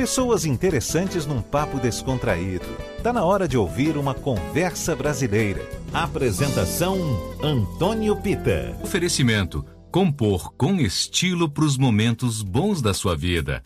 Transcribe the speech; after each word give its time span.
Pessoas 0.00 0.46
interessantes 0.46 1.26
num 1.26 1.42
papo 1.42 1.78
descontraído. 1.78 2.64
Tá 3.02 3.12
na 3.12 3.22
hora 3.22 3.46
de 3.46 3.58
ouvir 3.58 3.98
uma 3.98 4.14
conversa 4.14 4.96
brasileira. 4.96 5.60
Apresentação 5.92 6.96
Antônio 7.42 8.16
Pita. 8.16 8.74
Oferecimento: 8.82 9.62
compor 9.92 10.54
com 10.54 10.76
estilo 10.76 11.50
para 11.50 11.66
os 11.66 11.76
momentos 11.76 12.40
bons 12.40 12.80
da 12.80 12.94
sua 12.94 13.14
vida. 13.14 13.62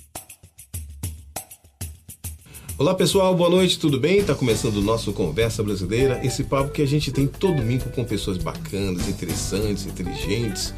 Olá 2.76 2.96
pessoal, 2.96 3.32
boa 3.36 3.48
noite, 3.48 3.78
tudo 3.78 4.00
bem? 4.00 4.24
Tá 4.24 4.34
começando 4.34 4.78
o 4.78 4.82
nosso 4.82 5.12
Conversa 5.12 5.62
Brasileira, 5.62 6.18
esse 6.26 6.42
papo 6.42 6.72
que 6.72 6.82
a 6.82 6.86
gente 6.86 7.12
tem 7.12 7.28
todo 7.28 7.58
domingo 7.58 7.88
com 7.90 8.04
pessoas 8.04 8.38
bacanas, 8.38 9.08
interessantes, 9.08 9.86
inteligentes. 9.86 10.74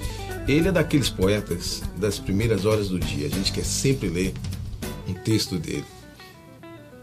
Ele 0.47 0.69
é 0.69 0.73
daqueles 0.73 1.09
poetas 1.09 1.83
das 1.97 2.19
primeiras 2.19 2.67
horas 2.67 2.91
do 2.91 2.99
dia, 3.01 3.27
a 3.27 3.31
gente 3.31 3.51
quer 3.51 3.65
sempre 3.65 4.11
ler 4.11 4.35
um 5.09 5.15
texto 5.15 5.57
dele. 5.59 5.85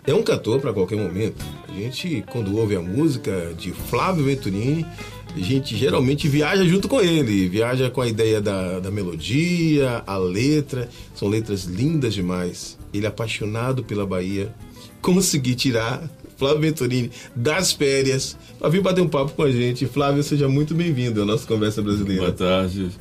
É 0.05 0.13
um 0.13 0.21
cantor 0.21 0.59
para 0.59 0.73
qualquer 0.73 0.97
momento. 0.97 1.45
A 1.67 1.71
gente, 1.71 2.23
quando 2.29 2.57
ouve 2.57 2.75
a 2.75 2.81
música 2.81 3.53
de 3.57 3.71
Flávio 3.71 4.25
Venturini, 4.25 4.85
a 5.33 5.39
gente 5.39 5.77
geralmente 5.77 6.27
viaja 6.27 6.65
junto 6.65 6.89
com 6.89 7.01
ele, 7.01 7.47
viaja 7.47 7.89
com 7.89 8.01
a 8.01 8.07
ideia 8.07 8.41
da, 8.41 8.79
da 8.79 8.91
melodia, 8.91 10.03
a 10.05 10.17
letra, 10.17 10.89
são 11.15 11.29
letras 11.29 11.63
lindas 11.63 12.13
demais. 12.13 12.77
Ele 12.93 13.05
é 13.05 13.09
apaixonado 13.09 13.81
pela 13.83 14.05
Bahia, 14.05 14.53
consegui 15.01 15.55
tirar 15.55 16.03
Flávio 16.37 16.59
Venturini 16.59 17.09
das 17.33 17.71
férias 17.71 18.37
para 18.59 18.67
vir 18.67 18.81
bater 18.81 19.01
um 19.01 19.07
papo 19.07 19.31
com 19.31 19.43
a 19.43 19.51
gente. 19.51 19.85
Flávio, 19.85 20.21
seja 20.21 20.49
muito 20.49 20.75
bem-vindo 20.75 21.21
à 21.21 21.25
nossa 21.25 21.47
conversa 21.47 21.81
brasileira. 21.81 22.23
Boa 22.23 22.33
tarde, 22.33 22.91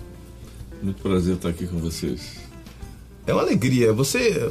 muito 0.80 1.02
prazer 1.02 1.34
estar 1.34 1.48
aqui 1.48 1.66
com 1.66 1.78
vocês. 1.78 2.40
É 3.26 3.32
uma 3.32 3.42
alegria. 3.42 3.92
Você 3.92 4.50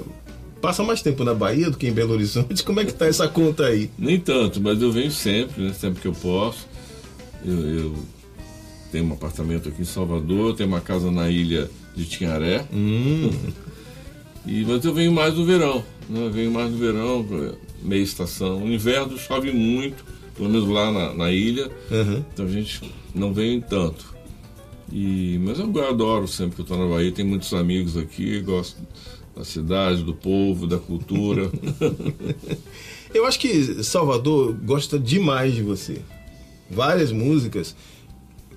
passa 0.62 0.84
mais 0.84 1.02
tempo 1.02 1.24
na 1.24 1.34
Bahia 1.34 1.70
do 1.70 1.78
que 1.78 1.88
em 1.88 1.92
Belo 1.92 2.14
Horizonte. 2.14 2.64
Como 2.64 2.80
é 2.80 2.86
que 2.86 2.94
tá 2.94 3.08
essa 3.08 3.28
conta 3.28 3.66
aí? 3.66 3.90
Nem 3.98 4.20
tanto, 4.20 4.62
mas 4.62 4.82
eu 4.82 4.92
venho 4.92 5.12
sempre, 5.12 5.64
né? 5.64 5.74
sempre 5.74 6.02
que 6.02 6.08
eu 6.08 6.14
posso. 6.14 6.68
Eu, 7.44 7.60
eu 7.60 7.96
tenho 8.92 9.06
um 9.06 9.14
apartamento 9.14 9.70
aqui 9.70 9.82
em 9.82 9.86
Salvador, 9.86 10.56
tenho 10.56 10.70
uma 10.70 10.82
casa 10.82 11.10
na 11.12 11.30
ilha 11.30 11.70
de 11.96 12.06
Tinharé. 12.06 12.66
Hum. 12.72 13.32
E, 14.44 14.66
mas 14.66 14.84
eu 14.84 14.92
venho 14.92 15.12
mais 15.12 15.36
no 15.36 15.46
verão, 15.46 15.84
né? 16.10 16.26
Eu 16.26 16.32
venho 16.32 16.50
mais 16.50 16.72
no 16.72 16.78
verão, 16.78 17.24
meia 17.80 18.02
estação. 18.02 18.60
No 18.60 18.74
inverno 18.74 19.16
chove 19.16 19.52
muito, 19.52 20.04
pelo 20.36 20.50
menos 20.50 20.68
lá 20.68 20.92
na, 20.92 21.14
na 21.14 21.32
ilha. 21.32 21.70
Uhum. 21.92 22.24
Então 22.34 22.46
a 22.46 22.50
gente 22.50 22.92
não 23.14 23.32
vem 23.32 23.62
tanto. 23.62 24.16
E, 24.92 25.40
mas 25.42 25.60
eu 25.60 25.88
adoro 25.88 26.28
sempre 26.28 26.56
que 26.56 26.62
eu 26.62 26.64
estou 26.64 26.78
na 26.78 26.88
Bahia, 26.88 27.12
tem 27.12 27.24
muitos 27.24 27.54
amigos 27.54 27.96
aqui, 27.96 28.42
gosto 28.42 28.78
da 29.42 29.46
cidade, 29.46 30.04
do 30.04 30.14
povo, 30.14 30.68
da 30.68 30.78
cultura. 30.78 31.52
eu 33.12 33.26
acho 33.26 33.40
que 33.40 33.84
Salvador 33.84 34.54
gosta 34.54 35.00
demais 35.00 35.56
de 35.56 35.64
você. 35.64 35.98
Várias 36.70 37.12
músicas, 37.12 37.76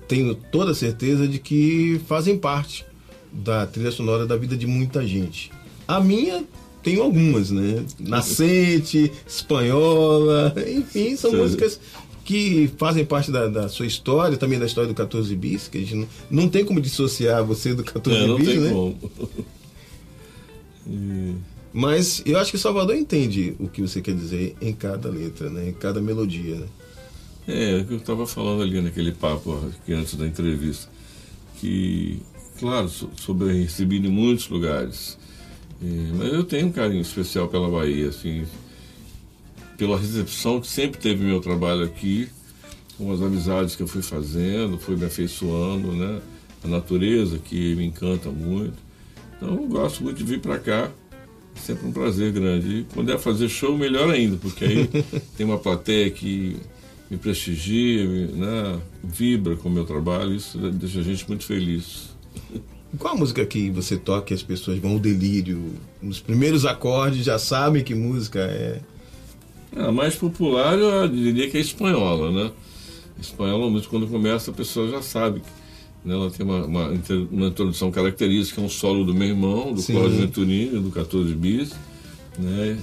tenho 0.07 0.35
toda 0.35 0.75
certeza 0.75 1.27
de 1.27 1.39
que 1.39 1.99
fazem 2.07 2.37
parte 2.37 2.85
da 3.33 3.65
trilha 3.65 3.91
sonora 3.91 4.27
da 4.27 4.37
vida 4.37 4.55
de 4.55 4.67
muita 4.67 5.05
gente. 5.05 5.51
A 5.87 5.99
minha 5.99 6.43
tenho 6.83 7.01
algumas, 7.01 7.49
né? 7.49 7.83
Nascente, 7.99 9.11
Espanhola, 9.27 10.53
enfim, 10.67 11.15
são 11.15 11.31
Sim. 11.31 11.37
músicas 11.37 11.79
que 12.23 12.69
fazem 12.77 13.03
parte 13.03 13.31
da, 13.31 13.47
da, 13.47 13.69
sua 13.69 13.87
história, 13.87 14.37
também 14.37 14.59
da 14.59 14.67
história 14.67 14.87
do 14.87 14.95
14 14.95 15.35
bis, 15.35 15.67
que 15.67 15.79
a 15.79 15.81
gente 15.81 15.95
não, 15.95 16.07
não 16.29 16.47
tem 16.47 16.63
como 16.63 16.79
dissociar 16.79 17.43
você 17.43 17.73
do 17.73 17.83
14 17.83 18.19
é, 18.19 18.35
bis, 18.35 18.61
né? 18.61 18.69
Como. 18.69 18.97
Mas 21.73 22.23
eu 22.25 22.37
acho 22.37 22.51
que 22.51 22.57
Salvador 22.57 22.95
entende 22.95 23.53
o 23.59 23.67
que 23.67 23.81
você 23.81 24.01
quer 24.01 24.15
dizer 24.15 24.55
em 24.61 24.73
cada 24.73 25.09
letra, 25.09 25.49
né? 25.49 25.69
em 25.69 25.73
cada 25.73 25.99
melodia. 25.99 26.55
Né? 26.55 26.67
É, 27.47 27.71
é 27.71 27.81
o 27.81 27.85
que 27.85 27.93
eu 27.93 27.97
estava 27.97 28.25
falando 28.25 28.63
ali 28.63 28.79
naquele 28.79 29.11
papo 29.11 29.59
aqui 29.67 29.93
antes 29.93 30.15
da 30.15 30.25
entrevista. 30.25 30.89
Que, 31.57 32.21
claro, 32.59 32.89
sou 32.89 33.35
bem 33.35 33.63
recebido 33.63 34.07
em 34.07 34.11
muitos 34.11 34.47
lugares. 34.47 35.17
mas 36.17 36.31
eu 36.31 36.43
tenho 36.43 36.67
um 36.67 36.71
carinho 36.71 37.01
especial 37.01 37.47
pela 37.49 37.69
Bahia, 37.69 38.07
assim, 38.07 38.45
pela 39.77 39.99
recepção 39.99 40.61
que 40.61 40.67
sempre 40.67 40.99
teve 40.99 41.25
meu 41.25 41.41
trabalho 41.41 41.83
aqui, 41.83 42.29
com 42.97 43.11
as 43.11 43.21
amizades 43.21 43.75
que 43.75 43.83
eu 43.83 43.87
fui 43.87 44.01
fazendo, 44.01 44.77
fui 44.77 44.95
me 44.95 45.05
afeiçoando, 45.05 45.91
né? 45.91 46.21
A 46.63 46.67
natureza 46.67 47.37
que 47.37 47.75
me 47.75 47.85
encanta 47.85 48.29
muito. 48.29 48.84
Então 49.37 49.49
eu 49.49 49.67
gosto 49.67 50.03
muito 50.03 50.17
de 50.17 50.23
vir 50.23 50.39
para 50.39 50.59
cá. 50.59 50.91
Sempre 51.55 51.87
um 51.87 51.91
prazer 51.91 52.31
grande. 52.31 52.79
E 52.79 52.83
quando 52.93 53.11
é 53.11 53.17
fazer 53.17 53.47
show, 53.47 53.77
melhor 53.77 54.09
ainda, 54.09 54.37
porque 54.37 54.65
aí 54.65 54.89
tem 55.37 55.45
uma 55.45 55.57
plateia 55.57 56.09
que 56.09 56.57
me 57.09 57.17
prestigia, 57.17 58.05
né, 58.27 58.79
vibra 59.03 59.55
com 59.55 59.69
o 59.69 59.71
meu 59.71 59.85
trabalho. 59.85 60.35
Isso 60.35 60.57
deixa 60.71 60.99
a 60.99 61.03
gente 61.03 61.27
muito 61.27 61.45
feliz. 61.45 62.15
Qual 62.97 63.13
a 63.13 63.17
música 63.17 63.45
que 63.45 63.69
você 63.69 63.97
toca 63.97 64.33
e 64.33 64.35
as 64.35 64.43
pessoas 64.43 64.79
vão 64.79 64.91
ao 64.91 64.99
delírio? 64.99 65.73
Nos 66.01 66.19
primeiros 66.19 66.65
acordes 66.65 67.25
já 67.25 67.39
sabem 67.39 67.83
que 67.83 67.95
música 67.95 68.39
é? 68.39 68.81
A 69.75 69.91
mais 69.91 70.15
popular 70.15 70.77
eu 70.77 71.07
diria 71.07 71.49
que 71.49 71.57
é 71.57 71.59
a 71.59 71.63
espanhola, 71.63 72.31
né? 72.31 72.51
Espanhola, 73.19 73.69
música 73.69 73.89
quando 73.89 74.07
começa 74.07 74.51
a 74.51 74.53
pessoa 74.53 74.89
já 74.89 75.01
sabe 75.01 75.41
né? 75.41 75.45
Ela 76.07 76.29
tem 76.29 76.45
uma, 76.45 76.65
uma, 76.65 76.93
uma, 77.31 77.47
introdução 77.47 77.89
característica, 77.89 78.61
um 78.61 78.69
solo 78.69 79.03
do 79.03 79.13
meu 79.13 79.27
irmão, 79.27 79.73
do 79.73 79.81
Cláudio 79.81 80.19
Venturini, 80.19 80.79
do 80.79 80.91
14 80.91 81.33
Bis, 81.33 81.71
né? 82.37 82.77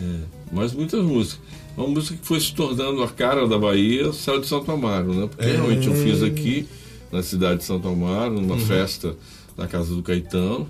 É, 0.00 0.20
mas 0.52 0.72
muitas 0.72 1.04
músicas. 1.04 1.40
Uma 1.76 1.88
música 1.88 2.16
que 2.16 2.24
foi 2.24 2.38
se 2.38 2.54
tornando 2.54 3.02
a 3.02 3.08
cara 3.08 3.48
da 3.48 3.58
Bahia, 3.58 4.12
Céu 4.12 4.40
de 4.40 4.46
Santo 4.46 4.70
Amaro, 4.70 5.12
né? 5.12 5.26
Porque 5.26 5.44
é. 5.44 5.56
realmente 5.56 5.88
eu 5.88 5.94
fiz 5.94 6.22
aqui, 6.22 6.68
na 7.10 7.22
cidade 7.22 7.58
de 7.58 7.64
Santo 7.64 7.88
Amaro, 7.88 8.34
numa 8.34 8.54
uhum. 8.54 8.60
festa 8.60 9.16
na 9.56 9.66
casa 9.66 9.94
do 9.94 10.02
Caetano. 10.02 10.68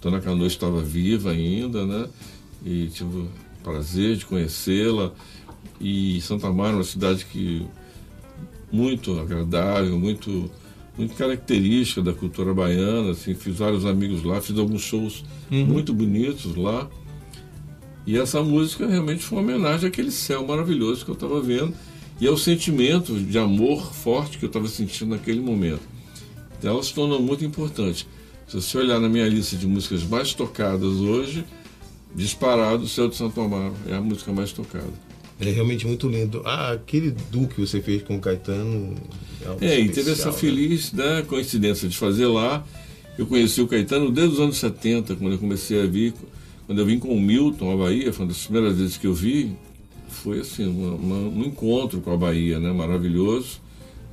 Dona 0.00 0.20
Canoa 0.20 0.46
estava 0.46 0.80
viva 0.80 1.30
ainda, 1.30 1.84
né? 1.84 2.08
E 2.64 2.86
tive 2.86 3.18
o 3.18 3.28
prazer 3.62 4.16
de 4.16 4.24
conhecê-la. 4.24 5.12
E 5.78 6.20
Santo 6.22 6.46
Amaro 6.46 6.72
é 6.72 6.76
uma 6.76 6.84
cidade 6.84 7.26
que 7.26 7.66
muito 8.72 9.18
agradável, 9.18 9.98
muito 9.98 10.50
muito 11.00 11.14
característica 11.14 12.02
da 12.02 12.12
cultura 12.12 12.52
baiana, 12.52 13.12
assim, 13.12 13.34
fiz 13.34 13.56
vários 13.56 13.86
amigos 13.86 14.22
lá, 14.22 14.40
fiz 14.40 14.58
alguns 14.58 14.82
shows 14.82 15.24
uhum. 15.50 15.64
muito 15.64 15.94
bonitos 15.94 16.54
lá. 16.54 16.88
E 18.06 18.18
essa 18.18 18.42
música 18.42 18.86
realmente 18.86 19.22
foi 19.22 19.38
uma 19.38 19.44
homenagem 19.44 19.88
àquele 19.88 20.10
céu 20.10 20.46
maravilhoso 20.46 21.04
que 21.04 21.10
eu 21.10 21.14
estava 21.14 21.40
vendo 21.40 21.74
e 22.20 22.26
ao 22.26 22.36
sentimento 22.36 23.14
de 23.14 23.38
amor 23.38 23.94
forte 23.94 24.38
que 24.38 24.44
eu 24.44 24.48
estava 24.48 24.68
sentindo 24.68 25.10
naquele 25.10 25.40
momento. 25.40 25.82
Então 26.58 26.72
ela 26.72 26.82
se 26.82 26.92
tornou 26.92 27.20
muito 27.20 27.44
importante. 27.44 28.06
Se 28.46 28.56
você 28.56 28.78
olhar 28.78 29.00
na 29.00 29.08
minha 29.08 29.26
lista 29.26 29.56
de 29.56 29.66
músicas 29.66 30.02
mais 30.02 30.34
tocadas 30.34 30.96
hoje, 30.96 31.44
disparado, 32.14 32.84
o 32.84 32.88
Céu 32.88 33.08
de 33.08 33.16
Santo 33.16 33.40
Amaro 33.40 33.74
é 33.86 33.94
a 33.94 34.00
música 34.00 34.32
mais 34.32 34.52
tocada. 34.52 34.92
É 35.40 35.50
realmente 35.50 35.86
muito 35.86 36.06
lindo. 36.08 36.42
Ah, 36.44 36.72
aquele 36.72 37.14
duo 37.30 37.48
que 37.48 37.58
você 37.58 37.80
fez 37.80 38.02
com 38.02 38.16
o 38.16 38.20
Caetano. 38.20 38.94
É, 39.60 39.66
é 39.66 39.80
e 39.80 39.88
teve 39.88 40.10
essa 40.10 40.30
né? 40.30 40.32
feliz 40.32 40.92
né, 40.92 41.22
coincidência 41.26 41.88
de 41.88 41.96
fazer 41.96 42.26
lá. 42.26 42.64
Eu 43.16 43.26
conheci 43.26 43.60
o 43.62 43.66
Caetano 43.66 44.10
desde 44.10 44.34
os 44.34 44.40
anos 44.40 44.58
70, 44.58 45.16
quando 45.16 45.32
eu 45.32 45.38
comecei 45.38 45.82
a 45.82 45.86
vir. 45.86 46.12
Quando 46.66 46.78
eu 46.78 46.86
vim 46.86 46.98
com 46.98 47.08
o 47.08 47.20
Milton 47.20 47.72
à 47.72 47.76
Bahia, 47.76 48.12
foi 48.12 48.24
uma 48.24 48.32
das 48.32 48.44
primeiras 48.44 48.76
vezes 48.76 48.96
que 48.96 49.06
eu 49.06 49.14
vi. 49.14 49.56
Foi 50.08 50.40
assim, 50.40 50.66
uma, 50.66 50.94
uma, 50.94 51.16
um 51.16 51.44
encontro 51.44 52.00
com 52.00 52.12
a 52.12 52.16
Bahia, 52.16 52.60
né? 52.60 52.70
Maravilhoso. 52.72 53.60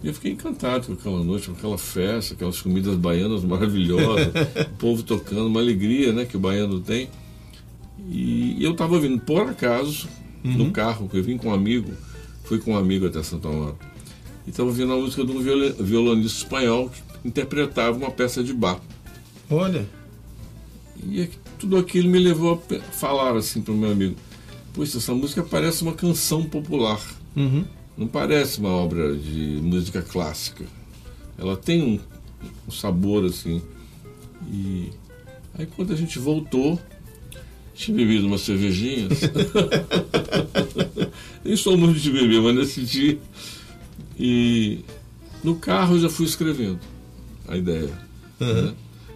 E 0.03 0.07
eu 0.07 0.13
fiquei 0.13 0.31
encantado 0.31 0.87
com 0.87 0.93
aquela 0.93 1.23
noite, 1.23 1.47
com 1.47 1.53
aquela 1.53 1.77
festa, 1.77 2.35
aquelas 2.35 2.61
comidas 2.61 2.95
baianas 2.95 3.43
maravilhosas, 3.43 4.27
o 4.73 4.77
povo 4.77 5.03
tocando, 5.03 5.47
uma 5.47 5.59
alegria 5.59 6.13
né, 6.13 6.23
que 6.23 6.37
o 6.37 6.39
baiano 6.39 6.79
tem. 6.79 7.09
E, 8.09 8.55
e 8.59 8.63
eu 8.63 8.71
estava 8.71 8.99
vindo, 8.99 9.19
por 9.19 9.41
acaso, 9.41 10.07
uhum. 10.43 10.53
no 10.53 10.71
carro, 10.71 11.07
que 11.07 11.17
eu 11.17 11.23
vim 11.23 11.37
com 11.37 11.49
um 11.49 11.53
amigo, 11.53 11.91
fui 12.43 12.59
com 12.59 12.73
um 12.73 12.77
amigo 12.77 13.07
até 13.07 13.21
Santa 13.23 13.49
Maria. 13.49 13.75
E 14.45 14.49
estava 14.49 14.69
ouvindo 14.69 14.93
a 14.93 14.95
música 14.95 15.25
de 15.25 15.31
um 15.31 15.41
violonista 15.41 16.37
espanhol 16.43 16.89
que 16.89 17.27
interpretava 17.27 17.97
uma 17.97 18.11
peça 18.11 18.43
de 18.43 18.53
bar. 18.53 18.79
Olha. 19.49 19.85
E 21.03 21.29
tudo 21.59 21.77
aquilo 21.77 22.09
me 22.09 22.19
levou 22.19 22.63
a 22.71 22.79
falar 22.93 23.35
assim 23.35 23.61
para 23.61 23.73
o 23.73 23.77
meu 23.77 23.91
amigo: 23.91 24.15
Poxa, 24.73 24.97
essa 24.97 25.13
música 25.13 25.43
parece 25.43 25.83
uma 25.83 25.93
canção 25.93 26.43
popular. 26.43 26.99
Uhum. 27.35 27.65
Não 27.97 28.07
parece 28.07 28.59
uma 28.59 28.69
obra 28.69 29.15
de 29.15 29.59
música 29.61 30.01
clássica. 30.01 30.65
Ela 31.37 31.57
tem 31.57 31.83
um, 31.83 31.99
um 32.67 32.71
sabor 32.71 33.25
assim. 33.25 33.61
E 34.51 34.91
aí 35.57 35.65
quando 35.65 35.93
a 35.93 35.95
gente 35.95 36.19
voltou, 36.19 36.79
tinha 37.77 37.95
bebido 37.95 38.25
umas 38.25 38.41
cervejinhas. 38.41 39.19
Nem 41.45 41.55
sou 41.55 41.77
muito 41.77 41.99
de 41.99 42.11
beber, 42.11 42.41
mas 42.41 42.55
nesse 42.55 42.81
dia. 42.81 43.19
E 44.19 44.79
no 45.43 45.55
carro 45.55 45.95
eu 45.95 46.01
já 46.01 46.09
fui 46.09 46.25
escrevendo 46.25 46.79
a 47.47 47.55
ideia. 47.55 47.91
Uhum. 48.39 48.61
Né? 48.63 48.73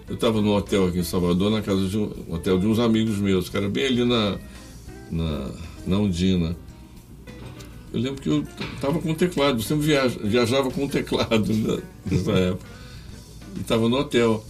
Eu 0.07 0.15
estava 0.15 0.41
num 0.41 0.53
hotel 0.53 0.87
aqui 0.87 0.99
em 0.99 1.03
Salvador, 1.03 1.49
na 1.49 1.61
casa 1.61 1.87
de 1.87 1.97
um, 1.97 2.11
um 2.27 2.35
hotel 2.35 2.59
de 2.59 2.67
uns 2.67 2.77
amigos 2.77 3.17
meus, 3.17 3.49
que 3.49 3.57
era 3.57 3.67
bem 3.67 3.87
ali 3.87 4.05
na, 4.05 4.37
na, 5.09 5.51
na 5.87 5.97
Undina. 5.97 6.55
Eu 7.91 7.99
lembro 7.99 8.21
que 8.21 8.29
eu 8.29 8.45
estava 8.75 8.99
com 8.99 9.11
um 9.11 9.15
teclado, 9.15 9.57
eu 9.57 9.63
sempre 9.63 9.87
viaja, 9.87 10.19
viajava 10.23 10.69
com 10.69 10.83
um 10.83 10.87
teclado 10.87 11.51
né, 11.51 11.81
nessa 12.05 12.31
época. 12.31 12.65
E 13.57 13.61
estava 13.61 13.89
no 13.89 13.97
hotel. 13.97 14.45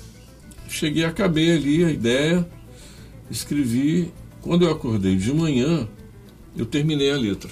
Cheguei, 0.68 1.06
acabei 1.06 1.52
ali 1.52 1.84
a 1.84 1.92
ideia, 1.92 2.48
escrevi. 3.32 4.12
Quando 4.42 4.66
eu 4.66 4.72
acordei 4.72 5.16
de 5.16 5.34
manhã, 5.34 5.88
eu 6.56 6.66
terminei 6.66 7.12
a 7.12 7.18
letra. 7.18 7.50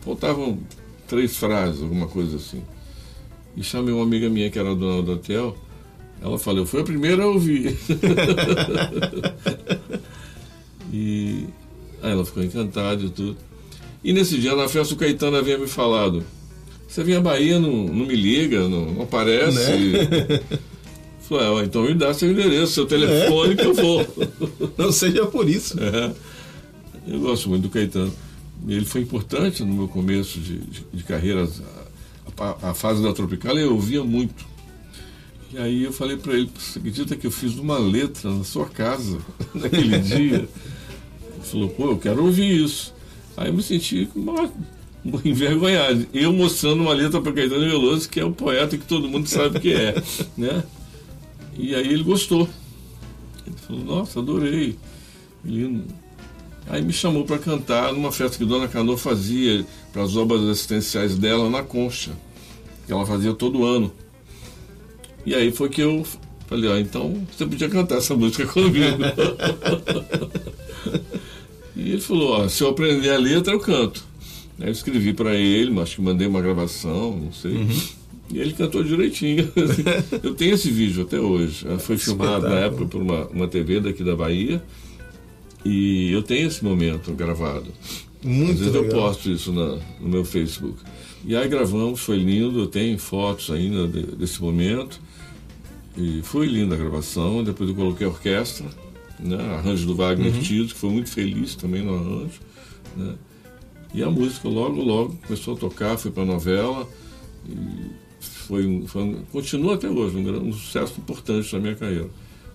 Faltavam 0.00 0.58
três 1.06 1.36
frases, 1.36 1.82
alguma 1.82 2.08
coisa 2.08 2.36
assim. 2.36 2.62
E 3.56 3.62
chamei 3.62 3.92
uma 3.92 4.02
amiga 4.02 4.28
minha 4.28 4.50
que 4.50 4.58
era 4.58 4.74
dona 4.74 5.02
do 5.02 5.12
hotel. 5.12 5.56
Ela 6.20 6.38
falou, 6.38 6.60
eu 6.60 6.66
fui 6.66 6.80
a 6.80 6.84
primeira 6.84 7.22
a 7.24 7.26
ouvir. 7.26 7.78
e 10.92 11.46
aí 12.02 12.12
ela 12.12 12.24
ficou 12.24 12.42
encantada 12.42 13.02
e 13.02 13.10
tudo. 13.10 13.36
E 14.02 14.12
nesse 14.12 14.38
dia, 14.38 14.56
na 14.56 14.68
festa, 14.68 14.94
o 14.94 14.96
Caetano 14.96 15.36
havia 15.36 15.58
me 15.58 15.66
falado: 15.66 16.24
Você 16.88 17.04
vem 17.04 17.16
à 17.16 17.20
Bahia, 17.20 17.58
não, 17.58 17.84
não 17.84 18.06
me 18.06 18.16
liga, 18.16 18.66
não, 18.66 18.86
não 18.86 19.02
aparece. 19.02 19.58
Né? 19.58 20.40
Ah, 21.38 21.62
então 21.64 21.82
me 21.82 21.94
dá 21.94 22.12
seu 22.12 22.30
endereço, 22.30 22.72
seu 22.72 22.86
telefone, 22.86 23.52
é. 23.52 23.56
que 23.56 23.66
eu 23.66 23.74
vou. 23.74 24.06
Não 24.76 24.90
seja 24.90 25.26
por 25.26 25.48
isso. 25.48 25.78
É. 25.80 26.12
Eu 27.06 27.20
gosto 27.20 27.48
muito 27.48 27.62
do 27.62 27.70
Caetano. 27.70 28.12
Ele 28.66 28.84
foi 28.84 29.00
importante 29.02 29.64
no 29.64 29.72
meu 29.72 29.88
começo 29.88 30.38
de, 30.38 30.58
de, 30.58 30.84
de 30.92 31.04
carreira. 31.04 31.48
A, 32.38 32.70
a, 32.70 32.74
fase 32.74 33.02
da 33.02 33.12
Tropical 33.12 33.56
eu 33.58 33.72
ouvia 33.74 34.02
muito. 34.02 34.44
E 35.52 35.58
aí 35.58 35.84
eu 35.84 35.92
falei 35.92 36.16
para 36.16 36.34
ele: 36.34 36.50
Você 36.58 36.78
acredita 36.78 37.16
que 37.16 37.26
eu 37.26 37.30
fiz 37.30 37.56
uma 37.56 37.78
letra 37.78 38.30
na 38.30 38.44
sua 38.44 38.66
casa 38.66 39.18
naquele 39.54 39.98
dia? 39.98 40.36
Ele 40.36 40.48
falou: 41.42 41.68
Pô, 41.70 41.90
eu 41.90 41.98
quero 41.98 42.24
ouvir 42.24 42.64
isso. 42.64 42.94
Aí 43.36 43.48
eu 43.48 43.54
me 43.54 43.62
senti 43.62 44.08
uma, 44.14 44.50
envergonhado. 45.24 46.06
Eu 46.12 46.32
mostrando 46.32 46.82
uma 46.82 46.92
letra 46.92 47.20
para 47.20 47.32
Caetano 47.32 47.68
Veloso, 47.68 48.08
que 48.08 48.20
é 48.20 48.24
o 48.24 48.32
poeta 48.32 48.76
que 48.76 48.86
todo 48.86 49.08
mundo 49.08 49.26
sabe 49.26 49.60
que 49.60 49.72
é. 49.72 49.94
né? 50.36 50.62
E 51.60 51.74
aí 51.74 51.86
ele 51.86 52.02
gostou. 52.02 52.48
Ele 53.46 53.56
falou, 53.56 53.84
nossa, 53.84 54.18
adorei. 54.20 54.76
Ele... 55.44 55.84
Aí 56.66 56.82
me 56.82 56.92
chamou 56.92 57.24
para 57.24 57.38
cantar 57.38 57.92
numa 57.92 58.12
festa 58.12 58.38
que 58.38 58.44
Dona 58.44 58.68
Cano 58.68 58.96
fazia 58.96 59.66
para 59.92 60.02
as 60.02 60.16
obras 60.16 60.42
assistenciais 60.42 61.16
dela 61.16 61.50
na 61.50 61.62
Concha, 61.62 62.12
que 62.86 62.92
ela 62.92 63.04
fazia 63.04 63.34
todo 63.34 63.64
ano. 63.64 63.92
E 65.26 65.34
aí 65.34 65.52
foi 65.52 65.68
que 65.68 65.80
eu 65.80 66.06
falei, 66.46 66.70
ó, 66.70 66.78
então 66.78 67.26
você 67.30 67.44
podia 67.44 67.68
cantar 67.68 67.98
essa 67.98 68.14
música 68.14 68.46
comigo. 68.52 69.02
E 71.76 71.92
ele 71.92 72.00
falou: 72.00 72.32
ó, 72.32 72.48
se 72.48 72.62
eu 72.62 72.68
aprender 72.68 73.10
a 73.10 73.18
letra, 73.18 73.52
eu 73.52 73.60
canto. 73.60 74.04
Aí 74.58 74.68
eu 74.68 74.72
escrevi 74.72 75.12
para 75.14 75.34
ele, 75.34 75.78
acho 75.80 75.96
que 75.96 76.02
mandei 76.02 76.26
uma 76.26 76.42
gravação, 76.42 77.16
não 77.16 77.32
sei. 77.32 77.52
Uhum. 77.52 77.80
E 78.32 78.38
ele 78.38 78.52
cantou 78.52 78.82
direitinho. 78.84 79.50
eu 80.22 80.34
tenho 80.34 80.54
esse 80.54 80.70
vídeo 80.70 81.02
até 81.02 81.20
hoje. 81.20 81.66
Foi 81.80 81.98
filmado 81.98 82.48
na 82.48 82.56
época 82.60 82.86
por 82.86 83.02
uma, 83.02 83.26
uma 83.28 83.48
TV 83.48 83.80
daqui 83.80 84.04
da 84.04 84.14
Bahia. 84.14 84.62
E 85.64 86.10
eu 86.12 86.22
tenho 86.22 86.46
esse 86.46 86.64
momento 86.64 87.12
gravado. 87.12 87.66
Muito 88.22 88.52
Às 88.52 88.58
vezes 88.58 88.74
legal. 88.74 88.84
eu 88.84 88.90
posto 88.90 89.30
isso 89.30 89.52
na, 89.52 89.78
no 90.00 90.08
meu 90.08 90.24
Facebook. 90.24 90.78
E 91.24 91.36
aí 91.36 91.48
gravamos, 91.48 92.00
foi 92.00 92.16
lindo, 92.16 92.60
eu 92.60 92.66
tenho 92.66 92.98
fotos 92.98 93.50
ainda 93.50 93.86
de, 93.88 94.02
desse 94.16 94.40
momento. 94.40 95.00
E 95.96 96.20
foi 96.22 96.46
linda 96.46 96.74
a 96.76 96.78
gravação. 96.78 97.42
Depois 97.42 97.68
eu 97.68 97.74
coloquei 97.74 98.06
a 98.06 98.10
orquestra 98.10 98.66
né? 99.22 99.36
arranjo 99.54 99.86
do 99.86 99.94
Wagner 99.94 100.32
uhum. 100.32 100.40
Tito, 100.40 100.74
que 100.74 100.80
foi 100.80 100.90
muito 100.90 101.10
feliz 101.10 101.54
também 101.54 101.82
no 101.82 101.94
arranjo. 101.94 102.40
Né? 102.96 103.14
E 103.92 104.02
a 104.02 104.10
música 104.10 104.48
logo, 104.48 104.80
logo 104.82 105.18
começou 105.26 105.54
a 105.54 105.56
tocar, 105.56 105.98
foi 105.98 106.10
para 106.10 106.22
a 106.22 106.26
novela. 106.26 106.88
E 107.48 107.90
foi, 108.20 108.84
foi 108.86 109.02
um, 109.02 109.22
continua 109.32 109.74
até 109.74 109.88
hoje, 109.88 110.16
um, 110.16 110.48
um, 110.48 110.52
sucesso 110.52 110.94
importante 110.98 111.52
na 111.52 111.60
minha 111.60 111.74
carreira. 111.74 112.08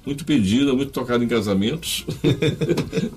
Muito 0.06 0.24
pedida, 0.24 0.74
muito 0.74 0.92
tocada 0.92 1.24
em 1.24 1.28
casamentos. 1.28 2.06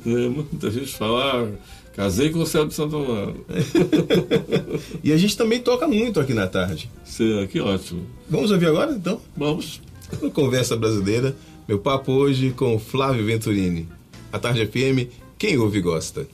né? 0.05 0.29
Muita 0.35 0.71
gente 0.71 0.97
fala, 0.97 1.43
ah, 1.43 1.49
casei 1.95 2.31
com 2.31 2.39
o 2.39 2.47
céu 2.47 2.67
de 2.67 2.73
Santo 2.73 2.97
Amaro. 2.97 3.45
e 5.05 5.13
a 5.13 5.17
gente 5.19 5.37
também 5.37 5.61
toca 5.61 5.87
muito 5.87 6.19
aqui 6.19 6.33
na 6.33 6.47
tarde. 6.47 6.91
Sim, 7.05 7.47
que 7.51 7.61
ótimo. 7.61 8.07
Vamos 8.29 8.51
ouvir 8.51 8.67
agora, 8.67 8.93
então? 8.93 9.21
Vamos. 9.37 9.83
Conversa 10.33 10.75
Brasileira 10.75 11.37
meu 11.69 11.79
papo 11.79 12.13
hoje 12.13 12.51
com 12.51 12.79
Flávio 12.79 13.27
Venturini. 13.27 13.87
A 14.33 14.39
Tarde 14.39 14.67
FM, 14.67 15.13
quem 15.37 15.59
ouve 15.59 15.83
gosta. 15.83 16.27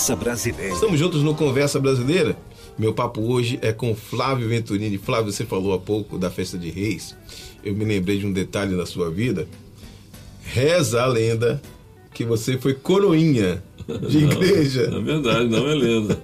Conversa 0.00 0.16
Brasileira. 0.16 0.72
Estamos 0.72 0.98
juntos 0.98 1.22
no 1.22 1.34
Conversa 1.34 1.78
Brasileira. 1.78 2.34
Meu 2.78 2.94
papo 2.94 3.20
hoje 3.20 3.58
é 3.60 3.70
com 3.70 3.94
Flávio 3.94 4.48
Venturini. 4.48 4.96
Flávio, 4.96 5.30
você 5.30 5.44
falou 5.44 5.74
há 5.74 5.78
pouco 5.78 6.16
da 6.16 6.30
festa 6.30 6.56
de 6.56 6.70
Reis. 6.70 7.14
Eu 7.62 7.74
me 7.74 7.84
lembrei 7.84 8.18
de 8.18 8.26
um 8.26 8.32
detalhe 8.32 8.74
na 8.74 8.86
sua 8.86 9.10
vida. 9.10 9.46
Reza 10.42 11.02
a 11.02 11.06
lenda 11.06 11.60
que 12.14 12.24
você 12.24 12.56
foi 12.56 12.72
coroinha 12.72 13.62
de 14.08 14.24
igreja. 14.24 14.88
Não, 14.90 15.00
é 15.00 15.02
verdade, 15.02 15.48
não 15.50 15.68
é 15.68 15.74
lenda. 15.74 16.22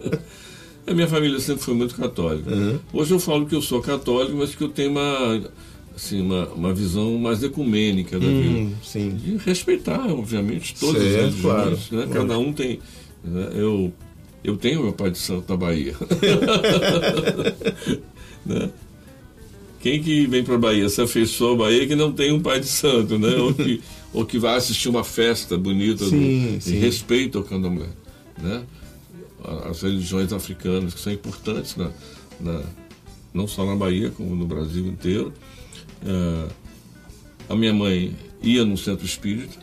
A 0.86 0.94
minha 0.94 1.06
família 1.06 1.38
sempre 1.38 1.62
foi 1.62 1.74
muito 1.74 1.96
católica. 1.96 2.50
Uhum. 2.50 2.78
Hoje 2.94 3.12
eu 3.12 3.20
falo 3.20 3.44
que 3.44 3.54
eu 3.54 3.60
sou 3.60 3.82
católico, 3.82 4.38
mas 4.38 4.54
que 4.54 4.64
eu 4.64 4.70
tenho 4.70 4.92
uma, 4.92 5.50
assim, 5.94 6.22
uma, 6.22 6.46
uma 6.48 6.72
visão 6.72 7.18
mais 7.18 7.42
ecumênica 7.42 8.18
da 8.18 8.26
vida. 8.26 8.58
Hum, 8.58 8.72
sim. 8.82 9.10
De 9.10 9.36
respeitar, 9.36 10.10
obviamente, 10.10 10.74
todas 10.80 11.02
Certo, 11.02 11.14
as 11.14 11.20
religiões. 11.34 11.88
claro. 11.88 12.06
né? 12.06 12.08
Cada 12.10 12.38
um 12.38 12.54
tem. 12.54 12.80
Né? 13.26 13.50
Eu, 13.54 13.92
eu 14.44 14.56
tenho 14.56 14.82
meu 14.82 14.92
pai 14.92 15.10
de 15.10 15.18
santo 15.18 15.44
na 15.50 15.56
Bahia. 15.56 15.94
Né? 18.44 18.70
Quem 19.80 20.00
que 20.02 20.26
vem 20.26 20.44
para 20.44 20.54
a 20.54 20.58
Bahia 20.58 20.88
se 20.88 21.00
afeiçoa 21.02 21.54
a 21.54 21.56
Bahia 21.56 21.86
que 21.86 21.96
não 21.96 22.12
tem 22.12 22.30
um 22.32 22.40
pai 22.40 22.60
de 22.60 22.66
santo, 22.68 23.18
né? 23.18 23.34
ou, 23.36 23.52
que, 23.52 23.80
ou 24.12 24.24
que 24.24 24.38
vai 24.38 24.56
assistir 24.56 24.88
uma 24.88 25.02
festa 25.02 25.56
bonita 25.58 26.04
do- 26.04 26.10
Sim, 26.10 26.54
em 26.56 26.60
sim. 26.60 26.78
respeito 26.78 27.38
ao 27.38 27.44
candomblé. 27.44 27.88
Né? 28.40 28.62
As 29.68 29.82
religiões 29.82 30.32
africanas 30.32 30.94
que 30.94 31.00
são 31.00 31.12
importantes 31.12 31.74
na, 31.76 31.90
na- 32.40 32.62
não 33.34 33.46
só 33.48 33.66
na 33.66 33.74
Bahia, 33.76 34.10
como 34.10 34.34
no 34.36 34.46
Brasil 34.46 34.86
inteiro. 34.86 35.32
Ah, 36.04 36.48
a 37.48 37.56
minha 37.56 37.72
mãe 37.74 38.14
ia 38.42 38.64
no 38.64 38.76
centro 38.76 39.04
espírita, 39.04 39.58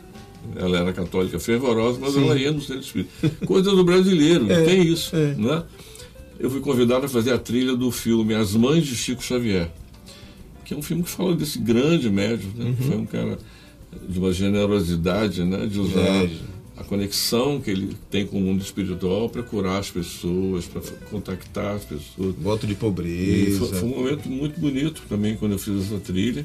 ela 0.56 0.78
era 0.78 0.92
católica 0.92 1.38
fervorosa, 1.38 1.98
mas 2.00 2.16
ela 2.16 2.36
ia 2.36 2.52
no 2.52 2.60
centro 2.60 2.82
espírita. 2.82 3.10
Coisa 3.46 3.70
do 3.70 3.84
brasileiro, 3.84 4.50
É, 4.50 4.62
tem 4.64 4.82
isso. 4.86 5.14
é. 5.16 5.34
Né? 5.34 5.62
Eu 6.38 6.50
fui 6.50 6.60
convidado 6.60 7.06
a 7.06 7.08
fazer 7.08 7.32
a 7.32 7.38
trilha 7.38 7.76
do 7.76 7.90
filme 7.90 8.34
As 8.34 8.54
Mães 8.54 8.84
de 8.84 8.96
Chico 8.96 9.22
Xavier, 9.22 9.70
que 10.64 10.74
é 10.74 10.76
um 10.76 10.82
filme 10.82 11.02
que 11.02 11.10
fala 11.10 11.34
desse 11.34 11.58
grande 11.58 12.10
médium, 12.10 12.50
né? 12.56 12.64
Uhum. 12.66 12.76
foi 12.76 12.96
um 12.96 13.06
cara 13.06 13.38
de 14.08 14.18
uma 14.18 14.32
generosidade, 14.32 15.44
né? 15.44 15.66
de 15.66 15.78
usar 15.78 16.00
É. 16.00 16.30
a 16.76 16.82
conexão 16.82 17.60
que 17.60 17.70
ele 17.70 17.96
tem 18.10 18.26
com 18.26 18.38
o 18.38 18.40
mundo 18.40 18.62
espiritual 18.62 19.28
para 19.28 19.42
curar 19.44 19.78
as 19.78 19.90
pessoas, 19.90 20.64
para 20.66 20.82
contactar 21.10 21.76
as 21.76 21.84
pessoas. 21.84 22.34
Voto 22.40 22.66
de 22.66 22.74
pobreza. 22.74 23.58
foi, 23.60 23.78
foi 23.78 23.88
um 23.88 23.96
momento 23.96 24.28
muito 24.28 24.58
bonito 24.58 25.02
também 25.08 25.36
quando 25.36 25.52
eu 25.52 25.58
fiz 25.58 25.84
essa 25.86 26.00
trilha. 26.00 26.44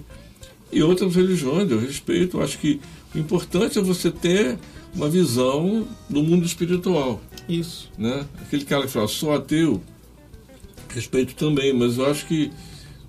E 0.72 0.84
outras 0.84 1.16
religiões, 1.16 1.72
eu 1.72 1.80
respeito. 1.80 2.38
Eu 2.38 2.44
acho 2.44 2.60
que 2.60 2.80
o 3.14 3.18
importante 3.18 3.80
é 3.80 3.82
você 3.82 4.12
ter 4.12 4.58
uma 4.94 5.10
visão 5.10 5.88
do 6.10 6.24
mundo 6.24 6.46
espiritual. 6.46 7.22
Isso. 7.48 7.90
Né? 7.98 8.26
Aquele 8.42 8.66
cara 8.66 8.84
que 8.84 8.92
fala, 8.92 9.08
sou 9.08 9.34
ateu, 9.34 9.82
respeito 10.94 11.36
também, 11.36 11.74
mas 11.74 11.98
eu 11.98 12.06
acho 12.06 12.26
que, 12.26 12.52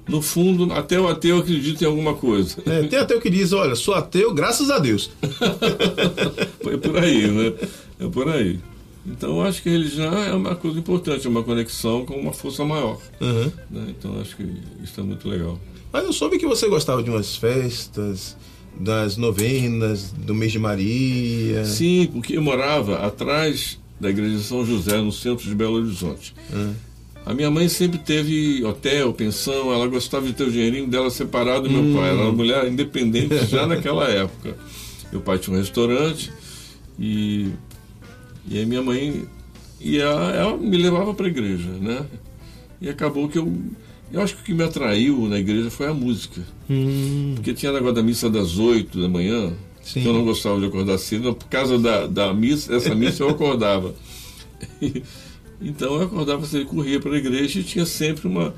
no 0.09 0.23
fundo, 0.23 0.73
até 0.73 0.99
o 1.01 1.09
ateu 1.09 1.39
acredita 1.39 1.85
em 1.85 1.87
alguma 1.87 2.15
coisa. 2.15 2.57
É, 2.67 2.83
tem 2.85 2.99
ateu 2.99 3.21
que 3.21 3.31
diz, 3.31 3.53
olha, 3.53 3.75
sou 3.75 3.95
ateu, 3.95 4.33
graças 4.35 4.71
a 4.71 4.79
Deus. 4.79 5.11
É 6.63 6.77
por 6.77 6.99
aí, 6.99 7.27
né? 7.27 7.53
É 7.99 8.07
por 8.07 8.29
aí. 8.29 8.61
Então 9.05 9.39
eu 9.39 9.43
acho 9.43 9.63
que 9.63 9.69
a 9.69 9.73
religião 9.73 10.17
é 10.23 10.33
uma 10.33 10.55
coisa 10.55 10.79
importante, 10.79 11.27
é 11.27 11.31
uma 11.31 11.43
conexão 11.43 12.05
com 12.05 12.15
uma 12.15 12.33
força 12.33 12.65
maior. 12.65 12.99
Uhum. 13.21 13.51
Né? 13.71 13.87
Então 13.89 14.15
eu 14.15 14.21
acho 14.21 14.37
que 14.37 14.45
isso 14.83 15.01
é 15.01 15.03
muito 15.03 15.29
legal. 15.29 15.59
Mas 15.93 16.05
eu 16.05 16.13
soube 16.13 16.39
que 16.39 16.47
você 16.47 16.69
gostava 16.69 17.03
de 17.03 17.11
umas 17.11 17.35
festas, 17.35 18.37
das 18.81 19.17
novenas, 19.17 20.11
do 20.11 20.35
mês 20.35 20.53
de 20.53 20.59
Maria. 20.59 21.65
Sim, 21.65 22.09
porque 22.13 22.37
eu 22.37 22.43
morava 22.43 23.07
atrás 23.07 23.79
da 24.01 24.09
igreja 24.09 24.37
de 24.39 24.43
São 24.43 24.65
José, 24.65 24.97
no 25.01 25.13
centro 25.13 25.47
de 25.47 25.55
Belo 25.55 25.75
Horizonte. 25.75 26.35
Hum. 26.53 26.73
A 27.27 27.35
minha 27.35 27.51
mãe 27.51 27.69
sempre 27.69 27.99
teve 27.99 28.65
hotel, 28.65 29.13
pensão, 29.13 29.71
ela 29.71 29.87
gostava 29.87 30.27
de 30.27 30.33
ter 30.33 30.45
o 30.45 30.51
dinheirinho 30.51 30.89
dela 30.89 31.11
separado 31.11 31.69
do 31.69 31.71
meu 31.71 31.95
pai. 31.95 32.09
Ela 32.09 32.21
era 32.21 32.29
uma 32.29 32.33
mulher 32.33 32.67
independente 32.67 33.45
já 33.47 33.67
naquela 33.67 34.09
época. 34.09 34.57
Meu 35.13 35.21
pai 35.21 35.39
tinha 35.39 35.55
um 35.55 35.61
restaurante 35.61 36.33
e, 36.99 37.51
e 38.49 38.59
aí 38.59 38.65
minha 38.65 38.83
mãe 38.83 39.27
e 39.79 39.99
ela, 39.99 40.33
ela 40.33 40.57
me 40.57 40.77
levava 40.79 41.13
para 41.13 41.27
a 41.27 41.29
igreja, 41.29 41.69
né? 41.69 42.07
E 42.81 42.89
acabou 42.89 43.29
que 43.29 43.39
eu 43.39 43.53
eu 44.13 44.21
acho 44.21 44.37
que 44.37 44.43
o 44.43 44.45
que 44.45 44.55
me 44.55 44.63
atraiu 44.65 45.27
na 45.29 45.39
igreja 45.39 45.71
foi 45.71 45.87
a 45.87 45.95
música. 45.95 46.41
Hum, 46.69 47.33
Porque 47.37 47.53
tinha 47.55 47.73
negócio 47.73 47.95
da 47.95 48.03
missa 48.03 48.29
das 48.31 48.59
8 48.59 49.01
da 49.01 49.09
manhã, 49.09 49.53
Sim. 49.83 50.03
que 50.03 50.07
eu 50.09 50.13
não 50.13 50.25
gostava 50.25 50.59
de 50.61 50.67
acordar 50.67 50.99
cedo, 50.99 51.35
por 51.35 51.49
causa 51.49 51.79
da, 51.79 52.07
da 52.07 52.35
missa, 52.35 52.75
essa 52.75 52.95
missa 52.95 53.23
eu 53.23 53.29
acordava. 53.31 53.95
Então 55.63 55.97
eu 55.97 56.05
acordava 56.05 56.47
cedo, 56.47 56.65
corria 56.65 56.99
para 56.99 57.13
a 57.13 57.19
igreja 57.19 57.61
e 57.61 57.63
tinha 57.63 57.85
sempre 57.85 58.27
uma, 58.27 58.55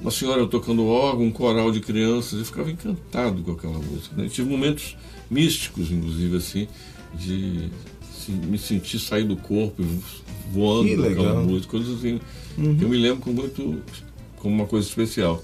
uma 0.00 0.10
senhora 0.10 0.46
tocando 0.46 0.86
órgão, 0.86 1.26
um 1.26 1.30
coral 1.30 1.70
de 1.70 1.80
crianças, 1.80 2.38
eu 2.38 2.44
ficava 2.46 2.70
encantado 2.70 3.42
com 3.42 3.52
aquela 3.52 3.78
música. 3.78 4.16
Né? 4.16 4.28
Tive 4.30 4.48
momentos 4.48 4.96
místicos, 5.30 5.90
inclusive, 5.90 6.36
assim, 6.38 6.68
de 7.14 7.68
assim, 8.10 8.32
me 8.32 8.56
sentir 8.56 8.98
sair 8.98 9.24
do 9.24 9.36
corpo 9.36 9.82
e 9.82 10.00
voando 10.50 10.96
com 10.96 11.02
aquela 11.02 11.42
música, 11.42 11.70
coisas 11.70 11.98
assim. 11.98 12.18
que 12.78 12.82
Eu 12.82 12.88
me 12.88 12.96
lembro 12.96 13.20
com 13.20 13.32
muito, 13.32 13.82
como 14.42 14.56
uma 14.56 14.66
coisa 14.66 14.86
especial. 14.86 15.42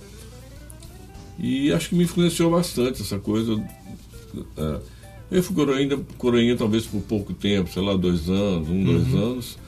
E 1.38 1.72
acho 1.72 1.90
que 1.90 1.94
me 1.94 2.02
influenciou 2.02 2.50
bastante 2.50 3.00
essa 3.00 3.16
coisa. 3.16 3.54
é, 4.56 4.80
eu 5.30 5.42
fui 5.42 5.54
coroinha, 5.54 5.96
coroinha 6.18 6.56
talvez 6.56 6.84
por 6.84 7.00
pouco 7.02 7.32
tempo, 7.32 7.70
sei 7.72 7.82
lá, 7.82 7.94
dois 7.96 8.28
anos, 8.28 8.68
um, 8.68 8.84
dois 8.84 9.14
anos. 9.14 9.58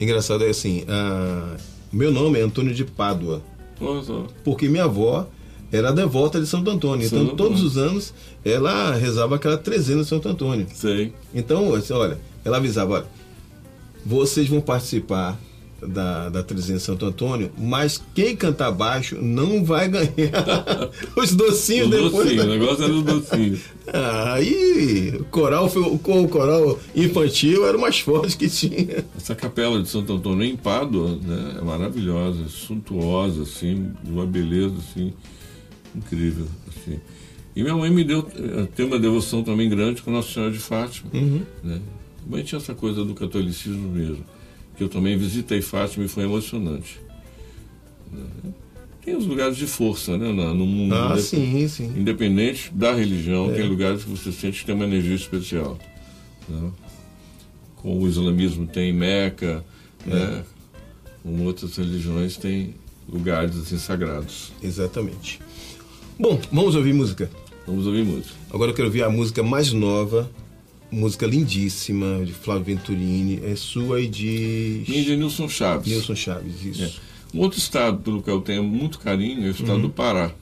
Engraçado 0.00 0.42
é 0.44 0.48
assim, 0.48 0.84
meu 1.92 2.10
nome 2.10 2.40
é 2.40 2.42
Antônio 2.42 2.74
de 2.74 2.84
Pádua, 2.84 3.42
só. 4.04 4.26
porque 4.42 4.68
minha 4.68 4.84
avó 4.84 5.28
era 5.70 5.92
devota 5.92 6.40
de 6.40 6.46
Santo 6.46 6.68
Antônio. 6.68 7.06
Então, 7.06 7.20
Santo 7.20 7.36
todos 7.36 7.60
Antônio. 7.60 7.66
os 7.66 7.78
anos, 7.78 8.14
ela 8.44 8.94
rezava 8.94 9.36
aquela 9.36 9.56
trezena 9.56 10.02
de 10.02 10.08
Santo 10.08 10.28
Antônio. 10.28 10.66
Sei. 10.74 11.12
Então, 11.32 11.74
assim, 11.74 11.92
olha, 11.92 12.18
ela 12.44 12.56
avisava, 12.56 12.94
olha, 12.94 13.06
vocês 14.04 14.48
vão 14.48 14.60
participar 14.60 15.38
da, 15.86 16.28
da 16.28 16.42
de 16.42 16.80
Santo 16.80 17.06
Antônio, 17.06 17.50
mas 17.58 18.02
quem 18.14 18.36
cantar 18.36 18.70
baixo 18.70 19.16
não 19.20 19.64
vai 19.64 19.88
ganhar 19.88 20.10
os 21.16 21.34
docinhos 21.34 21.88
O 21.88 21.90
depois. 21.90 22.12
docinho, 22.12 22.42
o 22.42 22.46
da- 22.46 22.52
negócio 22.52 22.84
era 22.84 22.92
o 22.92 23.02
docinho. 23.02 23.60
Ah, 23.92 24.34
Aí, 24.34 25.16
o 25.18 25.24
coral, 25.24 25.68
foi- 25.68 25.82
o 25.82 25.98
coral 26.28 26.78
infantil 26.94 27.66
era 27.66 27.76
o 27.76 27.80
mais 27.80 27.98
forte 28.00 28.36
que 28.36 28.48
tinha. 28.48 29.04
Essa 29.16 29.34
capela 29.34 29.82
de 29.82 29.88
Santo 29.88 30.12
Antônio 30.12 30.44
em 30.44 30.56
Pádua 30.56 31.16
né, 31.22 31.56
é 31.58 31.64
maravilhosa, 31.64 32.46
suntuosa, 32.48 33.42
assim, 33.42 33.90
de 34.04 34.10
uma 34.10 34.26
beleza 34.26 34.74
assim, 34.78 35.12
incrível. 35.94 36.46
Assim. 36.68 36.98
E 37.56 37.62
minha 37.62 37.74
mãe 37.74 37.90
me 37.90 38.04
deu, 38.04 38.26
eh, 38.36 38.68
tem 38.76 38.86
uma 38.86 38.98
devoção 38.98 39.42
também 39.42 39.68
grande 39.68 40.02
com 40.02 40.10
Nossa 40.12 40.32
Senhora 40.32 40.52
de 40.52 40.58
Fátima. 40.58 41.10
Né? 41.12 41.42
Minha 41.64 41.80
mãe 42.28 42.42
tinha 42.44 42.58
essa 42.58 42.74
coisa 42.74 43.04
do 43.04 43.12
catolicismo 43.14 43.88
mesmo, 43.90 44.24
que 44.80 44.84
eu 44.84 44.88
também 44.88 45.14
visitei 45.18 45.60
Fátima 45.60 46.06
e 46.06 46.08
foi 46.08 46.24
emocionante. 46.24 46.98
né? 48.10 48.22
tem 49.04 49.14
os 49.14 49.26
lugares 49.26 49.54
de 49.58 49.66
força 49.66 50.16
né, 50.16 50.32
no 50.32 50.64
mundo. 50.64 50.94
Ah, 50.94 51.16
né? 51.16 51.20
sim, 51.20 51.68
sim. 51.68 51.92
Independente 51.96 52.70
da 52.72 52.94
religião, 52.94 53.50
É. 53.50 53.54
tem 53.56 53.68
lugares 53.68 54.04
que 54.04 54.08
você 54.10 54.32
sente 54.32 54.60
que 54.60 54.64
tem 54.66 54.74
uma 54.74 54.84
energia 54.86 55.14
especial. 55.14 55.78
né? 56.48 56.70
Como 57.76 58.00
o 58.00 58.08
islamismo 58.08 58.66
tem 58.66 58.90
Meca, 58.90 59.62
É. 60.06 60.10
né? 60.14 60.44
como 61.22 61.44
outras 61.44 61.76
religiões 61.76 62.38
têm 62.38 62.74
lugares 63.06 63.58
assim 63.58 63.76
sagrados. 63.76 64.50
Exatamente. 64.62 65.40
Bom, 66.18 66.40
vamos 66.50 66.74
ouvir 66.74 66.94
música. 66.94 67.30
Vamos 67.66 67.86
ouvir 67.86 68.02
muito. 68.04 68.28
Agora 68.50 68.70
eu 68.70 68.74
quero 68.74 68.88
ouvir 68.88 69.02
a 69.02 69.10
música 69.10 69.42
mais 69.42 69.72
nova, 69.74 70.30
música 70.90 71.26
lindíssima 71.26 72.24
de 72.24 72.32
Flávio 72.32 72.64
Venturini, 72.64 73.40
é 73.44 73.54
sua 73.54 74.00
e 74.00 74.08
de 74.08 74.84
Minha 74.88 75.04
de 75.04 75.16
Nilson 75.16 75.48
Chaves. 75.48 75.92
Nilson 75.92 76.14
Chaves, 76.14 76.64
isso. 76.64 76.82
É. 76.82 76.90
Um 77.32 77.40
outro 77.40 77.58
estado 77.58 77.98
pelo 77.98 78.22
qual 78.22 78.38
eu 78.38 78.42
tenho 78.42 78.64
muito 78.64 78.98
carinho 78.98 79.44
é 79.44 79.48
o 79.48 79.50
estado 79.52 79.80
do 79.80 79.90
Pará. 79.90 80.32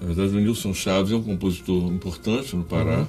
Na 0.00 0.06
verdade, 0.06 0.36
o 0.36 0.40
Nilson 0.40 0.74
Chaves 0.74 1.12
é 1.12 1.16
um 1.16 1.22
compositor 1.22 1.92
importante 1.92 2.54
no 2.56 2.64
Pará, 2.64 3.06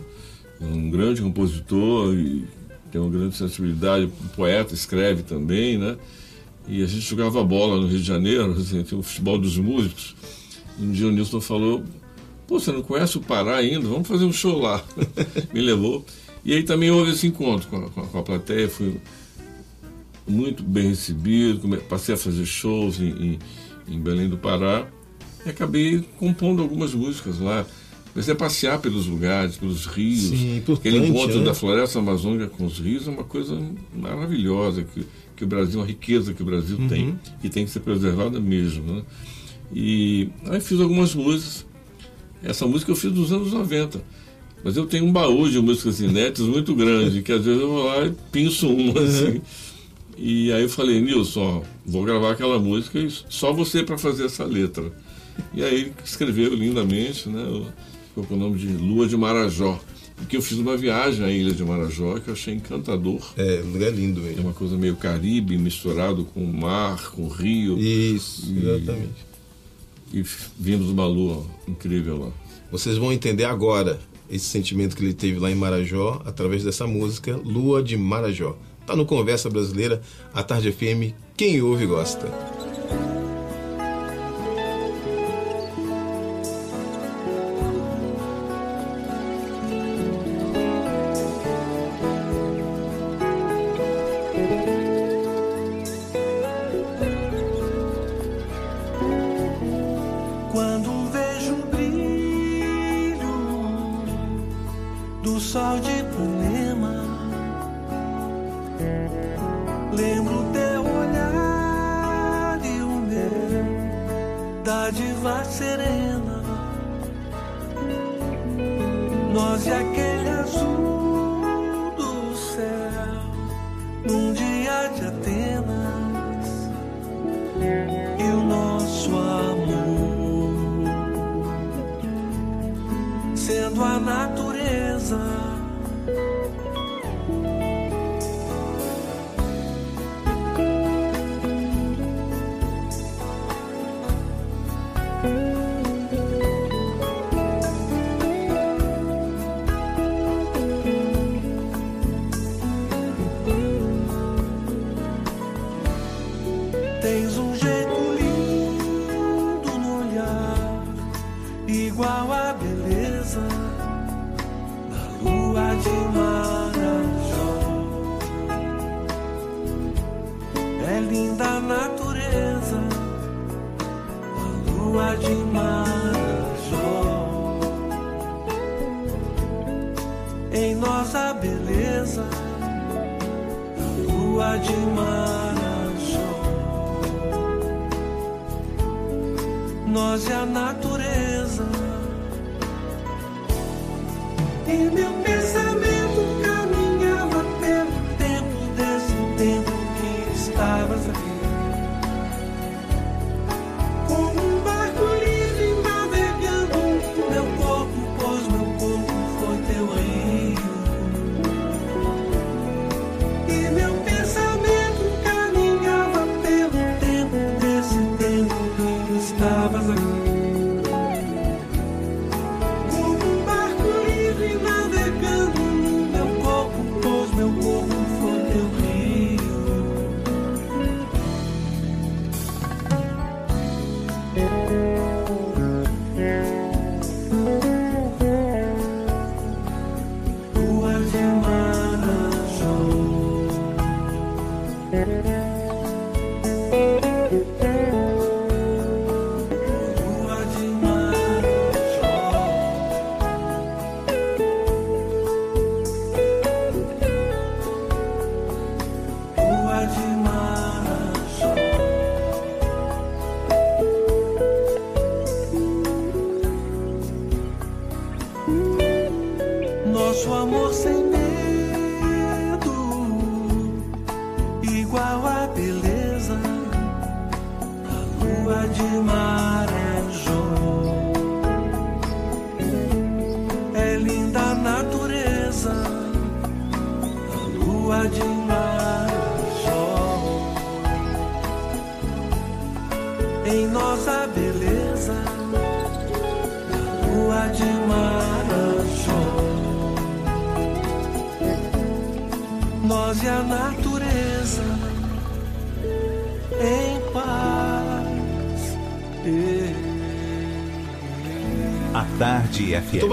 é 0.62 0.66
um 0.66 0.90
grande 0.90 1.22
compositor 1.22 2.14
e 2.14 2.46
tem 2.92 3.02
uma 3.02 3.10
grande 3.10 3.36
sensibilidade, 3.36 4.06
um 4.06 4.28
poeta, 4.30 4.74
escreve 4.74 5.24
também, 5.24 5.78
né? 5.78 5.98
E 6.68 6.84
a 6.84 6.86
gente 6.86 7.02
jogava 7.02 7.44
bola 7.44 7.78
no 7.78 7.88
Rio 7.88 8.00
de 8.00 8.06
Janeiro, 8.06 8.52
assim, 8.52 8.84
tem 8.84 8.98
o 8.98 9.02
futebol 9.02 9.40
dos 9.40 9.58
músicos. 9.58 10.16
E 10.78 10.84
um 10.84 10.92
dia 10.92 11.08
o 11.08 11.12
Nilson 11.12 11.42
falou: 11.42 11.84
Pô, 12.50 12.60
você 12.60 12.72
não 12.72 12.82
conhece 12.82 13.16
o 13.18 13.22
Pará 13.22 13.58
ainda? 13.58 13.88
Vamos 13.88 14.08
fazer 14.08 14.26
um 14.26 14.34
show 14.34 14.60
lá. 14.60 14.84
Me 15.54 15.62
levou. 15.62 16.04
E 16.44 16.54
aí 16.54 16.64
também 16.64 16.90
houve 16.90 17.12
esse 17.12 17.28
encontro 17.28 17.68
com 17.70 17.78
a, 17.78 17.90
com 18.08 18.18
a- 18.20 18.24
plateia, 18.24 18.68
fui 18.68 19.00
muito 20.28 20.64
bem 20.64 20.88
recebido, 20.90 21.68
passei 21.90 22.16
a 22.16 22.18
fazer 22.18 22.46
shows 22.46 23.00
em, 23.00 23.10
em, 23.10 23.40
em 23.88 24.00
Belém 24.00 24.28
do 24.30 24.38
Pará 24.38 24.88
e 25.46 25.50
acabei 25.50 26.04
compondo 26.18 26.62
algumas 26.62 26.94
músicas 26.94 27.40
lá. 27.40 27.66
Comecei 28.14 28.34
a 28.34 28.38
passear 28.38 28.80
pelos 28.80 29.06
lugares, 29.06 29.56
pelos 29.58 29.86
rios. 29.86 30.30
Sim, 30.40 30.64
Aquele 30.74 31.08
encontro 31.08 31.38
né? 31.40 31.46
da 31.46 31.54
floresta 31.54 32.00
amazônica 32.00 32.48
com 32.48 32.66
os 32.66 32.80
rios 32.80 33.08
é 33.08 33.12
uma 33.12 33.24
coisa 33.24 33.56
maravilhosa, 33.96 34.84
que, 34.84 35.06
que 35.36 35.44
o 35.44 35.48
Brasil, 35.48 35.80
uma 35.80 35.86
riqueza 35.86 36.34
que 36.34 36.42
o 36.42 36.46
Brasil 36.46 36.78
Uhum. 36.80 36.88
tem, 36.88 37.20
e 37.44 37.50
tem 37.50 37.66
que 37.66 37.72
ser 37.72 37.82
preservada 37.82 38.40
mesmo. 38.40 38.84
Né? 38.96 39.02
E 39.74 40.30
aí 40.46 40.60
fiz 40.60 40.80
algumas 40.80 41.14
músicas. 41.14 41.66
Essa 42.44 42.66
música 42.68 42.92
eu 42.92 42.96
fiz 42.96 43.12
nos 43.12 43.32
anos 43.32 43.52
90. 43.54 44.02
Mas 44.64 44.76
eu 44.76 44.86
tenho 44.86 45.06
um 45.06 45.12
baú 45.12 45.50
de 45.50 45.60
músicas 45.60 46.00
inéditas 46.02 46.46
muito 46.46 46.76
grande, 46.76 47.22
que 47.22 47.32
às 47.32 47.46
vezes 47.46 47.62
eu 47.62 47.70
vou 47.70 47.86
lá 47.86 48.06
e 48.06 48.12
pinço 48.32 48.68
uma 48.68 49.00
assim. 49.02 49.42
E 50.18 50.52
aí 50.52 50.64
eu 50.64 50.70
falei, 50.70 51.00
Nilson, 51.00 51.40
ó, 51.42 51.62
vou 51.86 52.04
gravar 52.04 52.32
aquela 52.32 52.60
música 52.60 53.00
e 53.00 53.10
só 53.30 53.54
você 53.54 53.84
para 53.84 53.98
fazer 53.98 54.26
essa 54.26 54.44
letra. 54.44 54.92
E 55.54 55.64
aí 55.64 55.74
ele 55.82 55.94
escreveu 56.04 56.54
lindamente, 56.54 57.30
né? 57.30 57.46
Ficou 58.10 58.26
com 58.26 58.34
o 58.34 58.38
nome 58.38 58.58
de 58.58 58.68
Lua 58.68 59.08
de 59.08 59.16
Marajó. 59.16 59.80
Porque 60.18 60.36
eu 60.36 60.42
fiz 60.42 60.58
uma 60.58 60.76
viagem 60.76 61.24
à 61.24 61.32
ilha 61.32 61.54
de 61.54 61.64
Marajó 61.64 62.20
que 62.20 62.28
eu 62.28 62.34
achei 62.34 62.54
encantador. 62.54 63.22
É, 63.38 63.62
um 63.66 63.72
lugar 63.72 63.94
lindo 63.94 64.20
É 64.20 64.24
mesmo. 64.24 64.42
uma 64.44 64.54
coisa 64.54 64.76
meio 64.78 64.98
caribe, 64.98 65.58
misturado 65.58 66.26
com 66.26 66.44
o 66.44 66.54
mar, 66.54 67.12
com 67.12 67.22
o 67.24 67.30
rio. 67.30 67.80
Isso, 67.80 68.52
exatamente. 68.52 69.14
E 69.29 69.29
f- 70.14 70.50
vimos 70.60 70.90
uma 70.90 71.06
lua 71.06 71.46
incrível 71.68 72.18
lá. 72.20 72.32
Vocês 72.72 72.98
vão 72.98 73.12
entender 73.12 73.46
agora 73.46 74.00
esse 74.30 74.46
sentimento 74.46 74.96
que 74.96 75.04
ele 75.04 75.14
teve 75.14 75.40
lá 75.40 75.50
em 75.50 75.56
Marajó 75.56 76.22
através 76.26 76.64
dessa 76.64 76.86
música 76.86 77.36
Lua 77.36 77.82
de 77.82 77.98
Marajó. 77.98 78.56
Tá 78.86 78.96
no 78.96 79.06
Conversa 79.06 79.50
Brasileira, 79.50 80.02
a 80.34 80.42
Tarde 80.44 80.72
FM, 80.72 81.14
quem 81.36 81.62
ouve 81.62 81.86
gosta. 81.86 82.28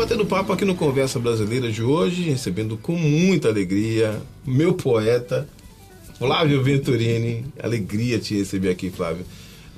Batendo 0.07 0.25
papo 0.25 0.53
aqui 0.53 0.65
no 0.65 0.77
Conversa 0.77 1.19
Brasileira 1.19 1.69
de 1.69 1.83
hoje, 1.83 2.23
recebendo 2.23 2.77
com 2.77 2.93
muita 2.93 3.49
alegria 3.49 4.23
meu 4.47 4.73
poeta, 4.73 5.49
Flávio 6.17 6.63
Venturini. 6.63 7.45
Alegria 7.61 8.21
te 8.21 8.37
receber 8.37 8.71
aqui, 8.71 8.89
Flávio. 8.89 9.27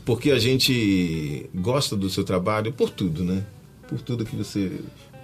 Porque 0.05 0.31
a 0.31 0.39
gente 0.39 1.49
gosta 1.55 1.97
do 1.97 2.11
seu 2.11 2.25
trabalho 2.25 2.75
por 2.75 2.91
tudo, 2.91 3.25
né? 3.25 3.43
Por 3.89 4.03
tudo 4.03 4.27
que 4.27 4.37
você 4.37 4.71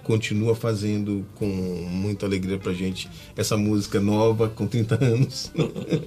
continua 0.03 0.55
fazendo 0.55 1.23
com 1.35 1.45
muita 1.45 2.25
alegria 2.25 2.57
pra 2.57 2.73
gente. 2.73 3.07
Essa 3.37 3.55
música 3.55 4.01
nova, 4.01 4.49
com 4.49 4.65
30 4.65 5.05
anos, 5.05 5.51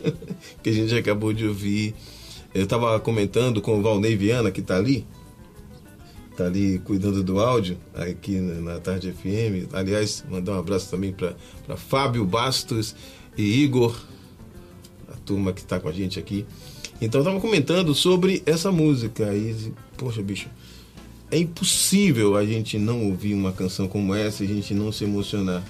que 0.60 0.70
a 0.70 0.72
gente 0.72 0.92
acabou 0.96 1.32
de 1.32 1.46
ouvir. 1.46 1.94
Eu 2.52 2.64
estava 2.64 2.98
comentando 2.98 3.62
com 3.62 3.78
o 3.78 3.82
Valnei 3.82 4.16
Viana, 4.16 4.50
que 4.50 4.58
está 4.58 4.76
ali, 4.76 5.06
tá 6.38 6.46
ali 6.46 6.78
cuidando 6.84 7.22
do 7.22 7.40
áudio 7.40 7.76
aqui 7.94 8.38
na 8.38 8.74
na 8.74 8.80
Tarde 8.80 9.12
FM. 9.12 9.72
Aliás, 9.72 10.24
mandar 10.30 10.52
um 10.52 10.58
abraço 10.58 10.88
também 10.88 11.12
para 11.12 11.76
Fábio 11.76 12.24
Bastos 12.24 12.94
e 13.36 13.42
Igor, 13.62 13.96
a 15.12 15.16
turma 15.24 15.52
que 15.52 15.60
está 15.60 15.80
com 15.80 15.88
a 15.88 15.92
gente 15.92 16.18
aqui. 16.18 16.46
Então, 17.00 17.20
estava 17.20 17.40
comentando 17.40 17.94
sobre 17.94 18.42
essa 18.46 18.70
música. 18.70 19.34
E, 19.34 19.72
poxa, 19.96 20.22
bicho, 20.22 20.48
é 21.30 21.38
impossível 21.38 22.36
a 22.36 22.44
gente 22.44 22.78
não 22.78 23.06
ouvir 23.08 23.34
uma 23.34 23.52
canção 23.52 23.88
como 23.88 24.14
essa 24.14 24.44
e 24.44 24.46
a 24.46 24.54
gente 24.54 24.74
não 24.74 24.92
se 24.92 25.04
emocionar. 25.04 25.64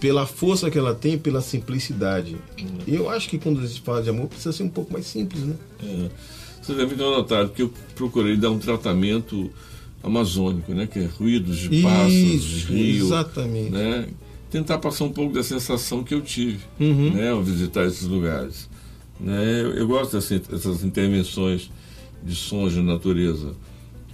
Pela 0.00 0.26
força 0.26 0.70
que 0.70 0.78
ela 0.78 0.94
tem, 0.94 1.18
pela 1.18 1.40
simplicidade. 1.40 2.36
E 2.86 2.94
eu 2.94 3.08
acho 3.08 3.28
que 3.28 3.38
quando 3.38 3.60
a 3.60 3.66
gente 3.66 3.80
fala 3.80 4.02
de 4.02 4.10
amor, 4.10 4.28
precisa 4.28 4.52
ser 4.52 4.62
um 4.62 4.68
pouco 4.68 4.92
mais 4.92 5.06
simples, 5.06 5.42
né? 5.42 5.54
É. 5.82 6.43
Você 6.64 6.74
deve 6.74 6.94
ter 6.94 7.02
notado 7.02 7.50
que 7.50 7.62
eu 7.62 7.72
procurei 7.94 8.36
dar 8.36 8.50
um 8.50 8.58
tratamento 8.58 9.50
amazônico, 10.02 10.72
né? 10.72 10.86
Que 10.86 11.00
é 11.00 11.06
ruídos 11.06 11.58
de 11.58 11.82
pássaros, 11.82 12.10
de 12.10 12.72
rio. 12.72 13.06
exatamente. 13.06 13.70
Né? 13.70 14.06
Tentar 14.50 14.78
passar 14.78 15.04
um 15.04 15.12
pouco 15.12 15.34
da 15.34 15.42
sensação 15.42 16.02
que 16.04 16.14
eu 16.14 16.20
tive 16.22 16.60
Uhum. 16.78 17.10
né? 17.12 17.30
ao 17.30 17.42
visitar 17.42 17.84
esses 17.86 18.06
lugares. 18.06 18.68
Né? 19.18 19.60
Eu, 19.62 19.72
eu 19.74 19.86
gosto 19.88 20.12
dessas, 20.16 20.40
dessas 20.46 20.84
intervenções 20.84 21.70
de 22.22 22.34
sons 22.34 22.72
de 22.72 22.80
natureza. 22.82 23.52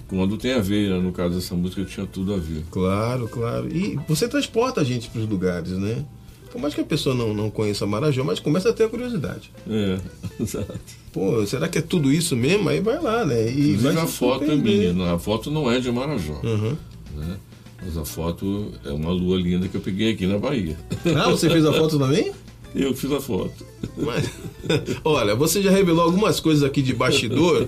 Quando 0.09 0.37
tem 0.37 0.55
a 0.55 0.59
ver, 0.61 0.91
no 1.01 1.13
caso 1.13 1.37
dessa 1.37 1.55
música, 1.55 1.85
tinha 1.85 2.05
tudo 2.07 2.35
a 2.35 2.37
ver. 2.37 2.65
Claro, 2.71 3.29
claro. 3.29 3.69
E 3.75 3.97
você 4.09 4.27
transporta 4.29 4.81
a 4.81 4.85
gente 4.85 5.09
para 5.09 5.21
os 5.21 5.29
lugares, 5.29 5.71
né? 5.71 6.05
Por 6.51 6.61
mais 6.61 6.75
que 6.75 6.81
a 6.81 6.85
pessoa 6.85 7.15
não, 7.15 7.33
não 7.33 7.51
conheça 7.51 7.87
Marajó, 7.87 8.25
mas 8.25 8.41
começa 8.41 8.71
a 8.71 8.73
ter 8.73 8.85
a 8.85 8.89
curiosidade. 8.89 9.51
É, 9.69 9.99
exato. 10.43 10.75
Pô, 11.13 11.45
será 11.47 11.69
que 11.69 11.79
é 11.79 11.83
tudo 11.83 12.13
isso 12.13 12.37
mesmo? 12.37 12.69
Aí 12.69 12.81
vai 12.81 13.01
lá, 13.01 13.25
né? 13.25 13.51
E 13.51 13.71
Inclusive 13.73 13.99
a 13.99 14.07
foto 14.07 14.51
é 14.51 14.57
minha, 14.57 15.15
a 15.15 15.19
foto 15.19 15.51
não 15.51 15.71
é 15.71 15.79
de 15.79 15.91
Marajó. 15.91 16.41
Uhum. 16.43 16.77
Né? 17.17 17.37
Mas 17.83 17.97
a 17.97 18.05
foto 18.05 18.73
é 18.85 18.91
uma 18.91 19.11
lua 19.11 19.39
linda 19.39 19.69
que 19.69 19.77
eu 19.77 19.81
peguei 19.81 20.13
aqui 20.13 20.27
na 20.27 20.39
Bahia. 20.39 20.77
Ah, 21.17 21.31
você 21.31 21.49
fez 21.49 21.65
a 21.65 21.73
foto 21.73 21.99
também? 21.99 22.33
Eu 22.75 22.95
fiz 22.95 23.11
a 23.11 23.21
foto. 23.21 23.67
Mas, 23.97 24.31
olha, 25.05 25.35
você 25.35 25.61
já 25.61 25.73
revelou 25.73 26.05
algumas 26.05 26.39
coisas 26.39 26.63
aqui 26.63 26.81
de 26.81 26.95
bastidor. 26.95 27.67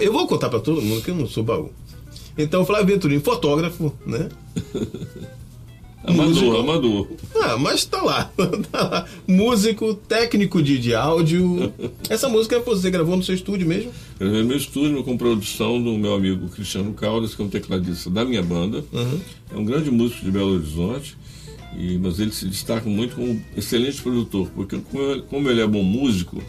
Eu 0.00 0.12
vou 0.12 0.26
contar 0.26 0.48
para 0.48 0.58
todo 0.58 0.82
mundo 0.82 1.02
que 1.02 1.10
eu 1.12 1.14
não 1.14 1.28
sou 1.28 1.44
baú. 1.44 1.70
Então, 2.36 2.66
Flávio 2.66 2.86
Venturini, 2.86 3.22
fotógrafo, 3.22 3.92
né? 4.04 4.28
Amador, 6.02 6.60
amador. 6.60 7.08
Ah, 7.42 7.58
mas 7.58 7.84
tá 7.84 8.00
lá. 8.02 8.32
tá 8.72 8.82
lá. 8.82 9.06
Músico, 9.26 9.94
técnico 9.94 10.62
de, 10.62 10.78
de 10.78 10.94
áudio. 10.94 11.72
Essa 12.08 12.28
música 12.28 12.58
você 12.60 12.90
gravou 12.90 13.16
no 13.16 13.22
seu 13.22 13.34
estúdio 13.34 13.66
mesmo? 13.66 13.92
Eu 14.18 14.26
gravei 14.26 14.42
no 14.42 14.48
meu 14.48 14.56
estúdio 14.56 15.04
com 15.04 15.16
produção 15.16 15.82
do 15.82 15.98
meu 15.98 16.14
amigo 16.14 16.48
Cristiano 16.48 16.92
Caldas, 16.94 17.34
que 17.34 17.42
é 17.42 17.44
um 17.44 17.48
tecladista 17.48 18.08
da 18.08 18.24
minha 18.24 18.42
banda. 18.42 18.82
Uhum. 18.92 19.20
É 19.52 19.56
um 19.56 19.64
grande 19.64 19.90
músico 19.90 20.24
de 20.24 20.30
Belo 20.30 20.54
Horizonte, 20.54 21.16
e, 21.76 21.98
mas 21.98 22.18
ele 22.18 22.32
se 22.32 22.46
destaca 22.46 22.88
muito 22.88 23.14
como 23.16 23.32
um 23.32 23.40
excelente 23.56 24.00
produtor, 24.00 24.48
porque 24.54 24.78
como 25.28 25.50
ele, 25.50 25.60
é 25.60 25.66
bom 25.66 25.82
músico, 25.82 26.42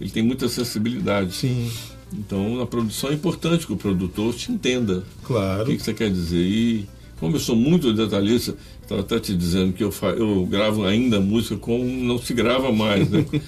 ele 0.00 0.10
tem 0.10 0.22
muita 0.24 0.48
sensibilidade. 0.48 1.34
Sim, 1.34 1.70
Então, 2.12 2.56
na 2.56 2.66
produção 2.66 3.10
é 3.10 3.14
importante 3.14 3.64
que 3.64 3.72
o 3.72 3.76
produtor 3.76 4.34
te 4.34 4.50
entenda 4.50 5.04
o 5.22 5.26
claro. 5.26 5.66
que, 5.66 5.76
que 5.76 5.82
você 5.82 5.94
quer 5.94 6.10
dizer. 6.10 6.40
E 6.40 6.97
como 7.18 7.36
eu 7.36 7.40
sou 7.40 7.56
muito 7.56 7.92
detalhista, 7.92 8.54
estava 8.82 9.00
até 9.00 9.18
te 9.18 9.34
dizendo 9.34 9.72
que 9.72 9.82
eu, 9.82 9.92
eu 10.16 10.46
gravo 10.46 10.84
ainda 10.84 11.20
música 11.20 11.56
como 11.56 11.84
não 11.84 12.18
se 12.18 12.32
grava 12.32 12.72
mais, 12.72 13.08
né? 13.08 13.24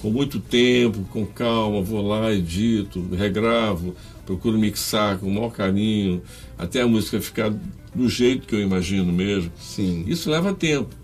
com 0.00 0.10
muito 0.10 0.38
tempo, 0.38 1.02
com 1.10 1.24
calma, 1.24 1.80
vou 1.80 2.06
lá, 2.06 2.30
edito, 2.30 3.02
regravo, 3.14 3.96
procuro 4.26 4.58
mixar 4.58 5.18
com 5.18 5.26
o 5.26 5.30
maior 5.32 5.50
carinho, 5.50 6.22
até 6.58 6.82
a 6.82 6.86
música 6.86 7.20
ficar 7.22 7.50
do 7.94 8.08
jeito 8.08 8.46
que 8.46 8.54
eu 8.54 8.60
imagino 8.60 9.10
mesmo. 9.10 9.50
Sim. 9.58 10.04
Isso 10.06 10.30
leva 10.30 10.52
tempo. 10.52 10.94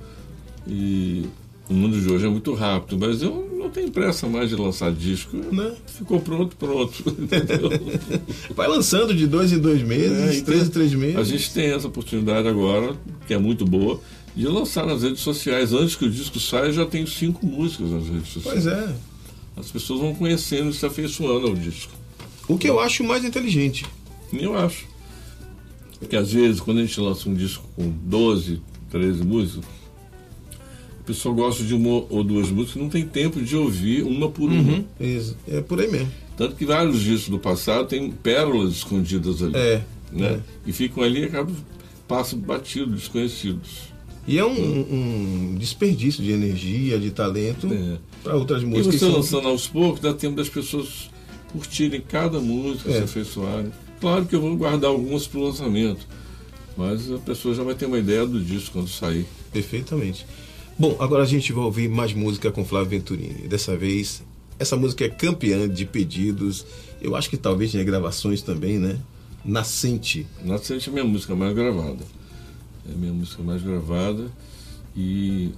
E 0.69 1.25
o 1.71 1.73
mundo 1.73 2.01
de 2.01 2.13
hoje 2.13 2.27
é 2.27 2.29
muito 2.29 2.53
rápido, 2.53 2.99
mas 2.99 3.23
eu 3.23 3.49
não 3.57 3.71
tenho 3.71 3.91
pressa 3.93 4.27
mais 4.27 4.51
de 4.51 4.57
lançar 4.57 4.93
disco. 4.93 5.37
Né? 5.37 5.73
Ficou 5.87 6.21
pronto, 6.21 6.57
pronto. 6.57 7.05
Vai 8.57 8.67
lançando 8.67 9.15
de 9.15 9.25
dois 9.29 9.53
em 9.53 9.59
dois 9.59 9.81
meses, 9.81 10.19
É, 10.19 10.33
então, 10.33 10.45
três 10.47 10.67
em 10.67 10.71
três 10.71 10.95
meses. 10.95 11.17
A 11.17 11.23
gente 11.23 11.53
tem 11.55 11.67
essa 11.67 11.87
oportunidade 11.87 12.49
agora, 12.49 12.97
que 13.25 13.33
é 13.33 13.39
muito 13.39 13.65
boa, 13.65 14.01
de 14.35 14.49
lançar 14.49 14.85
nas 14.85 15.05
redes 15.05 15.21
sociais. 15.21 15.73
Antes 15.73 15.95
que 15.95 16.05
o 16.05 16.11
disco 16.11 16.41
saia, 16.41 16.67
eu 16.67 16.73
já 16.73 16.87
tenho 16.87 17.07
cinco 17.07 17.47
músicas 17.47 17.89
nas 17.91 18.09
redes 18.09 18.33
sociais. 18.33 18.65
Pois 18.65 18.67
é. 18.67 18.95
As 19.57 19.71
pessoas 19.71 20.01
vão 20.01 20.13
conhecendo 20.13 20.71
e 20.71 20.75
se 20.75 20.85
afeiçoando 20.85 21.47
ao 21.47 21.55
disco. 21.55 21.93
O 22.49 22.59
que 22.59 22.69
eu 22.69 22.81
acho 22.81 23.05
mais 23.05 23.25
inteligente. 23.25 23.87
Eu 24.33 24.59
acho. 24.59 24.87
Porque 26.01 26.17
às 26.17 26.33
vezes, 26.33 26.61
quando 26.61 26.79
a 26.79 26.81
gente 26.81 26.99
lança 27.01 27.29
um 27.29 27.35
disco 27.35 27.65
com 27.77 27.89
12, 27.89 28.61
13 28.91 29.23
músicas, 29.23 29.65
pessoa 31.11 31.35
gosta 31.35 31.63
de 31.65 31.75
uma 31.75 32.05
ou 32.09 32.23
duas 32.25 32.51
músicas 32.51 32.77
e 32.77 32.79
não 32.79 32.89
tem 32.89 33.05
tempo 33.07 33.41
de 33.41 33.57
ouvir 33.57 34.03
uma 34.03 34.29
por 34.31 34.51
uma. 34.51 34.85
Isso. 35.01 35.37
É 35.49 35.61
por 35.61 35.81
aí 35.81 35.91
mesmo. 35.91 36.11
Tanto 36.37 36.55
que 36.57 36.65
vários 36.65 37.01
discos 37.01 37.29
do 37.29 37.39
passado 37.39 37.87
têm 37.89 38.11
pérolas 38.11 38.73
escondidas 38.73 39.43
ali. 39.43 39.57
É. 39.57 39.83
Né? 40.13 40.41
E 40.67 40.73
ficam 40.73 41.03
ali 41.03 41.21
e 41.21 41.25
acabam, 41.25 41.55
passam 42.09 42.39
batidos, 42.39 43.01
desconhecidos. 43.01 43.91
E 44.27 44.39
é 44.39 44.45
um, 44.45 44.51
um 44.51 45.57
desperdício 45.59 46.23
de 46.23 46.31
energia, 46.33 46.99
de 46.99 47.11
talento 47.11 47.69
É. 47.73 47.99
para 48.23 48.37
outras 48.37 48.63
E 48.63 48.67
músicas. 48.67 48.87
você 48.87 48.93
que 48.93 48.99
são- 48.99 49.13
lançando 49.13 49.49
aos 49.49 49.67
poucos, 49.67 50.01
dá 50.01 50.13
tempo 50.15 50.37
das 50.37 50.49
pessoas 50.49 51.11
curtirem 51.53 52.01
cada 52.01 52.39
música, 52.41 52.91
É. 52.91 52.99
se 52.99 53.03
afeiçoarem. 53.05 53.73
Claro 54.01 54.25
que 54.27 54.35
eu 54.35 54.41
vou 54.41 54.57
guardar 54.57 54.91
algumas 54.91 55.27
para 55.27 55.41
o 55.41 55.45
lançamento, 55.45 56.07
mas 56.77 57.11
a 57.13 57.19
pessoa 57.19 57.55
já 57.55 57.63
vai 57.63 57.75
ter 57.75 57.87
uma 57.87 57.99
ideia 57.99 58.25
do 58.27 58.41
disco 58.41 58.73
quando 58.75 58.89
sair. 58.89 59.27
Perfeitamente. 59.53 60.25
Bom, 60.81 60.97
agora 60.99 61.25
a 61.25 61.27
gente 61.27 61.53
vai 61.53 61.63
ouvir 61.63 61.91
mais 61.91 62.15
música 62.15 62.51
com 62.51 62.65
Flávio 62.65 62.89
Venturini. 62.89 63.47
Dessa 63.47 63.77
vez, 63.77 64.23
essa 64.59 64.79
música 64.79 65.05
é 65.05 65.11
campeã 65.11 65.69
de 65.69 65.85
pedidos. 65.85 66.65
Eu 67.03 67.15
acho 67.15 67.29
que 67.29 67.37
talvez 67.37 67.73
tenha 67.73 67.85
gravações 67.85 68.41
também, 68.41 68.79
né? 68.79 68.99
Nascente. 69.45 70.27
Nascente 70.43 70.89
é 70.89 70.93
minha 70.95 71.05
música 71.05 71.35
mais 71.35 71.55
gravada. 71.55 72.03
É 72.89 72.95
a 72.95 72.97
minha 72.97 73.13
música 73.13 73.43
mais 73.43 73.63
gravada 73.63 74.29
e 74.97 75.51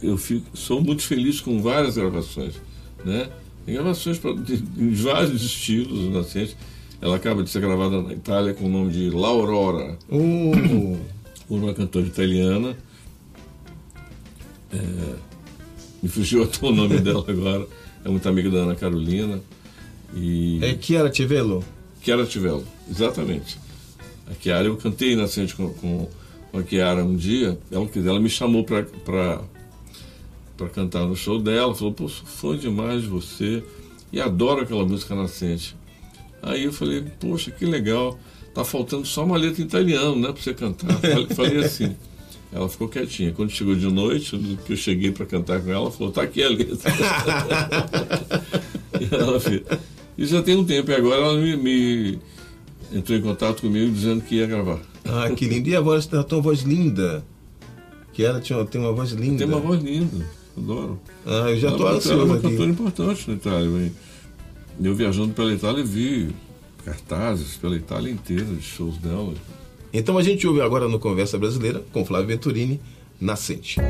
eu 0.00 0.16
fico, 0.16 0.56
sou 0.56 0.80
muito 0.80 1.02
feliz 1.02 1.40
com 1.40 1.60
várias 1.60 1.96
gravações. 1.96 2.54
Né? 3.04 3.28
Tem 3.64 3.74
gravações 3.74 4.16
pra, 4.16 4.32
de, 4.32 4.62
em 4.78 4.94
vários 4.94 5.42
estilos, 5.42 6.04
o 6.04 6.10
Nascente. 6.10 6.56
Ela 7.00 7.16
acaba 7.16 7.42
de 7.42 7.50
ser 7.50 7.60
gravada 7.60 8.00
na 8.00 8.12
Itália 8.12 8.54
com 8.54 8.66
o 8.66 8.68
nome 8.68 8.92
de 8.92 9.10
L'Aurora. 9.10 9.98
Por 11.48 11.58
uma 11.58 11.74
cantora 11.74 12.06
italiana. 12.06 12.76
É, 14.76 15.16
me 16.02 16.08
fugiu 16.08 16.42
até 16.44 16.64
o 16.66 16.72
nome 16.72 16.98
dela 16.98 17.24
agora. 17.26 17.66
É 18.04 18.08
muito 18.08 18.28
amiga 18.28 18.50
da 18.50 18.58
Ana 18.58 18.74
Carolina. 18.74 19.40
E 20.14 20.58
é 20.62 20.76
Chiara 20.80 21.10
Tivelo? 21.10 21.64
Chiara 22.02 22.24
Tivello, 22.24 22.64
exatamente. 22.88 23.58
A 24.28 24.34
Chiara 24.40 24.66
eu 24.66 24.76
cantei 24.76 25.16
nascente 25.16 25.54
com, 25.54 25.68
com, 25.74 26.08
com 26.52 26.56
com 26.56 26.60
a 26.60 26.62
Kiara 26.62 27.04
um 27.04 27.14
dia, 27.14 27.58
ela, 27.70 27.88
ela 27.94 28.20
me 28.20 28.30
chamou 28.30 28.64
para 28.64 28.86
para 30.56 30.70
cantar 30.70 31.04
no 31.04 31.14
show 31.14 31.38
dela, 31.38 31.74
falou, 31.74 31.92
pô, 31.92 32.08
sou 32.08 32.26
fã 32.26 32.56
demais 32.56 33.02
de 33.02 33.08
você 33.08 33.62
e 34.10 34.18
adoro 34.18 34.62
aquela 34.62 34.86
música 34.86 35.14
nascente. 35.14 35.76
Aí 36.42 36.64
eu 36.64 36.72
falei, 36.72 37.04
poxa, 37.20 37.50
que 37.50 37.66
legal, 37.66 38.18
tá 38.54 38.64
faltando 38.64 39.06
só 39.06 39.22
uma 39.22 39.36
letra 39.36 39.60
em 39.60 39.66
italiano, 39.66 40.16
né, 40.16 40.32
para 40.32 40.42
você 40.42 40.54
cantar. 40.54 40.98
Falei, 40.98 41.26
falei 41.28 41.58
assim. 41.58 41.94
Ela 42.52 42.68
ficou 42.68 42.88
quietinha. 42.88 43.32
Quando 43.32 43.50
chegou 43.50 43.74
de 43.74 43.86
noite, 43.86 44.38
que 44.64 44.72
eu 44.72 44.76
cheguei 44.76 45.10
para 45.10 45.26
cantar 45.26 45.60
com 45.60 45.70
ela, 45.70 45.82
ela 45.82 45.90
falou, 45.90 46.12
tá 46.12 46.22
aqui 46.22 46.42
a 46.42 46.48
letra. 46.48 46.90
e 49.00 49.14
ela 49.14 49.40
fez. 49.40 49.62
Isso 50.16 50.32
já 50.32 50.42
tem 50.42 50.56
um 50.56 50.64
tempo, 50.64 50.90
e 50.90 50.94
agora 50.94 51.16
ela 51.16 51.36
me, 51.36 51.56
me 51.56 52.18
entrou 52.92 53.18
em 53.18 53.22
contato 53.22 53.60
comigo 53.60 53.92
dizendo 53.92 54.22
que 54.22 54.36
ia 54.36 54.46
gravar. 54.46 54.80
Ah, 55.04 55.30
que 55.30 55.46
lindo. 55.46 55.68
E 55.68 55.76
a 55.76 55.80
voz, 55.80 56.12
a 56.14 56.22
tua 56.22 56.40
voz 56.40 56.62
linda. 56.62 57.24
Que 58.12 58.24
ela 58.24 58.40
tinha, 58.40 58.64
tem 58.64 58.80
uma 58.80 58.92
voz 58.92 59.10
linda. 59.12 59.38
Tem 59.38 59.46
uma 59.46 59.60
voz 59.60 59.82
linda, 59.82 60.24
adoro. 60.56 60.98
Ah, 61.26 61.50
eu 61.50 61.58
já 61.58 61.68
Ela 61.68 61.76
tô 61.76 61.86
ansioso 61.88 62.12
ela 62.12 62.22
é 62.22 62.24
uma 62.24 62.36
aqui. 62.36 62.48
cantora 62.48 62.70
importante 62.70 63.28
na 63.28 63.34
Itália. 63.34 63.92
Eu 64.82 64.94
viajando 64.94 65.34
pela 65.34 65.52
Itália 65.52 65.84
vi 65.84 66.30
cartazes 66.84 67.56
pela 67.56 67.76
Itália 67.76 68.10
inteira 68.10 68.44
de 68.44 68.62
shows 68.62 68.96
dela. 68.98 69.34
Então 69.98 70.18
a 70.18 70.22
gente 70.22 70.46
ouve 70.46 70.60
agora 70.60 70.86
no 70.86 70.98
Conversa 70.98 71.38
Brasileira 71.38 71.82
com 71.90 72.04
Flávio 72.04 72.28
Venturini, 72.28 72.78
Nascente. 73.18 73.80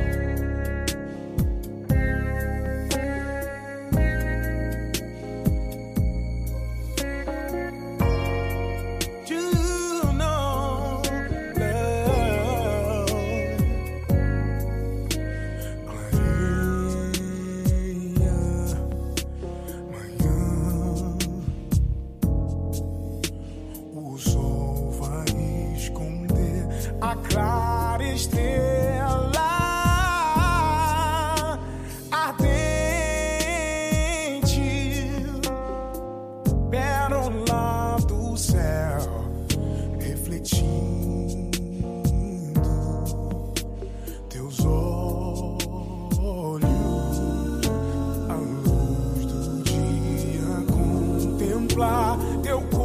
Contemplar 51.76 52.16
teu 52.42 52.75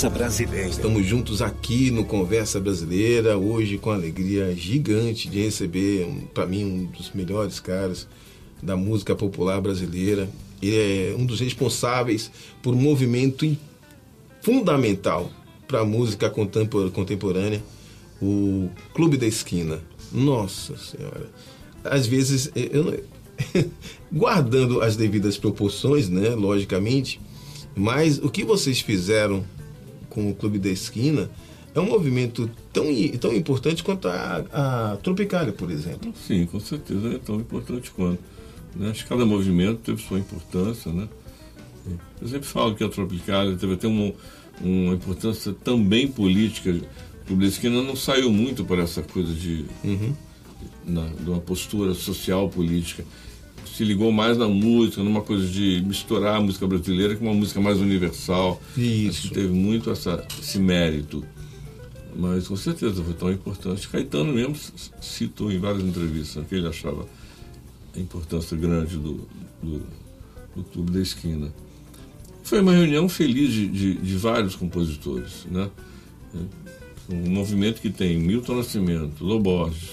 Conversa 0.00 0.18
Brasileira. 0.18 0.66
Estamos 0.66 1.04
juntos 1.04 1.42
aqui 1.42 1.90
no 1.90 2.06
Conversa 2.06 2.58
Brasileira, 2.58 3.36
hoje 3.36 3.76
com 3.76 3.90
a 3.90 3.94
alegria 3.94 4.56
gigante 4.56 5.28
de 5.28 5.42
receber, 5.42 6.08
para 6.32 6.46
mim, 6.46 6.64
um 6.64 6.84
dos 6.86 7.12
melhores 7.12 7.60
caras 7.60 8.08
da 8.62 8.74
música 8.78 9.14
popular 9.14 9.60
brasileira. 9.60 10.26
Ele 10.62 11.10
é 11.12 11.14
um 11.18 11.26
dos 11.26 11.38
responsáveis 11.40 12.30
por 12.62 12.72
um 12.74 12.78
movimento 12.80 13.54
fundamental 14.40 15.30
para 15.68 15.80
a 15.80 15.84
música 15.84 16.30
contempor- 16.30 16.90
contemporânea, 16.92 17.62
o 18.22 18.70
Clube 18.94 19.18
da 19.18 19.26
Esquina. 19.26 19.80
Nossa 20.10 20.78
Senhora. 20.78 21.30
Às 21.84 22.06
vezes, 22.06 22.50
eu 22.54 22.84
não- 22.84 23.70
guardando 24.10 24.80
as 24.80 24.96
devidas 24.96 25.36
proporções, 25.36 26.08
né, 26.08 26.30
logicamente, 26.30 27.20
mas 27.76 28.16
o 28.16 28.30
que 28.30 28.44
vocês 28.44 28.80
fizeram 28.80 29.44
com 30.10 30.28
o 30.30 30.34
Clube 30.34 30.58
da 30.58 30.68
Esquina 30.68 31.30
é 31.74 31.80
um 31.80 31.86
movimento 31.86 32.50
tão, 32.72 32.84
tão 33.20 33.32
importante 33.32 33.82
quanto 33.82 34.08
a, 34.08 34.44
a 34.92 34.96
Tropicália, 34.96 35.52
por 35.52 35.70
exemplo. 35.70 36.12
Sim, 36.26 36.44
com 36.46 36.58
certeza 36.60 37.14
é 37.14 37.18
tão 37.18 37.36
importante 37.36 37.90
quanto. 37.92 38.20
né? 38.74 38.90
Acho 38.90 39.04
que 39.04 39.08
cada 39.08 39.24
movimento 39.24 39.78
teve 39.78 40.02
sua 40.02 40.18
importância, 40.18 40.92
né? 40.92 41.08
Eu 42.20 42.28
sempre 42.28 42.46
falo 42.46 42.74
que 42.74 42.84
a 42.84 42.88
Tropicália 42.88 43.56
teve 43.56 43.74
até 43.74 43.86
uma, 43.88 44.12
uma 44.60 44.94
importância 44.94 45.52
também 45.64 46.06
política. 46.08 46.70
O 46.70 47.26
Clube 47.26 47.42
da 47.44 47.48
Esquina 47.48 47.82
não 47.82 47.96
saiu 47.96 48.30
muito 48.30 48.64
para 48.64 48.82
essa 48.82 49.02
coisa 49.02 49.32
de, 49.32 49.64
na, 50.84 51.06
de 51.06 51.30
uma 51.30 51.40
postura 51.40 51.94
social 51.94 52.48
política. 52.48 53.04
Se 53.80 53.84
ligou 53.86 54.12
mais 54.12 54.36
na 54.36 54.46
música, 54.46 55.02
numa 55.02 55.22
coisa 55.22 55.48
de 55.48 55.82
misturar 55.86 56.36
a 56.36 56.40
música 56.40 56.66
brasileira 56.66 57.16
com 57.16 57.24
uma 57.24 57.32
música 57.32 57.62
mais 57.62 57.78
universal. 57.78 58.60
Acho 58.72 58.80
Isso. 58.82 59.28
que 59.28 59.34
teve 59.34 59.48
muito 59.48 59.90
essa, 59.90 60.22
esse 60.38 60.58
mérito. 60.58 61.24
Mas 62.14 62.46
com 62.46 62.56
certeza 62.56 63.02
foi 63.02 63.14
tão 63.14 63.32
importante. 63.32 63.88
Caetano 63.88 64.34
mesmo 64.34 64.54
citou 65.00 65.50
em 65.50 65.58
várias 65.58 65.82
entrevistas 65.82 66.46
que 66.46 66.56
ele 66.56 66.68
achava 66.68 67.06
a 67.96 67.98
importância 67.98 68.54
grande 68.54 68.98
do, 68.98 69.26
do, 69.62 69.82
do 70.54 70.62
Clube 70.64 70.92
da 70.92 71.00
Esquina. 71.00 71.50
Foi 72.42 72.60
uma 72.60 72.72
reunião 72.72 73.08
feliz 73.08 73.50
de, 73.50 73.66
de, 73.66 73.94
de 73.94 74.16
vários 74.16 74.54
compositores, 74.56 75.46
né? 75.50 75.70
Um 77.08 77.30
movimento 77.30 77.80
que 77.80 77.88
tem 77.88 78.18
Milton 78.18 78.56
Nascimento, 78.56 79.24
Loborges, 79.24 79.92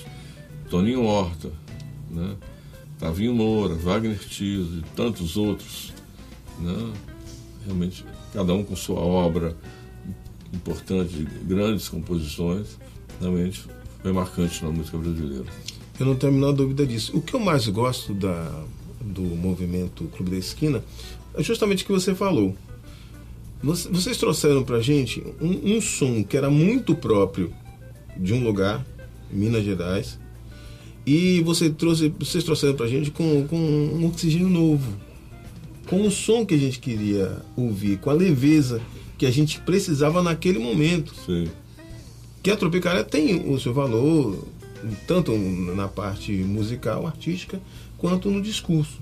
Toninho 0.69 1.03
Horta, 1.05 1.49
né? 2.11 2.35
Tavinho 2.99 3.33
Moura, 3.33 3.75
Wagner 3.75 4.17
Tiso 4.19 4.79
e 4.79 4.81
tantos 4.95 5.37
outros, 5.37 5.93
né? 6.59 6.93
Realmente, 7.65 8.03
cada 8.33 8.53
um 8.53 8.63
com 8.63 8.75
sua 8.75 8.99
obra 8.99 9.55
importante, 10.53 11.27
grandes 11.43 11.89
composições, 11.89 12.77
realmente 13.19 13.63
foi 14.01 14.11
marcante 14.11 14.63
na 14.63 14.71
música 14.71 14.97
brasileira. 14.97 15.45
Eu 15.99 16.05
não 16.05 16.15
tenho 16.15 16.31
a 16.31 16.35
menor 16.35 16.53
dúvida 16.53 16.85
disso. 16.85 17.15
O 17.17 17.21
que 17.21 17.33
eu 17.33 17.39
mais 17.39 17.67
gosto 17.67 18.13
da, 18.13 18.63
do 19.01 19.21
movimento 19.21 20.05
Clube 20.15 20.31
da 20.31 20.37
Esquina 20.37 20.83
é 21.33 21.43
justamente 21.43 21.83
o 21.83 21.87
que 21.87 21.91
você 21.93 22.15
falou. 22.15 22.55
Você- 23.61 23.89
Vocês 23.89 24.17
trouxeram 24.17 24.63
pra 24.63 24.79
gente 24.79 25.23
um, 25.41 25.75
um 25.77 25.81
som 25.81 26.23
que 26.23 26.37
era 26.37 26.49
muito 26.49 26.95
próprio 26.95 27.51
de 28.15 28.33
um 28.33 28.43
lugar, 28.43 28.85
Minas 29.31 29.63
Gerais, 29.65 30.19
e 31.07 31.39
você 31.39 31.69
trouxe, 31.69 32.13
vocês 32.19 32.43
trouxeram 32.43 32.75
pra 32.75 32.85
gente 32.85 33.11
com, 33.11 33.47
com 33.47 33.55
um 33.57 34.05
oxigênio 34.07 34.49
novo, 34.49 34.91
com 35.87 36.01
o 36.01 36.11
som 36.11 36.45
que 36.45 36.53
a 36.53 36.57
gente 36.57 36.79
queria 36.79 37.41
ouvir, 37.55 37.97
com 37.99 38.09
a 38.09 38.13
leveza 38.13 38.81
que 39.17 39.25
a 39.25 39.31
gente 39.31 39.61
precisava 39.61 40.21
naquele 40.21 40.59
momento 40.59 41.13
Sim. 41.25 41.47
que 42.43 42.51
a 42.51 42.57
Tropicália 42.57 43.05
tem 43.05 43.49
o 43.49 43.57
seu 43.57 43.73
valor, 43.73 44.45
tanto 45.07 45.31
na 45.31 45.87
parte 45.87 46.33
musical, 46.33 47.07
artística, 47.07 47.61
quanto 47.97 48.29
no 48.29 48.41
discurso. 48.41 48.99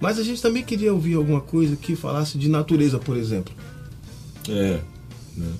Mas 0.00 0.18
a 0.18 0.24
gente 0.24 0.42
também 0.42 0.64
queria 0.64 0.92
ouvir 0.92 1.14
alguma 1.14 1.40
coisa 1.40 1.76
que 1.76 1.94
falasse 1.94 2.36
de 2.36 2.48
natureza, 2.48 2.98
por 2.98 3.16
exemplo. 3.16 3.54
É. 4.48 4.80
Né? 5.36 5.52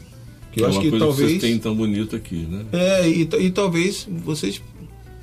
Que 0.51 0.61
eu 0.61 0.67
é 0.67 0.69
acho 0.69 0.79
uma 0.79 0.83
que 0.83 0.91
coisa 0.91 1.05
que 1.05 1.11
talvez. 1.13 1.31
vocês 1.31 1.41
têm 1.41 1.59
tão 1.61 1.77
bonito 1.77 2.17
aqui, 2.17 2.47
né? 2.47 2.67
É, 2.73 3.09
e, 3.09 3.23
e 3.23 3.51
talvez 3.53 4.09
vocês 4.25 4.61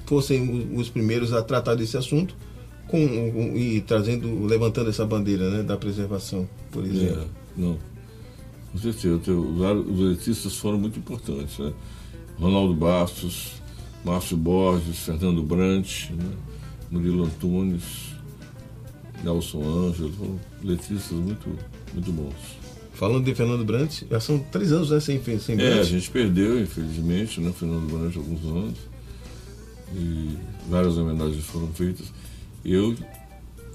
fossem 0.10 0.74
os 0.76 0.90
primeiros 0.90 1.32
a 1.34 1.44
tratar 1.44 1.76
desse 1.76 1.96
assunto 1.96 2.36
com, 2.88 2.98
e 3.56 3.80
trazendo, 3.82 4.44
levantando 4.44 4.90
essa 4.90 5.06
bandeira 5.06 5.52
né, 5.52 5.62
da 5.62 5.78
preservação, 5.78 6.50
por 6.72 6.84
exemplo. 6.84 7.22
É, 7.22 7.62
não. 7.62 7.78
Com 8.72 8.78
certeza. 8.80 9.32
Os 9.32 10.00
eletricistas 10.00 10.56
foram 10.58 10.80
muito 10.80 10.98
importantes, 10.98 11.60
né? 11.60 11.72
Ronaldo 12.40 12.74
Bastos, 12.74 13.62
Márcio 14.04 14.36
Borges, 14.36 14.98
Fernando 14.98 15.44
Brant, 15.44 16.10
né? 16.10 16.32
Murilo 16.90 17.26
Antunes, 17.26 18.16
Nelson 19.24 19.62
Ângelo, 19.62 20.12
foram 20.14 20.40
letristas 20.64 21.12
muito, 21.12 21.50
muito 21.94 22.12
bons. 22.12 22.58
Falando 22.94 23.24
de 23.24 23.36
Fernando 23.36 23.64
Brandt, 23.64 24.08
já 24.10 24.20
são 24.20 24.40
três 24.40 24.72
anos 24.72 24.90
né, 24.90 25.00
sem, 25.00 25.22
sem 25.40 25.62
É, 25.62 25.80
a 25.80 25.84
gente 25.84 26.10
perdeu, 26.10 26.60
infelizmente, 26.60 27.40
né, 27.40 27.54
Fernando 27.54 27.88
Brant 27.92 28.16
alguns 28.18 28.44
anos. 28.44 28.89
E 29.96 30.38
várias 30.70 30.98
homenagens 30.98 31.44
foram 31.46 31.68
feitas. 31.74 32.08
Eu, 32.64 32.96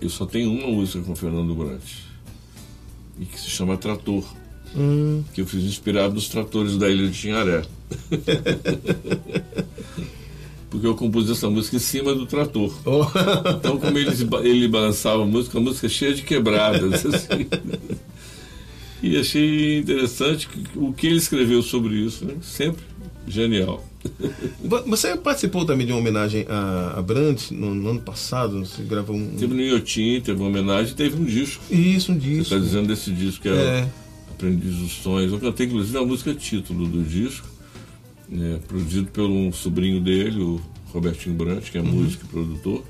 eu 0.00 0.08
só 0.10 0.24
tenho 0.26 0.50
uma 0.52 0.68
música 0.68 1.02
com 1.04 1.14
Fernando 1.16 1.54
Brant. 1.54 1.82
E 3.18 3.24
que 3.24 3.38
se 3.40 3.50
chama 3.50 3.76
Trator. 3.76 4.24
Hum, 4.76 5.22
Que 5.32 5.40
eu 5.40 5.46
fiz 5.46 5.62
inspirado 5.64 6.14
nos 6.14 6.28
tratores 6.28 6.76
da 6.76 6.88
Ilha 6.90 7.08
de 7.08 7.16
Tinharé. 7.18 7.62
Porque 10.70 10.86
eu 10.88 10.94
compus 10.96 11.30
essa 11.30 11.48
música 11.48 11.76
em 11.76 11.80
cima 11.80 12.12
do 12.14 12.26
trator. 12.26 12.74
ó, 12.84 13.08
Então, 13.58 13.78
como 13.78 13.96
ele, 13.96 14.10
ele 14.42 14.66
balançava 14.66 15.22
a 15.22 15.26
música, 15.26 15.58
a 15.58 15.60
música 15.60 15.88
cheia 15.88 16.12
de 16.14 16.22
quebradas. 16.22 17.06
assim. 17.06 17.46
E 19.00 19.16
achei 19.16 19.78
interessante 19.78 20.48
o 20.74 20.92
que 20.92 21.06
ele 21.06 21.18
escreveu 21.18 21.62
sobre 21.62 21.94
isso. 21.94 22.24
Né? 22.24 22.34
Sempre 22.42 22.82
genial. 23.28 23.84
Você 24.86 25.16
participou 25.16 25.64
também 25.64 25.86
de 25.86 25.92
uma 25.92 25.98
homenagem 25.98 26.44
a, 26.48 26.98
a 26.98 27.02
Brandt 27.02 27.52
no, 27.54 27.74
no 27.74 27.90
ano 27.90 28.00
passado? 28.00 28.60
Você 28.64 28.82
gravou 28.82 29.16
um. 29.16 29.36
Teve 29.36 29.54
no 29.54 29.60
Iotim, 29.60 30.20
teve 30.20 30.38
uma 30.38 30.48
homenagem, 30.48 30.94
teve 30.94 31.16
um 31.20 31.24
disco. 31.24 31.62
Isso, 31.72 32.12
um 32.12 32.14
Você 32.16 32.20
disco. 32.20 32.42
está 32.42 32.58
dizendo 32.58 32.88
desse 32.88 33.10
disco 33.10 33.42
que 33.42 33.48
é, 33.48 33.52
É. 33.52 33.88
Aprendiz 34.30 34.74
dos 34.76 34.92
Sonhos. 34.92 35.32
Eu 35.32 35.40
cantei, 35.40 35.66
inclusive, 35.66 35.96
a 35.96 36.04
música 36.04 36.34
título 36.34 36.86
do 36.86 37.02
disco, 37.02 37.46
né, 38.28 38.58
produzido 38.66 39.06
por 39.10 39.24
um 39.24 39.52
sobrinho 39.52 40.00
dele, 40.00 40.40
o 40.40 40.60
Robertinho 40.92 41.34
Brant, 41.34 41.70
que 41.70 41.78
é 41.78 41.82
músico 41.82 42.24
e 42.24 42.28
produtor. 42.28 42.84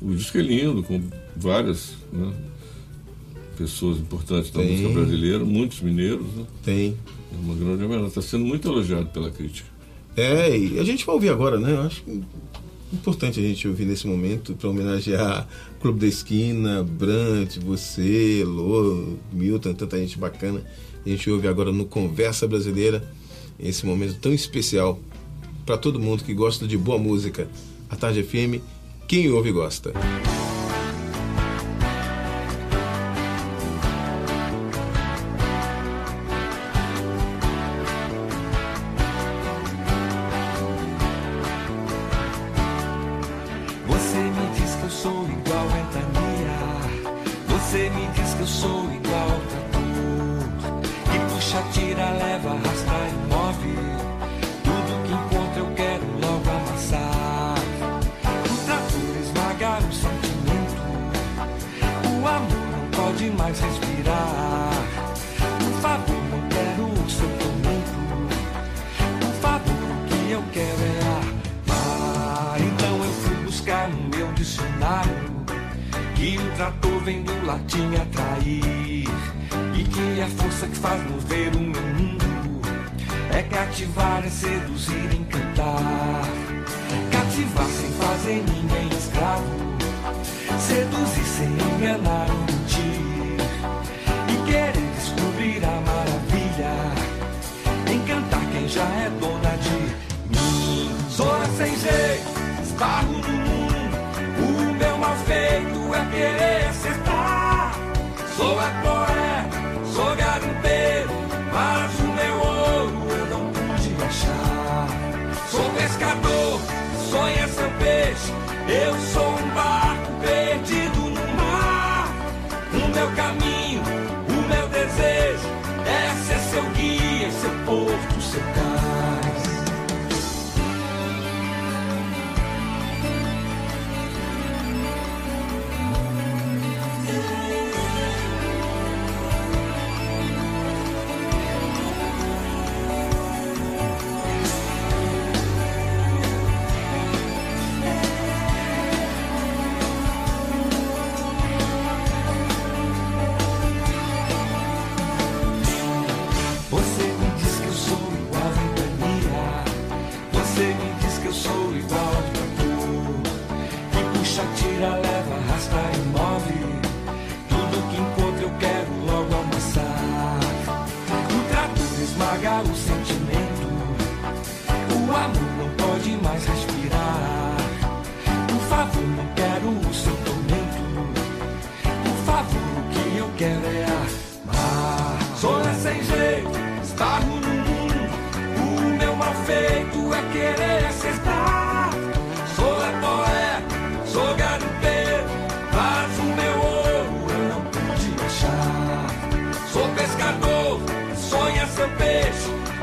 O 0.00 0.14
disco 0.14 0.36
é 0.38 0.42
lindo, 0.42 0.82
com 0.82 1.00
várias 1.36 1.94
né, 2.12 2.32
pessoas 3.56 3.98
importantes 3.98 4.50
da 4.50 4.60
Tem. 4.60 4.72
música 4.72 4.88
brasileira, 4.90 5.44
muitos 5.44 5.80
mineiros. 5.80 6.26
Né? 6.34 6.44
Tem. 6.62 6.96
É 7.32 7.36
uma 7.44 7.54
grande 7.54 7.84
homenagem. 7.84 8.08
Está 8.08 8.20
sendo 8.22 8.44
muito 8.44 8.68
elogiado 8.68 9.06
pela 9.06 9.30
crítica. 9.30 9.71
É, 10.16 10.56
e 10.56 10.78
a 10.78 10.84
gente 10.84 11.06
vai 11.06 11.14
ouvir 11.14 11.30
agora, 11.30 11.58
né? 11.58 11.72
Eu 11.72 11.82
acho 11.82 12.02
importante 12.92 13.40
a 13.40 13.42
gente 13.42 13.66
ouvir 13.66 13.86
nesse 13.86 14.06
momento 14.06 14.54
para 14.54 14.68
homenagear 14.68 15.48
Clube 15.80 16.00
da 16.00 16.06
Esquina, 16.06 16.82
Brant, 16.82 17.58
você, 17.58 18.44
Lô, 18.46 19.16
Milton, 19.32 19.74
tanta 19.74 19.98
gente 19.98 20.18
bacana. 20.18 20.62
A 21.04 21.08
gente 21.08 21.28
ouve 21.30 21.48
agora 21.48 21.72
no 21.72 21.86
Conversa 21.86 22.46
Brasileira, 22.46 23.02
esse 23.58 23.84
momento 23.86 24.18
tão 24.20 24.32
especial 24.32 25.00
para 25.64 25.78
todo 25.78 25.98
mundo 25.98 26.22
que 26.22 26.34
gosta 26.34 26.66
de 26.66 26.76
boa 26.76 26.98
música. 26.98 27.48
A 27.88 27.96
Tarde 27.96 28.22
FM, 28.22 28.62
quem 29.08 29.30
ouve 29.30 29.50
gosta. 29.50 29.92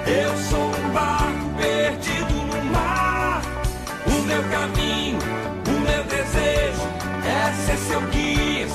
Eu 0.10 0.36
sou 0.38 0.72
um 0.72 0.90
barco 0.92 1.54
perdido 1.56 2.34
no 2.34 2.66
mar. 2.72 3.44
O 4.08 4.22
meu 4.24 4.44
caminho, 4.50 5.20
o 5.68 5.80
meu 5.82 6.04
desejo 6.06 6.82
é 7.72 7.78
seu 7.78 8.02
guia, 8.08 8.68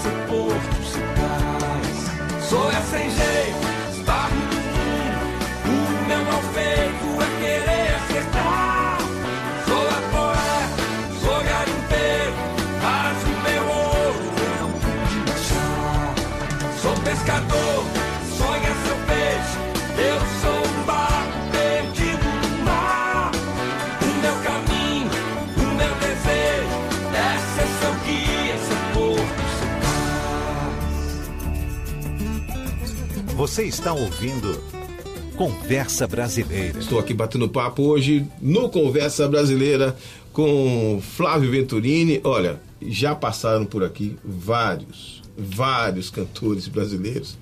Você 33.37 33.64
está 33.64 33.93
ouvindo 33.93 34.62
Conversa 35.37 36.07
Brasileira. 36.07 36.78
Estou 36.78 37.01
aqui 37.01 37.12
batendo 37.12 37.49
papo 37.49 37.82
hoje 37.82 38.24
no 38.41 38.68
Conversa 38.68 39.26
Brasileira 39.26 39.97
com 40.32 41.03
Flávio 41.03 41.51
Venturini. 41.51 42.20
Olha, 42.22 42.61
já 42.80 43.12
passaram 43.12 43.64
por 43.64 43.82
aqui 43.82 44.16
vários, 44.24 45.20
vários 45.37 46.11
cantores 46.11 46.68
brasileiros 46.68 47.37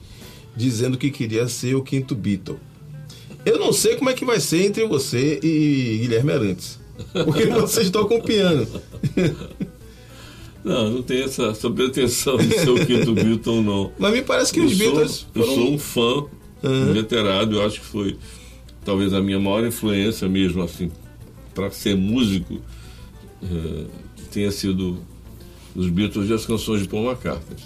dizendo 0.57 0.97
que 0.97 1.11
queria 1.11 1.47
ser 1.47 1.75
o 1.75 1.83
quinto 1.83 2.15
Beatle. 2.15 2.59
Eu 3.45 3.59
não 3.59 3.73
sei 3.73 3.95
como 3.97 4.09
é 4.09 4.15
que 4.15 4.25
vai 4.25 4.41
ser 4.41 4.65
entre 4.65 4.87
você 4.87 5.39
e 5.43 5.99
Guilherme 6.01 6.33
Arantes. 6.33 6.81
Porque 7.13 7.47
vocês 7.53 7.91
tocam 7.91 8.19
piano. 8.19 8.67
Não, 10.65 10.91
não 10.91 11.03
tem 11.03 11.23
essa, 11.23 11.47
essa 11.47 11.69
pretensão 11.71 12.37
de 12.37 12.59
ser 12.59 12.71
o 12.71 12.87
quinto 12.87 13.13
Beatle, 13.15 13.63
não. 13.63 13.93
Mas 13.99 14.13
me 14.13 14.23
parece 14.23 14.53
que 14.53 14.61
eu 14.61 14.65
os 14.65 14.77
sou, 14.77 14.93
Beatles 14.93 15.27
Eu 15.35 15.43
foram... 15.43 15.55
sou 15.57 15.73
um 15.73 15.79
fã 15.79 16.25
veterado, 16.93 17.57
eu 17.57 17.67
acho 17.67 17.81
que 17.81 17.87
foi 17.87 18.17
talvez 18.85 19.13
a 19.13 19.21
minha 19.21 19.39
maior 19.39 19.67
influência 19.67 20.29
mesmo, 20.29 20.63
assim, 20.63 20.91
para 21.55 21.71
ser 21.71 21.97
músico, 21.97 22.61
eh, 23.43 23.85
tenha 24.31 24.51
sido 24.51 24.99
os 25.75 25.89
Beatles 25.89 26.31
e 26.31 26.33
as 26.33 26.47
canções 26.47 26.83
de 26.83 26.89
Paul 26.89 27.05
McCartney. 27.11 27.57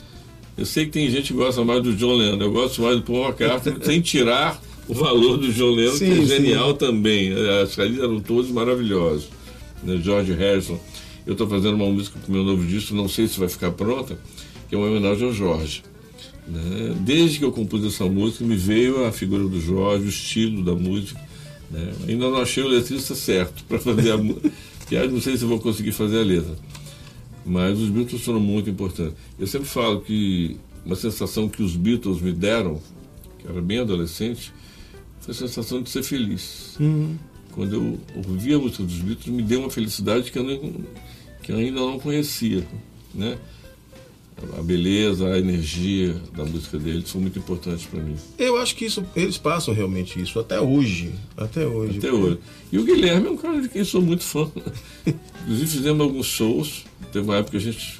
Eu 0.57 0.65
sei 0.65 0.87
que 0.87 0.93
tem 0.93 1.11
gente 1.11 1.33
que 1.33 1.39
gosta 1.39 1.63
mais 1.65 1.83
do 1.83 1.95
John 1.95 2.15
Lennon, 2.15 2.43
eu 2.43 2.51
gosto 2.51 2.81
mais 2.83 2.97
do 2.97 3.03
Paul 3.03 3.25
McCartney, 3.27 3.77
sem 3.83 4.01
tirar 4.01 4.61
o 4.89 4.95
valor 4.95 5.37
do 5.37 5.53
John 5.53 5.71
Lennon, 5.71 5.93
que 5.93 5.99
Sim, 5.99 6.13
é 6.13 6.17
sim. 6.17 6.27
genial 6.27 6.75
também. 6.75 7.33
As 7.63 7.75
caras 7.75 7.99
eram 7.99 8.21
todos 8.21 8.51
maravilhosos. 8.51 9.29
Né? 9.83 10.01
George 10.03 10.33
Harrison. 10.33 10.79
Eu 11.27 11.33
estou 11.33 11.49
fazendo 11.49 11.75
uma 11.75 11.87
música 11.91 12.19
para 12.19 12.29
o 12.29 12.33
meu 12.33 12.45
novo 12.45 12.65
disco, 12.65 12.95
não 12.95 13.09
sei 13.09 13.27
se 13.27 13.39
vai 13.39 13.49
ficar 13.49 13.73
pronta, 13.73 14.19
que 14.69 14.75
é 14.75 14.79
uma 14.79 14.87
homenagem 14.87 15.27
ao 15.27 15.33
Jorge. 15.33 15.83
né? 16.47 16.95
Desde 17.01 17.39
que 17.41 17.45
eu 17.45 17.51
compus 17.53 17.85
essa 17.85 18.05
música, 18.05 18.45
me 18.45 18.57
veio 18.57 19.05
a 19.05 19.13
figura 19.13 19.43
do 19.47 19.61
Jorge, 19.61 20.05
o 20.07 20.09
estilo 20.09 20.63
da 20.63 20.75
música. 20.75 21.21
né? 21.71 21.93
Ainda 22.09 22.31
não 22.31 22.39
achei 22.39 22.63
o 22.63 22.69
letrista 22.69 23.15
certo 23.15 23.65
para 23.65 23.79
fazer 23.79 24.13
a 24.13 24.17
música. 24.17 24.51
Que 24.87 24.97
aí 24.97 25.11
não 25.11 25.21
sei 25.21 25.37
se 25.37 25.45
vou 25.45 25.59
conseguir 25.59 25.91
fazer 25.91 26.21
a 26.21 26.23
letra. 26.23 26.57
Mas 27.45 27.77
os 27.77 27.89
Beatles 27.91 28.23
foram 28.23 28.39
muito 28.39 28.71
importantes. 28.71 29.15
Eu 29.37 29.45
sempre 29.49 29.67
falo 29.67 30.01
que 30.01 30.57
uma 30.85 30.95
sensação 30.95 31.49
que 31.49 31.61
os 31.61 31.75
Beatles 31.75 32.21
me 32.21 32.31
deram, 32.33 32.81
que 33.41 33.49
era 33.49 33.61
bem 33.61 33.81
adolescente, 33.81 34.53
foi 35.21 35.35
a 35.35 35.37
sensação 35.37 35.83
de 35.83 35.91
ser 35.91 36.05
feliz. 36.05 36.77
Quando 37.57 37.73
eu 37.75 37.99
ouvi 38.29 38.53
a 38.55 38.59
música 38.59 38.85
dos 38.85 38.99
Beatles, 38.99 39.35
me 39.35 39.43
deu 39.43 39.61
uma 39.61 39.71
felicidade 39.71 40.31
que 40.31 40.39
eu, 40.39 40.45
não, 40.45 40.73
que 41.43 41.51
eu 41.51 41.57
ainda 41.57 41.81
não 41.81 41.99
conhecia. 41.99 42.65
Né? 43.15 43.37
A 44.59 44.63
beleza, 44.63 45.27
a 45.33 45.39
energia 45.39 46.15
da 46.37 46.45
música 46.45 46.79
deles 46.79 47.11
foi 47.11 47.23
muito 47.23 47.39
importante 47.39 47.89
para 47.89 48.03
mim. 48.03 48.15
Eu 48.39 48.59
acho 48.59 48.77
que 48.77 48.85
isso, 48.85 49.03
eles 49.17 49.39
passam 49.39 49.73
realmente 49.73 50.21
isso 50.21 50.39
até 50.39 50.61
hoje. 50.61 51.11
Até 51.35 51.67
hoje. 51.67 51.97
Até 51.99 52.13
hoje. 52.13 52.39
E 52.71 52.79
o 52.79 52.85
Guilherme 52.85 53.29
é 53.29 53.31
um 53.31 53.37
cara 53.39 53.59
de 53.63 53.71
quem 53.71 53.83
sou 53.83 54.03
muito 54.03 54.23
fã. 54.23 54.51
Inclusive 55.43 55.67
fizemos 55.71 56.03
alguns 56.03 56.27
shows. 56.27 56.85
Teve 57.11 57.25
uma 57.25 57.37
época 57.37 57.53
que 57.53 57.57
a 57.57 57.73
gente 57.73 57.99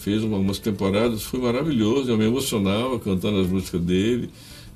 fez 0.00 0.24
uma- 0.24 0.38
umas 0.38 0.58
temporadas, 0.58 1.22
foi 1.22 1.38
maravilhoso. 1.38 2.10
Eu 2.10 2.18
me 2.18 2.24
emocionava 2.24 2.98
cantando 2.98 3.38
as 3.38 3.46
músicas 3.46 3.80
dele. 3.80 4.28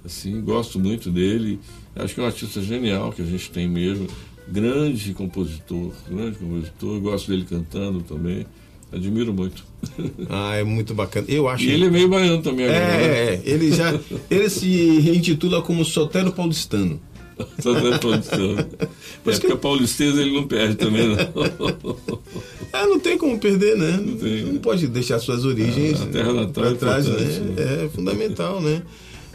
Assim, 0.05 0.41
gosto 0.41 0.79
muito 0.79 1.11
dele. 1.11 1.59
Acho 1.95 2.15
que 2.15 2.21
é 2.21 2.23
um 2.23 2.27
artista 2.27 2.63
genial 2.63 3.13
que 3.13 3.23
a 3.23 3.25
gente 3.25 3.51
tem 3.51 3.69
mesmo. 3.69 4.07
Grande 4.49 5.13
compositor, 5.15 5.93
grande 6.11 6.39
compositor. 6.39 7.01
Gosto 7.01 7.31
dele 7.31 7.45
cantando 7.49 8.01
também. 8.01 8.47
Admiro 8.93 9.33
muito. 9.33 9.65
Ah, 10.29 10.57
é 10.57 10.65
muito 10.65 10.95
bacana. 10.95 11.27
Eu 11.29 11.49
acho. 11.49 11.65
E 11.65 11.71
ele 11.71 11.87
é 11.87 11.91
meio 11.91 12.09
baiano 12.09 12.43
também 12.43 12.67
agora, 12.67 12.81
né? 12.87 13.05
É, 13.05 13.35
é, 13.35 13.43
ele 13.45 13.73
já. 13.73 13.99
Ele 14.31 14.49
se 14.51 14.69
intitula 15.15 15.63
como 15.63 15.85
Sotero 15.85 16.33
Paulistano. 16.33 17.01
Tá 17.63 17.99
produção. 17.99 18.55
Por 19.25 19.33
É 19.33 19.37
que- 19.37 19.41
porque 19.47 19.57
paulisteza 19.57 20.21
ele 20.21 20.33
não 20.35 20.47
perde 20.47 20.75
também, 20.75 21.09
não. 21.09 21.17
Ah, 22.73 22.87
não 22.87 23.01
tem 23.01 23.17
como 23.17 23.39
perder, 23.39 23.77
né? 23.79 23.93
Não, 24.05 24.17
tem. 24.17 24.45
não 24.45 24.59
pode 24.61 24.87
deixar 24.89 25.19
suas 25.19 25.45
origens 25.45 26.01
Ah, 26.01 26.05
a 26.05 26.07
terra 26.09 26.33
natal 26.35 26.51
para 26.65 26.69
é 26.71 26.75
trás, 26.75 27.07
né? 27.07 27.13
importante, 27.15 27.61
É 27.63 27.89
fundamental, 27.95 28.61
né? 28.61 28.83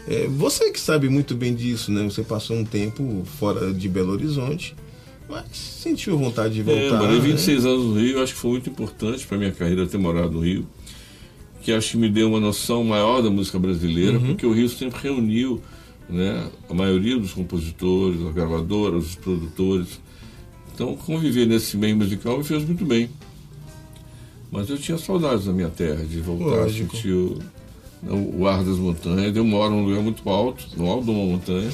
É, 0.08 0.26
você 0.28 0.70
que 0.70 0.78
sabe 0.80 1.08
muito 1.08 1.34
bem 1.34 1.54
disso, 1.54 1.90
né? 1.90 2.04
Você 2.04 2.22
passou 2.22 2.56
um 2.56 2.64
tempo 2.64 3.24
fora 3.38 3.72
de 3.74 3.88
Belo 3.88 4.12
Horizonte, 4.12 4.74
mas 5.28 5.44
sentiu 5.50 6.16
vontade 6.16 6.54
de 6.54 6.60
É, 6.70 6.88
voltar. 6.88 7.02
morei 7.02 7.16
né? 7.18 7.24
26 7.28 7.64
anos 7.66 7.84
no 7.86 8.00
Rio, 8.00 8.22
acho 8.22 8.34
que 8.34 8.38
foi 8.38 8.50
muito 8.52 8.70
importante 8.70 9.26
para 9.26 9.36
minha 9.38 9.50
carreira 9.52 9.86
ter 9.86 9.98
morado 9.98 10.30
no 10.32 10.40
Rio, 10.40 10.66
que 11.62 11.72
acho 11.72 11.92
que 11.92 11.96
me 11.96 12.08
deu 12.08 12.28
uma 12.28 12.38
noção 12.38 12.84
maior 12.84 13.20
da 13.20 13.30
música 13.30 13.58
brasileira, 13.58 14.18
Uhum. 14.18 14.26
porque 14.28 14.46
o 14.46 14.52
Rio 14.52 14.68
sempre 14.68 15.00
reuniu 15.02 15.60
né, 16.08 16.48
a 16.70 16.74
maioria 16.74 17.18
dos 17.18 17.32
compositores, 17.32 18.22
as 18.24 18.32
gravadoras, 18.32 19.04
os 19.06 19.14
produtores. 19.16 20.00
Então, 20.72 20.94
conviver 20.94 21.46
nesse 21.46 21.76
meio 21.76 21.96
musical 21.96 22.38
me 22.38 22.44
fez 22.44 22.64
muito 22.64 22.84
bem. 22.84 23.10
Mas 24.52 24.70
eu 24.70 24.78
tinha 24.78 24.96
saudades 24.98 25.46
da 25.46 25.52
minha 25.52 25.68
terra, 25.68 26.04
de 26.04 26.20
voltar 26.20 26.44
Lógico. 26.44 26.92
a 26.94 26.96
sentir 27.00 27.38
o, 28.10 28.46
ar 28.46 28.62
das 28.64 28.78
montanhas. 28.78 29.34
Eu 29.36 29.44
moro 29.44 29.74
num 29.74 29.84
lugar 29.84 30.02
muito 30.02 30.28
alto, 30.28 30.66
no 30.76 30.86
alto 30.86 31.04
de 31.04 31.10
uma 31.10 31.24
montanha, 31.24 31.70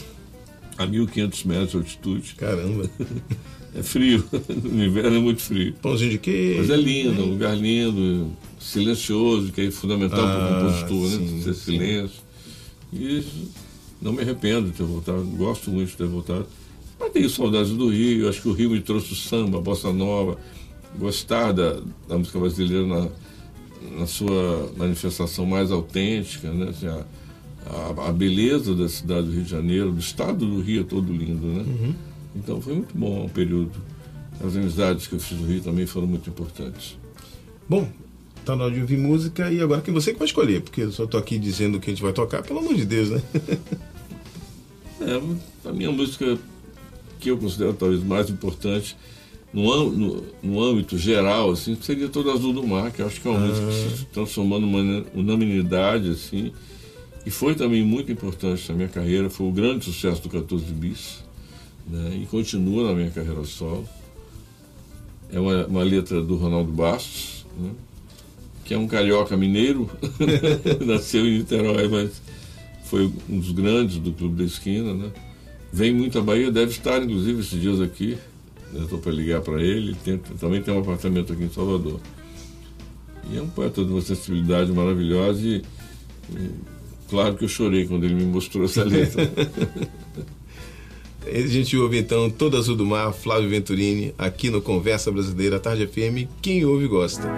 a 0.78 0.86
1.500 0.86 1.46
metros 1.46 1.70
de 1.70 1.76
altitude. 1.76 2.34
Caramba. 2.36 2.90
É 3.74 3.82
frio, 3.82 4.22
no 4.64 4.84
inverno 4.84 5.16
é 5.16 5.18
muito 5.18 5.40
frio. 5.40 5.72
Pãozinho 5.80 6.10
de 6.10 6.18
queijo. 6.18 6.58
Mas 6.58 6.68
é 6.68 6.76
lindo, 6.76 7.22
é 7.22 7.24
um 7.24 7.30
lugar 7.30 7.56
lindo, 7.56 8.30
silencioso, 8.60 9.50
que 9.50 9.62
é 9.62 9.70
fundamental 9.70 10.18
para 10.18 10.44
Ah, 10.44 10.58
o 10.58 10.60
compositor, 10.60 11.20
né? 11.20 11.42
Ter 11.42 11.54
silêncio. 11.54 12.20
E 12.92 13.24
não 14.02 14.12
me 14.12 14.20
arrependo 14.20 14.70
de 14.70 14.76
ter 14.76 14.82
voltado, 14.82 15.24
gosto 15.24 15.70
muito 15.70 15.88
de 15.88 15.96
ter 15.96 16.06
voltado. 16.06 16.46
Mas 17.00 17.12
tenho 17.12 17.30
saudades 17.30 17.70
do 17.70 17.88
Rio, 17.88 18.28
acho 18.28 18.42
que 18.42 18.48
o 18.48 18.52
Rio 18.52 18.68
me 18.68 18.80
trouxe 18.82 19.14
o 19.14 19.16
samba, 19.16 19.56
a 19.56 19.60
bossa 19.62 19.90
nova, 19.90 20.36
gostar 20.98 21.52
da, 21.52 21.80
da 22.06 22.18
música 22.18 22.38
brasileira 22.38 22.86
na, 22.86 23.08
na 23.98 24.06
sua 24.06 24.72
manifestação 24.76 25.46
mais 25.46 25.70
autêntica, 25.70 26.50
né? 26.50 26.70
Assim, 26.70 26.86
a, 26.86 27.04
a, 27.66 28.08
a 28.08 28.12
beleza 28.12 28.74
da 28.74 28.88
cidade 28.88 29.26
do 29.26 29.32
Rio 29.32 29.42
de 29.42 29.50
Janeiro, 29.50 29.92
do 29.92 30.00
estado 30.00 30.46
do 30.46 30.60
Rio 30.60 30.82
é 30.82 30.84
todo 30.84 31.12
lindo, 31.12 31.46
né? 31.46 31.64
Uhum. 31.66 31.94
Então 32.36 32.60
foi 32.60 32.74
muito 32.74 32.96
bom 32.96 33.26
o 33.26 33.28
período. 33.28 33.72
As 34.44 34.56
amizades 34.56 35.06
que 35.06 35.14
eu 35.14 35.20
fiz 35.20 35.38
no 35.38 35.46
Rio 35.46 35.60
também 35.60 35.86
foram 35.86 36.06
muito 36.06 36.28
importantes. 36.28 36.98
Bom, 37.68 37.88
tá 38.44 38.56
na 38.56 38.64
hora 38.64 38.74
de 38.74 38.80
ouvir 38.80 38.98
música 38.98 39.50
e 39.52 39.60
agora 39.60 39.80
que 39.80 39.90
você 39.90 40.12
que 40.12 40.18
vai 40.18 40.26
escolher, 40.26 40.62
porque 40.62 40.82
eu 40.82 40.92
só 40.92 41.06
tô 41.06 41.16
aqui 41.16 41.38
dizendo 41.38 41.78
que 41.78 41.90
a 41.90 41.92
gente 41.92 42.02
vai 42.02 42.12
tocar, 42.12 42.42
pelo 42.42 42.58
amor 42.58 42.74
de 42.74 42.84
Deus, 42.84 43.10
né? 43.10 43.22
É, 45.04 45.68
a 45.68 45.72
minha 45.72 45.90
música 45.90 46.38
que 47.18 47.28
eu 47.28 47.36
considero 47.36 47.72
talvez 47.74 48.04
mais 48.04 48.30
importante 48.30 48.96
no, 49.52 49.90
no, 49.90 50.24
no 50.42 50.62
âmbito 50.62 50.96
geral, 50.96 51.50
assim, 51.50 51.76
seria 51.80 52.08
Todo 52.08 52.30
Azul 52.30 52.52
do 52.52 52.66
Mar, 52.66 52.90
que 52.90 53.02
eu 53.02 53.06
acho 53.06 53.20
que 53.20 53.28
é 53.28 53.30
uma 53.30 53.40
música 53.40 53.66
que 53.66 53.98
se 53.98 54.04
transformou 54.06 54.58
numa 54.58 55.04
unanimidade, 55.14 56.10
assim, 56.10 56.52
que 57.22 57.30
foi 57.30 57.54
também 57.54 57.84
muito 57.84 58.10
importante 58.10 58.68
na 58.70 58.74
minha 58.74 58.88
carreira, 58.88 59.28
foi 59.28 59.46
o 59.46 59.52
grande 59.52 59.84
sucesso 59.84 60.22
do 60.22 60.28
14 60.28 60.64
bis, 60.72 61.22
né? 61.86 62.18
e 62.22 62.26
continua 62.26 62.88
na 62.88 62.94
minha 62.94 63.10
carreira 63.10 63.44
solo. 63.44 63.88
É 65.30 65.38
uma, 65.38 65.66
uma 65.66 65.82
letra 65.82 66.22
do 66.22 66.36
Ronaldo 66.36 66.72
Bastos, 66.72 67.46
né? 67.58 67.70
que 68.64 68.74
é 68.74 68.78
um 68.78 68.86
carioca 68.86 69.36
mineiro, 69.36 69.90
nasceu 70.84 71.26
em 71.26 71.38
Niterói, 71.38 71.88
mas 71.88 72.22
foi 72.84 73.10
um 73.28 73.38
dos 73.38 73.52
grandes 73.52 73.98
do 73.98 74.12
Clube 74.12 74.36
da 74.36 74.44
Esquina. 74.44 74.94
Né? 74.94 75.10
Vem 75.72 75.92
muito 75.92 76.18
à 76.18 76.22
Bahia, 76.22 76.50
deve 76.50 76.72
estar 76.72 77.02
inclusive 77.02 77.40
esses 77.40 77.60
dias 77.60 77.80
aqui. 77.80 78.18
Estou 78.74 78.98
para 78.98 79.12
ligar 79.12 79.40
para 79.42 79.62
ele, 79.62 79.94
tem- 80.04 80.18
também 80.18 80.62
tem 80.62 80.72
um 80.74 80.80
apartamento 80.80 81.32
aqui 81.32 81.44
em 81.44 81.50
Salvador. 81.50 82.00
E 83.30 83.36
é 83.36 83.42
um 83.42 83.48
poeta 83.48 83.84
de 83.84 83.90
uma 83.92 84.00
sensibilidade 84.00 84.72
maravilhosa 84.72 85.40
e, 85.46 85.62
e 86.30 86.50
claro 87.08 87.36
que 87.36 87.44
eu 87.44 87.48
chorei 87.48 87.86
quando 87.86 88.04
ele 88.04 88.14
me 88.14 88.24
mostrou 88.24 88.64
essa 88.64 88.82
letra. 88.84 89.30
A 91.24 91.46
gente 91.46 91.76
ouve 91.76 91.98
então 91.98 92.28
Todo 92.28 92.56
Azul 92.56 92.74
do 92.74 92.84
Mar, 92.84 93.12
Flávio 93.12 93.48
Venturini, 93.48 94.12
aqui 94.18 94.50
no 94.50 94.60
Conversa 94.60 95.10
Brasileira, 95.12 95.60
Tarde 95.60 95.86
FM. 95.86 96.28
Quem 96.42 96.64
ouve 96.64 96.88
gosta. 96.88 97.28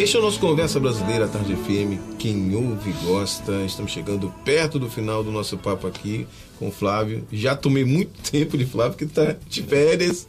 Este 0.00 0.16
é 0.16 0.18
o 0.18 0.22
nosso 0.22 0.40
Conversa 0.40 0.80
Brasileira, 0.80 1.28
Tarde 1.28 1.54
FM. 1.54 2.16
Quem 2.18 2.54
ouve 2.54 2.90
gosta. 3.04 3.52
Estamos 3.66 3.92
chegando 3.92 4.32
perto 4.46 4.78
do 4.78 4.88
final 4.88 5.22
do 5.22 5.30
nosso 5.30 5.58
papo 5.58 5.86
aqui 5.86 6.26
com 6.58 6.68
o 6.68 6.72
Flávio. 6.72 7.22
Já 7.30 7.54
tomei 7.54 7.84
muito 7.84 8.10
tempo 8.32 8.56
de 8.56 8.64
Flávio, 8.64 8.96
que 8.96 9.04
está 9.04 9.36
de 9.46 9.62
férias. 9.62 10.26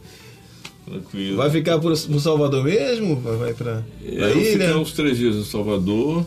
Tranquilo. 0.84 1.38
Vai 1.38 1.48
ficar 1.48 1.78
por, 1.78 1.98
por 1.98 2.20
Salvador 2.20 2.62
mesmo? 2.64 3.16
Vai, 3.16 3.36
vai 3.36 3.54
para 3.54 3.82
eu 4.02 4.26
a 4.26 4.28
vou 4.28 4.42
ilha? 4.42 4.66
ficar 4.66 4.76
uns 4.76 4.92
três 4.92 5.16
dias 5.16 5.36
em 5.36 5.44
Salvador 5.44 6.22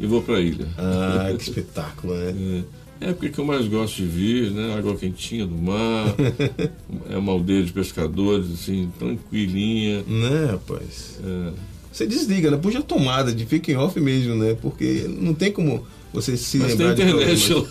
e 0.00 0.04
vou 0.04 0.20
para 0.20 0.38
a 0.38 0.40
ilha. 0.40 0.66
Ah, 0.76 1.32
que 1.38 1.44
espetáculo, 1.48 2.14
né? 2.14 2.64
É, 3.00 3.10
é 3.10 3.12
porque 3.12 3.28
que 3.28 3.38
eu 3.38 3.44
mais 3.44 3.68
gosto 3.68 3.94
de 3.94 4.06
vir, 4.06 4.50
né? 4.50 4.74
Água 4.76 4.96
quentinha 4.96 5.46
do 5.46 5.54
mar, 5.54 6.16
é 7.08 7.16
uma 7.16 7.30
aldeia 7.30 7.62
de 7.62 7.72
pescadores, 7.72 8.52
assim, 8.52 8.90
tranquilinha. 8.98 10.02
Né, 10.04 10.46
rapaz? 10.50 11.20
É, 11.24 11.77
Você 11.98 12.06
desliga, 12.06 12.48
né? 12.48 12.56
Puxa 12.56 12.78
a 12.78 12.82
tomada 12.82 13.32
de 13.32 13.44
fica 13.44 13.72
em 13.72 13.76
off 13.76 13.98
mesmo, 13.98 14.36
né? 14.36 14.56
Porque 14.62 15.04
não 15.08 15.34
tem 15.34 15.50
como 15.50 15.84
você 16.14 16.36
se 16.36 16.58
Mas 16.58 16.76
tem 16.76 16.86
lembrar 16.86 16.94
de 16.94 17.02
internet 17.02 17.54
lá. 17.54 17.62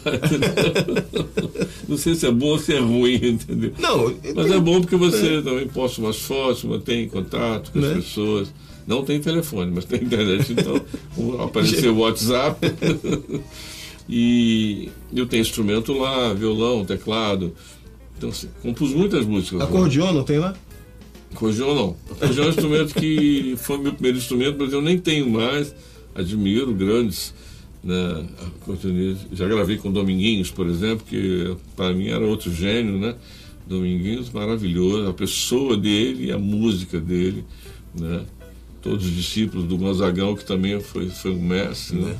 Não 1.88 1.97
sei 1.97 2.13
se 2.13 2.25
é 2.25 2.32
bom 2.32 2.47
ou 2.47 2.59
se 2.59 2.73
é 2.73 2.80
ruim, 2.80 3.15
entendeu? 3.23 3.71
Não, 3.80 4.13
Mas 4.36 4.51
é 4.51 4.59
bom 4.59 4.82
porque 4.82 4.97
você 4.97 5.41
também 5.41 5.65
posta 5.69 6.01
umas 6.01 6.17
fotos, 6.17 6.65
mantém 6.65 7.07
contato 7.07 7.71
com 7.71 7.80
Né? 7.80 7.88
as 7.88 8.03
pessoas. 8.03 8.53
Não 8.86 9.01
tem 9.05 9.21
telefone, 9.21 9.71
mas 9.73 9.86
tem 9.86 10.03
internet, 10.03 10.51
então 10.51 10.75
apareceu 11.41 11.95
o 11.95 11.99
WhatsApp. 11.99 12.59
e 14.09 14.89
eu 15.15 15.25
tenho 15.25 15.41
instrumento 15.41 15.93
lá, 15.93 16.34
violão, 16.34 16.84
teclado. 16.84 17.53
Então, 18.17 18.28
assim, 18.30 18.49
compus 18.61 18.93
muitas 18.93 19.25
músicas. 19.25 19.59
lá. 19.59 19.65
Acordeon 19.65 20.11
não 20.11 20.23
tem 20.23 20.38
lá? 20.38 20.53
Acordeon 21.38 21.75
não. 21.75 21.95
Acordeon 22.11 22.43
é 22.43 22.47
um 22.47 22.49
instrumento 22.49 22.93
que 22.95 23.55
foi 23.57 23.77
meu 23.77 23.93
primeiro 23.93 24.17
instrumento, 24.17 24.57
mas 24.59 24.73
eu 24.73 24.81
nem 24.81 24.97
tenho 24.97 25.29
mais. 25.29 25.73
Admiro 26.15 26.73
grandes 26.73 27.33
né. 27.83 28.25
Já 29.31 29.47
gravei 29.47 29.77
com 29.77 29.91
Dominguinhos, 29.91 30.51
por 30.51 30.67
exemplo, 30.67 31.05
que 31.07 31.55
para 31.75 31.93
mim 31.93 32.07
era 32.07 32.25
outro 32.25 32.53
gênio, 32.53 32.97
né? 32.97 33.15
Dominguinhos, 33.65 34.29
maravilhoso. 34.29 35.07
A 35.07 35.13
pessoa 35.13 35.77
dele 35.77 36.25
e 36.25 36.31
a 36.31 36.38
música 36.38 36.99
dele, 36.99 37.45
né? 37.97 38.25
Todos 38.81 39.05
os 39.05 39.15
discípulos 39.15 39.65
do 39.65 39.77
Gonzagão, 39.77 40.35
que 40.35 40.45
também 40.45 40.79
foi, 40.81 41.09
foi 41.09 41.31
um 41.31 41.41
mestre, 41.41 41.97
né? 41.97 42.17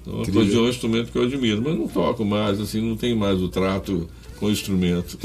Então, 0.00 0.20
Incrível. 0.20 0.40
acordeon 0.40 0.64
é 0.64 0.66
um 0.66 0.70
instrumento 0.70 1.12
que 1.12 1.18
eu 1.18 1.22
admiro, 1.22 1.62
mas 1.62 1.78
não 1.78 1.88
toco 1.88 2.24
mais, 2.24 2.60
assim, 2.60 2.80
não 2.80 2.96
tem 2.96 3.14
mais 3.14 3.40
o 3.42 3.48
trato 3.48 4.08
com 4.38 4.46
o 4.46 4.50
instrumento. 4.50 5.18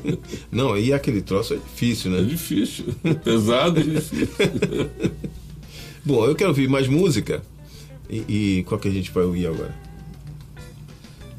Não, 0.50 0.76
e 0.76 0.92
aquele 0.92 1.22
troço 1.22 1.54
é 1.54 1.56
difícil, 1.56 2.14
É 2.16 2.20
né? 2.20 2.28
difícil, 2.28 2.86
pesado 3.24 3.80
e 3.80 3.84
difícil. 3.84 4.28
Bom, 6.04 6.26
eu 6.26 6.34
quero 6.34 6.50
ouvir 6.50 6.68
mais 6.68 6.86
música. 6.86 7.42
E, 8.10 8.58
e 8.58 8.64
qual 8.64 8.78
que 8.78 8.88
a 8.88 8.90
gente 8.90 9.10
vai 9.10 9.24
ouvir 9.24 9.46
agora? 9.46 9.74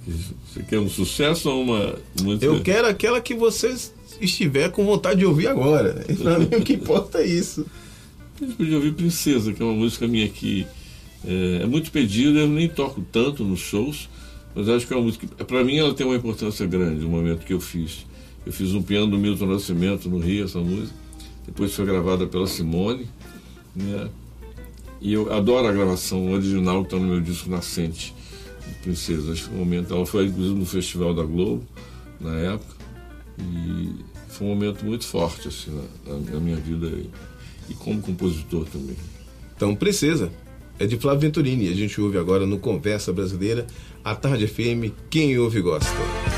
Você 0.07 0.63
quer 0.63 0.79
um 0.79 0.89
sucesso 0.89 1.49
ou 1.49 1.61
uma? 1.63 1.95
Eu 2.41 2.61
quero 2.61 2.87
aquela 2.87 3.19
que 3.19 3.33
você 3.33 3.75
estiver 4.21 4.71
com 4.71 4.85
vontade 4.85 5.19
de 5.19 5.25
ouvir 5.25 5.47
agora. 5.47 6.05
Pra 6.21 6.39
mim, 6.39 6.45
o 6.45 6.61
que 6.61 6.73
importa 6.73 7.19
é 7.19 7.25
isso. 7.27 7.65
A 8.39 8.45
gente 8.45 8.55
podia 8.55 8.75
ouvir 8.75 8.93
Princesa, 8.93 9.53
que 9.53 9.61
é 9.61 9.65
uma 9.65 9.73
música 9.73 10.07
minha 10.07 10.27
que 10.27 10.65
é, 11.25 11.63
é 11.63 11.65
muito 11.65 11.91
pedida, 11.91 12.39
eu 12.39 12.47
nem 12.47 12.67
toco 12.67 13.01
tanto 13.11 13.43
nos 13.43 13.59
shows, 13.59 14.09
mas 14.55 14.69
acho 14.69 14.87
que 14.87 14.93
é 14.93 14.95
uma 14.95 15.03
música. 15.03 15.27
Para 15.45 15.63
mim, 15.63 15.77
ela 15.77 15.93
tem 15.93 16.05
uma 16.05 16.15
importância 16.15 16.65
grande, 16.65 17.05
o 17.05 17.09
momento 17.09 17.45
que 17.45 17.53
eu 17.53 17.59
fiz. 17.59 18.05
Eu 18.45 18.53
fiz 18.53 18.73
um 18.73 18.81
piano 18.81 19.07
do 19.07 19.17
Milton 19.17 19.47
Nascimento 19.47 20.07
no 20.07 20.19
Rio, 20.19 20.45
essa 20.45 20.59
música. 20.59 20.93
Depois 21.45 21.73
foi 21.73 21.85
gravada 21.85 22.25
pela 22.27 22.47
Simone. 22.47 23.07
Né? 23.75 24.07
E 25.01 25.11
eu 25.13 25.33
adoro 25.33 25.67
a 25.67 25.71
gravação 25.71 26.31
original 26.31 26.81
que 26.83 26.87
está 26.95 26.97
no 26.97 27.07
meu 27.11 27.19
disco 27.21 27.49
Nascente, 27.49 28.13
Princesa. 28.81 29.31
Acho 29.31 29.49
que 29.49 29.55
o 29.55 29.57
momento. 29.57 29.93
Ela 29.93 30.05
foi 30.05 30.25
inclusive 30.27 30.57
no 30.59 30.65
Festival 30.65 31.13
da 31.13 31.23
Globo, 31.23 31.63
na 32.19 32.35
época. 32.35 32.75
E 33.39 33.89
foi 34.29 34.47
um 34.47 34.49
momento 34.51 34.85
muito 34.85 35.05
forte 35.05 35.47
assim, 35.47 35.71
na, 36.05 36.13
na- 36.17 36.39
minha 36.39 36.55
vida 36.57 36.87
e 37.67 37.73
como 37.73 37.99
compositor 38.01 38.65
também. 38.65 38.95
Então, 39.55 39.75
Princesa, 39.75 40.31
é 40.77 40.85
de 40.85 40.97
Flávio 40.97 41.21
Venturini. 41.21 41.67
A 41.69 41.73
gente 41.75 41.99
ouve 41.99 42.17
agora 42.17 42.45
no 42.45 42.59
Conversa 42.59 43.11
Brasileira, 43.11 43.65
a 44.05 44.13
Tarde 44.13 44.45
FM, 44.45 44.91
quem 45.09 45.35
ouve 45.39 45.61
gosta. 45.61 46.34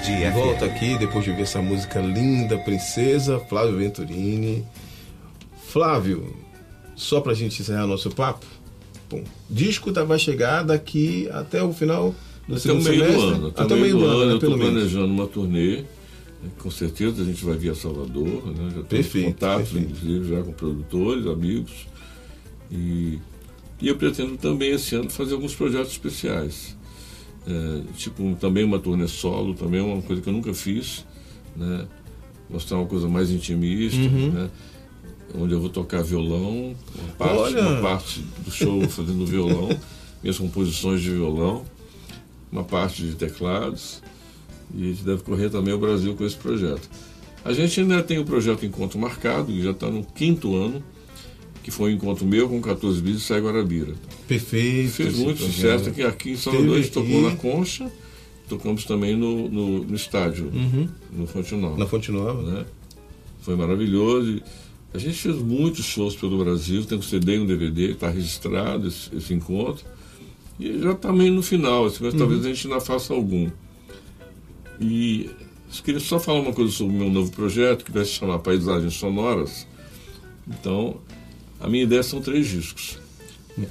Tarde 0.00 0.12
FM. 0.30 0.32
Volta 0.34 0.64
aqui 0.64 0.96
depois 0.98 1.24
de 1.24 1.32
ver 1.32 1.42
essa 1.42 1.60
música 1.60 2.00
linda, 2.00 2.56
Princesa, 2.58 3.38
Flávio 3.38 3.76
Venturini. 3.76 4.64
Flávio, 5.68 6.34
só 6.96 7.20
pra 7.20 7.34
gente 7.34 7.60
encerrar 7.60 7.86
nosso 7.86 8.10
papo, 8.10 8.44
bom, 9.08 9.22
disco 9.48 9.92
tá- 9.92 10.02
vai 10.04 10.18
chegar 10.18 10.62
daqui 10.64 11.28
até 11.30 11.62
o 11.62 11.72
final 11.72 12.14
do 12.48 12.54
Até 12.54 12.62
segundo 12.62 12.82
meio 12.84 12.96
do 12.98 13.04
semestre? 13.10 13.28
ano. 13.34 13.52
Até, 13.56 13.74
o 13.74 13.78
meio 13.78 13.98
do 13.98 14.04
ano, 14.06 14.18
né, 14.26 14.32
eu 14.32 14.34
estou 14.36 14.50
pelo 14.50 14.58
menos. 14.58 14.72
planejando 14.72 15.12
uma 15.12 15.26
turnê. 15.26 15.84
Com 16.58 16.70
certeza 16.70 17.20
a 17.20 17.24
gente 17.24 17.44
vai 17.44 17.56
via 17.56 17.74
Salvador, 17.74 18.24
né? 18.46 18.64
já 18.68 18.70
tenho 18.70 18.84
Perfeito, 18.84 19.26
contatos, 19.26 19.68
perfeito. 19.68 19.92
inclusive, 19.92 20.34
já 20.34 20.42
com 20.42 20.52
produtores, 20.52 21.26
amigos. 21.26 21.86
E, 22.72 23.18
e 23.80 23.88
eu 23.88 23.96
pretendo 23.96 24.36
também 24.38 24.70
esse 24.72 24.94
ano 24.94 25.10
fazer 25.10 25.34
alguns 25.34 25.54
projetos 25.54 25.92
especiais. 25.92 26.74
É, 27.46 27.82
tipo, 27.96 28.36
também 28.40 28.64
uma 28.64 28.78
turnê 28.78 29.08
solo, 29.08 29.54
também 29.54 29.80
é 29.80 29.82
uma 29.82 30.02
coisa 30.02 30.20
que 30.20 30.28
eu 30.28 30.32
nunca 30.32 30.52
fiz, 30.54 31.04
né? 31.56 31.86
Mostrar 32.48 32.78
uma 32.78 32.86
coisa 32.86 33.08
mais 33.08 33.30
intimista, 33.30 33.96
Uhum. 33.98 34.30
né? 34.32 34.50
Onde 35.34 35.54
eu 35.54 35.60
vou 35.60 35.70
tocar 35.70 36.02
violão, 36.02 36.74
uma 36.94 37.12
parte, 37.16 37.54
uma 37.56 37.80
parte 37.80 38.20
do 38.44 38.50
show 38.50 38.80
fazendo 38.90 39.24
violão, 39.24 39.68
minhas 40.22 40.36
composições 40.38 41.00
de 41.00 41.10
violão, 41.10 41.64
uma 42.50 42.64
parte 42.64 43.02
de 43.02 43.14
teclados, 43.14 44.02
e 44.74 44.82
a 44.82 44.86
gente 44.88 45.04
deve 45.04 45.22
correr 45.22 45.48
também 45.48 45.72
o 45.72 45.78
Brasil 45.78 46.14
com 46.16 46.24
esse 46.24 46.36
projeto. 46.36 46.88
A 47.44 47.52
gente 47.52 47.80
ainda 47.80 48.02
tem 48.02 48.18
o 48.18 48.24
projeto 48.24 48.66
Encontro 48.66 48.98
Marcado, 48.98 49.46
que 49.46 49.62
já 49.62 49.70
está 49.70 49.88
no 49.88 50.04
quinto 50.04 50.54
ano, 50.56 50.82
que 51.70 51.76
foi 51.76 51.92
um 51.92 51.94
encontro 51.94 52.26
meu 52.26 52.48
com 52.48 52.60
14 52.60 53.00
bis 53.00 53.16
e 53.16 53.20
Sai 53.20 53.40
Guarabira. 53.40 53.94
Perfeito. 54.28 54.90
Fez 54.92 55.16
muito 55.16 55.42
sucesso 55.42 55.88
aqui, 55.88 56.02
aqui 56.02 56.30
em 56.32 56.36
Salvador, 56.36 56.76
a 56.76 56.80
gente 56.82 56.90
tocou 56.92 57.22
na 57.22 57.36
Concha, 57.36 57.90
tocamos 58.48 58.84
também 58.84 59.16
no, 59.16 59.48
no, 59.48 59.84
no 59.84 59.94
estádio, 59.96 60.50
Uhum. 60.52 60.88
no 61.12 61.26
Fonte 61.26 61.54
Nova. 61.54 61.78
Na 61.78 61.86
Fonte 61.86 62.10
Nova. 62.12 62.42
né? 62.42 62.64
Foi 63.40 63.56
maravilhoso. 63.56 64.42
A 64.92 64.98
gente 64.98 65.14
fez 65.16 65.36
muitos 65.36 65.84
shows 65.84 66.16
pelo 66.16 66.42
Brasil, 66.42 66.84
tem 66.84 66.98
um 66.98 67.02
CD 67.02 67.36
e 67.36 67.38
um 67.38 67.46
DVD, 67.46 67.92
está 67.92 68.10
registrado 68.10 68.88
esse, 68.88 69.08
esse 69.16 69.32
encontro. 69.32 69.84
E 70.58 70.78
já 70.80 70.92
está 70.92 71.12
meio 71.12 71.32
no 71.32 71.42
final, 71.42 71.86
assim, 71.86 71.98
mas 72.04 72.12
talvez 72.14 72.44
a 72.44 72.48
gente 72.48 72.66
ainda 72.66 72.80
faça 72.80 73.14
algum. 73.14 73.48
E 74.80 75.26
eu 75.76 75.82
queria 75.84 76.00
só 76.00 76.18
falar 76.18 76.40
uma 76.40 76.52
coisa 76.52 76.72
sobre 76.72 76.94
o 76.94 76.98
meu 76.98 77.08
novo 77.10 77.30
projeto, 77.30 77.84
que 77.84 77.92
vai 77.92 78.04
se 78.04 78.10
chamar 78.12 78.40
Paisagens 78.40 78.94
Sonoras. 78.94 79.66
Então, 80.48 80.96
a 81.60 81.68
minha 81.68 81.84
ideia 81.84 82.02
são 82.02 82.20
três 82.20 82.48
discos. 82.48 82.98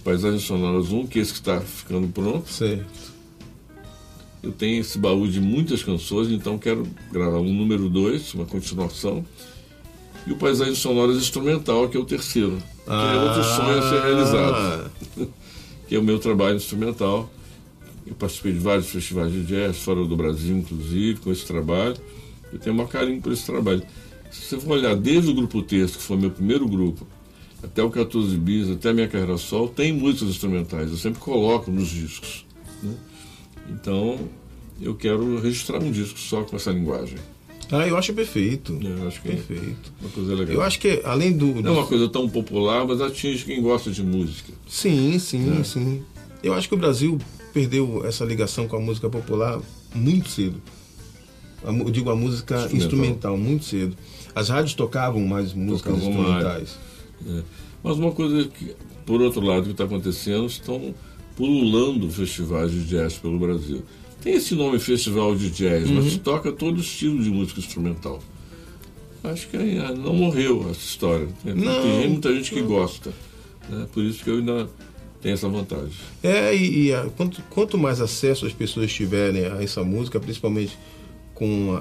Paisagens 0.03 0.43
Sonoras 0.43 0.91
1, 0.91 1.07
que 1.07 1.19
é 1.19 1.21
esse 1.21 1.33
que 1.33 1.39
está 1.39 1.59
ficando 1.59 2.07
pronto. 2.09 2.47
Certo. 2.49 3.19
Eu 4.41 4.51
tenho 4.51 4.79
esse 4.79 4.97
baú 4.97 5.27
de 5.27 5.41
muitas 5.41 5.83
canções, 5.83 6.29
então 6.31 6.57
quero 6.57 6.87
gravar 7.11 7.39
um 7.39 7.53
número 7.53 7.89
2, 7.89 8.35
uma 8.35 8.45
continuação. 8.45 9.25
E 10.25 10.31
o 10.31 10.35
Paisagens 10.37 10.77
Sonoras 10.77 11.17
Instrumental, 11.17 11.89
que 11.89 11.97
é 11.97 11.99
o 11.99 12.05
terceiro. 12.05 12.57
Que 12.85 12.91
é 12.91 13.21
outro 13.21 13.43
sonho 13.43 13.79
a 13.79 13.89
ser 13.89 14.01
realizado. 14.01 14.55
Ah, 14.55 15.25
Que 15.87 15.95
é 15.95 15.99
o 15.99 16.03
meu 16.03 16.19
trabalho 16.19 16.55
instrumental. 16.55 17.27
Eu 18.05 18.13
participei 18.13 18.53
de 18.53 18.59
vários 18.59 18.89
festivais 18.89 19.31
de 19.31 19.43
jazz, 19.43 19.77
fora 19.77 20.05
do 20.05 20.15
Brasil, 20.15 20.55
inclusive, 20.55 21.19
com 21.19 21.31
esse 21.31 21.45
trabalho. 21.45 21.95
Eu 22.53 22.59
tenho 22.59 22.79
um 22.79 22.85
carinho 22.85 23.19
por 23.19 23.31
esse 23.31 23.43
trabalho. 23.43 23.81
Se 24.29 24.41
você 24.41 24.59
for 24.59 24.73
olhar 24.73 24.95
desde 24.95 25.31
o 25.31 25.33
Grupo 25.33 25.63
Texto, 25.63 25.97
que 25.97 26.03
foi 26.03 26.15
meu 26.15 26.29
primeiro 26.29 26.67
grupo, 26.67 27.07
até 27.63 27.83
o 27.83 27.89
14 27.89 28.37
Bis, 28.37 28.69
até 28.69 28.89
a 28.89 28.93
minha 28.93 29.07
carreira 29.07 29.37
sol, 29.37 29.67
tem 29.67 29.91
músicas 29.93 30.29
instrumentais. 30.29 30.89
Eu 30.91 30.97
sempre 30.97 31.19
coloco 31.19 31.69
nos 31.71 31.87
discos. 31.89 32.45
né? 32.81 32.93
Então, 33.69 34.19
eu 34.81 34.95
quero 34.95 35.39
registrar 35.39 35.81
um 35.83 35.91
disco 35.91 36.17
só 36.19 36.43
com 36.43 36.55
essa 36.55 36.71
linguagem. 36.71 37.17
Ah, 37.71 37.87
eu 37.87 37.95
acho 37.97 38.11
perfeito. 38.13 38.79
Eu 38.81 39.07
acho 39.07 39.21
que 39.21 39.27
é 39.27 39.31
Perfeito. 39.33 39.93
uma 40.01 40.09
coisa 40.09 40.33
legal. 40.33 40.55
Eu 40.55 40.61
acho 40.63 40.79
que 40.79 41.01
além 41.05 41.31
do. 41.37 41.61
Não 41.61 41.73
é 41.75 41.77
uma 41.79 41.85
coisa 41.85 42.09
tão 42.09 42.27
popular, 42.27 42.83
mas 42.87 42.99
atinge 42.99 43.45
quem 43.45 43.61
gosta 43.61 43.91
de 43.91 44.01
música. 44.01 44.51
Sim, 44.67 45.19
sim, 45.19 45.59
É. 45.59 45.63
sim. 45.63 46.01
Eu 46.41 46.55
acho 46.55 46.67
que 46.67 46.73
o 46.73 46.77
Brasil 46.77 47.19
perdeu 47.53 48.03
essa 48.07 48.25
ligação 48.25 48.67
com 48.67 48.75
a 48.75 48.79
música 48.79 49.07
popular 49.07 49.61
muito 49.93 50.29
cedo. 50.29 50.59
Eu 51.63 51.91
digo 51.91 52.09
a 52.09 52.15
música 52.15 52.55
Instrumental. 52.55 52.77
instrumental, 52.77 53.37
muito 53.37 53.65
cedo. 53.65 53.95
As 54.33 54.49
rádios 54.49 54.73
tocavam 54.73 55.21
mais 55.27 55.53
músicas 55.53 55.93
Tocavam 55.93 56.09
instrumentais. 56.09 56.77
É. 57.27 57.41
Mas 57.83 57.97
uma 57.97 58.11
coisa 58.11 58.47
que, 58.47 58.75
por 59.05 59.21
outro 59.21 59.41
lado, 59.41 59.63
que 59.65 59.71
está 59.71 59.83
acontecendo, 59.85 60.45
estão 60.47 60.93
pululando 61.35 62.09
festivais 62.11 62.71
de 62.71 62.83
jazz 62.85 63.13
pelo 63.17 63.39
Brasil. 63.39 63.83
Tem 64.21 64.33
esse 64.33 64.53
nome 64.53 64.77
Festival 64.79 65.33
de 65.33 65.49
Jazz, 65.49 65.89
mas 65.89 66.17
toca 66.17 66.51
todo 66.51 66.81
estilo 66.81 67.23
de 67.23 67.29
música 67.29 67.61
instrumental. 67.61 68.21
Acho 69.23 69.47
que 69.47 69.55
ainda 69.55 69.93
não 69.95 70.13
morreu 70.13 70.61
essa 70.69 70.79
história. 70.79 71.27
Tem, 71.43 71.53
Não. 71.55 71.81
tem 71.81 72.09
muita 72.09 72.33
gente 72.35 72.51
que 72.51 72.61
gosta. 72.61 73.11
né? 73.69 73.87
Por 73.93 74.03
isso 74.03 74.21
que 74.23 74.29
eu 74.29 74.35
ainda 74.39 74.67
tenho 75.21 75.33
essa 75.33 75.47
vantagem. 75.47 75.91
É, 76.21 76.53
e, 76.53 76.87
e, 76.87 76.93
a- 76.93 77.05
quanto, 77.15 77.41
quanto 77.49 77.77
mais 77.77 78.01
acesso 78.01 78.45
as 78.45 78.51
pessoas 78.53 78.91
tiverem 78.91 79.45
a 79.45 79.61
essa 79.63 79.83
música, 79.83 80.19
principalmente 80.19 80.77
com 81.33 81.73
a- 81.75 81.79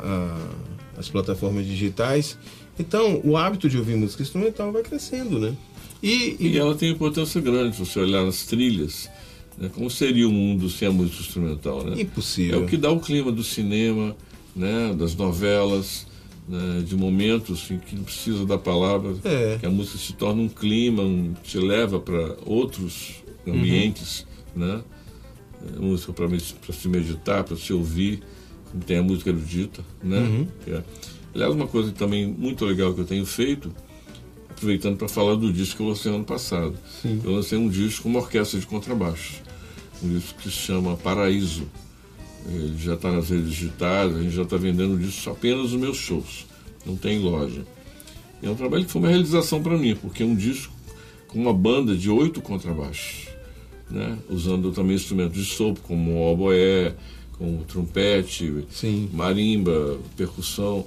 a- 0.97 0.99
as 1.01 1.09
plataformas 1.09 1.67
digitais, 1.67 2.39
então 2.79 3.21
o 3.25 3.37
hábito 3.37 3.69
de 3.69 3.77
ouvir 3.79 3.97
música 3.97 4.23
instrumental 4.23 4.73
vai 4.73 4.83
crescendo, 4.83 5.39
né? 5.39 5.55
E, 6.03 6.37
e- 6.39 6.49
E 6.49 6.59
ela 6.59 6.75
tem 6.75 6.91
importância 6.91 7.41
grande, 7.41 7.77
se 7.77 7.85
você 7.85 7.99
olhar 7.99 8.25
nas 8.25 8.45
trilhas. 8.45 9.09
Né? 9.57 9.69
Como 9.75 9.91
seria 9.91 10.29
o 10.29 10.33
mundo 10.33 10.71
sem 10.71 10.87
a 10.87 10.93
música 10.93 11.21
instrumental? 11.21 11.83
Né? 11.85 11.99
É 11.99 12.03
impossível. 12.03 12.63
o 12.63 12.67
que 12.67 12.77
dá 12.77 12.91
o 12.91 13.01
clima 13.01 13.33
do 13.33 13.43
cinema, 13.43 14.17
né, 14.55 14.95
das 14.97 15.17
novelas, 15.17 16.07
né, 16.49 16.83
de 16.87 16.97
momentos 16.97 17.69
em 17.71 17.79
que 17.79 17.97
não 17.97 18.05
precisa 18.05 18.47
da 18.47 18.57
palavra, 18.57 19.15
É. 19.25 19.57
que 19.59 19.67
a 19.67 19.71
música 19.71 19.99
se 19.99 20.13
torna 20.13 20.41
um 20.43 20.49
clima, 20.49 21.03
um, 21.03 21.35
te 21.43 21.59
leva 21.59 21.99
para 21.99 22.37
outros 22.47 23.17
ambientes, 23.47 24.25
né? 24.55 24.81
É, 25.77 25.81
música 25.81 26.13
para 26.13 26.29
se 26.39 26.89
meditar, 26.89 27.43
para 27.43 27.57
se 27.57 27.73
ouvir, 27.73 28.21
tem 28.87 28.99
a 28.99 29.03
música 29.03 29.31
erudita, 29.31 29.83
né? 30.03 30.47
Que 30.65 30.71
é- 30.71 30.85
Aliás, 31.35 31.55
uma 31.55 31.67
coisa 31.67 31.93
também 31.93 32.27
muito 32.27 32.65
legal 32.65 32.95
que 32.95 33.01
eu 33.01 33.05
tenho 33.05 33.27
feito, 33.27 33.73
aproveitando 34.49 34.97
para 34.97 35.09
falar 35.09 35.37
do 35.37 35.53
disco 35.53 35.77
que 35.77 35.83
eu 35.83 35.89
lancei 35.89 36.13
ano 36.13 36.25
passado. 36.25 36.75
Eu 37.25 37.33
lancei 37.33 37.59
um 37.59 37.69
disco 37.69 38.05
com 38.05 38.09
uma 38.09 38.21
orquestra 38.21 38.59
de 38.59 38.67
contrabaixo, 38.67 39.43
um 40.03 40.19
disco 40.19 40.39
que 40.39 40.51
se 40.51 40.57
chama 40.57 40.97
Paraíso. 40.97 41.65
Ele 42.47 42.79
já 42.79 42.95
está 42.95 43.13
nas 43.13 43.29
redes 43.29 43.51
digitais, 43.51 44.15
a 44.15 44.23
gente 44.23 44.35
já 44.35 44.43
está 44.43 44.57
vendendo 44.57 44.95
o 44.95 44.99
disco 44.99 45.31
apenas 45.31 45.73
nos 45.73 45.81
meus 45.81 45.97
shows, 45.97 46.47
não 46.85 46.97
tem 46.97 47.19
loja. 47.19 47.65
E 48.43 48.47
é 48.47 48.51
um 48.51 48.55
trabalho 48.55 48.85
que 48.85 48.91
foi 48.91 49.03
uma 49.03 49.09
realização 49.09 49.63
para 49.63 49.77
mim, 49.77 49.95
porque 49.97 50.23
é 50.23 50.27
um 50.27 50.35
disco 50.35 50.73
com 51.27 51.39
uma 51.39 51.53
banda 51.53 51.95
de 51.95 52.09
oito 52.11 52.41
contrabaixos, 52.41 53.29
né? 53.91 54.19
usando 54.31 54.73
também 54.73 54.97
instrumentos 54.97 55.37
de 55.37 55.45
sopro, 55.45 55.83
como 55.83 56.13
o 56.13 56.33
oboé, 56.33 56.95
como 57.33 57.61
o 57.61 57.65
trompete, 57.65 58.65
Sim. 58.71 59.09
marimba, 59.13 59.99
percussão. 60.17 60.87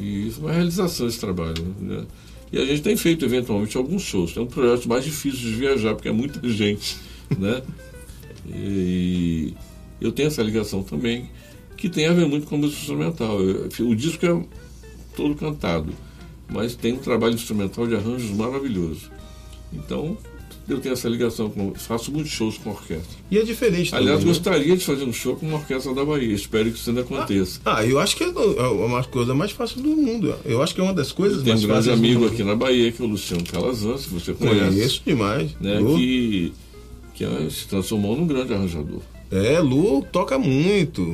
E 0.00 0.28
isso 0.28 0.40
é 0.40 0.44
uma 0.44 0.52
realização 0.52 1.06
esse 1.06 1.20
trabalho. 1.20 1.62
Né? 1.78 2.06
E 2.50 2.58
a 2.58 2.64
gente 2.64 2.82
tem 2.82 2.96
feito 2.96 3.24
eventualmente 3.24 3.76
alguns 3.76 4.02
shows. 4.02 4.36
É 4.36 4.40
um 4.40 4.46
projeto 4.46 4.88
mais 4.88 5.04
difícil 5.04 5.40
de 5.40 5.54
viajar, 5.54 5.94
porque 5.94 6.08
é 6.08 6.12
muita 6.12 6.40
gente. 6.48 6.96
Né? 7.38 7.62
E 8.48 9.54
eu 10.00 10.10
tenho 10.10 10.28
essa 10.28 10.42
ligação 10.42 10.82
também, 10.82 11.28
que 11.76 11.88
tem 11.88 12.06
a 12.06 12.12
ver 12.12 12.26
muito 12.26 12.46
com 12.46 12.56
a 12.56 12.58
música 12.58 12.80
instrumental. 12.80 13.38
O 13.38 13.94
disco 13.94 14.24
é 14.26 14.42
todo 15.14 15.34
cantado, 15.34 15.92
mas 16.48 16.74
tem 16.74 16.94
um 16.94 16.98
trabalho 16.98 17.34
instrumental 17.34 17.86
de 17.86 17.94
arranjos 17.94 18.30
maravilhoso. 18.30 19.10
Então, 19.72 20.16
eu 20.72 20.80
tenho 20.80 20.92
essa 20.92 21.08
ligação, 21.08 21.50
com, 21.50 21.74
faço 21.74 22.12
muitos 22.12 22.32
shows 22.32 22.58
com 22.58 22.70
orquestra. 22.70 23.18
E 23.30 23.38
é 23.38 23.42
diferente 23.42 23.94
Aliás, 23.94 24.20
também, 24.20 24.32
né? 24.32 24.38
gostaria 24.38 24.76
de 24.76 24.84
fazer 24.84 25.04
um 25.04 25.12
show 25.12 25.36
com 25.36 25.46
uma 25.46 25.58
orquestra 25.58 25.94
da 25.94 26.04
Bahia. 26.04 26.34
Espero 26.34 26.70
que 26.70 26.78
isso 26.78 26.90
ainda 26.90 27.02
aconteça. 27.02 27.60
Ah, 27.64 27.84
eu 27.84 27.98
acho 27.98 28.16
que 28.16 28.24
é 28.24 28.28
é 28.28 28.66
uma 28.66 29.04
coisa 29.04 29.34
mais 29.34 29.50
fácil 29.50 29.80
do 29.82 29.88
mundo. 29.88 30.34
Eu 30.44 30.62
acho 30.62 30.74
que 30.74 30.80
é 30.80 30.84
uma 30.84 30.94
das 30.94 31.12
coisas 31.12 31.42
Tem 31.42 31.52
mais 31.52 31.64
um 31.64 31.68
grande 31.68 31.88
fáceis 31.88 31.98
amigo 31.98 32.26
aqui 32.26 32.42
na 32.42 32.54
Bahia, 32.54 32.90
que 32.92 33.02
é 33.02 33.04
o 33.04 33.08
Luciano 33.08 33.44
Calazans, 33.44 34.06
que 34.06 34.14
você 34.14 34.32
conhece. 34.34 34.58
Conheço 34.60 35.02
demais. 35.04 35.50
Né, 35.60 35.78
Lu. 35.78 35.96
que 35.96 36.52
que 37.20 37.24
é- 37.24 37.50
se 37.50 37.68
transformou 37.68 38.16
num 38.16 38.26
grande 38.26 38.54
arranjador. 38.54 39.00
É, 39.30 39.60
Lu 39.60 40.02
toca 40.10 40.38
muito. 40.38 41.06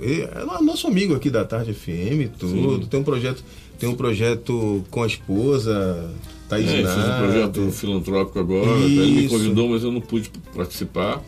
É 0.00 0.44
nosso 0.62 0.86
amigo 0.86 1.14
aqui 1.14 1.28
da 1.28 1.44
Tarde 1.44 1.74
FM, 1.74 2.30
tudo. 2.38 2.86
Tem 2.86 2.98
um 2.98 3.04
projeto, 3.04 3.44
tem 3.78 3.88
um 3.88 3.94
projeto 3.94 4.82
com 4.90 5.02
a 5.02 5.06
esposa, 5.06 6.10
Thaís 6.48 6.68
É, 6.70 6.76
fiz 6.76 6.90
um 6.92 6.96
Nado. 6.98 7.24
projeto 7.24 7.70
filantrópico 7.72 8.38
agora. 8.38 8.70
Ele 8.80 9.22
me 9.22 9.28
convidou, 9.28 9.68
mas 9.70 9.82
eu 9.82 9.90
não 9.92 10.00
pude 10.00 10.30
participar. 10.54 11.22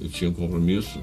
Eu 0.00 0.08
tinha 0.08 0.30
um 0.30 0.32
compromisso. 0.32 0.98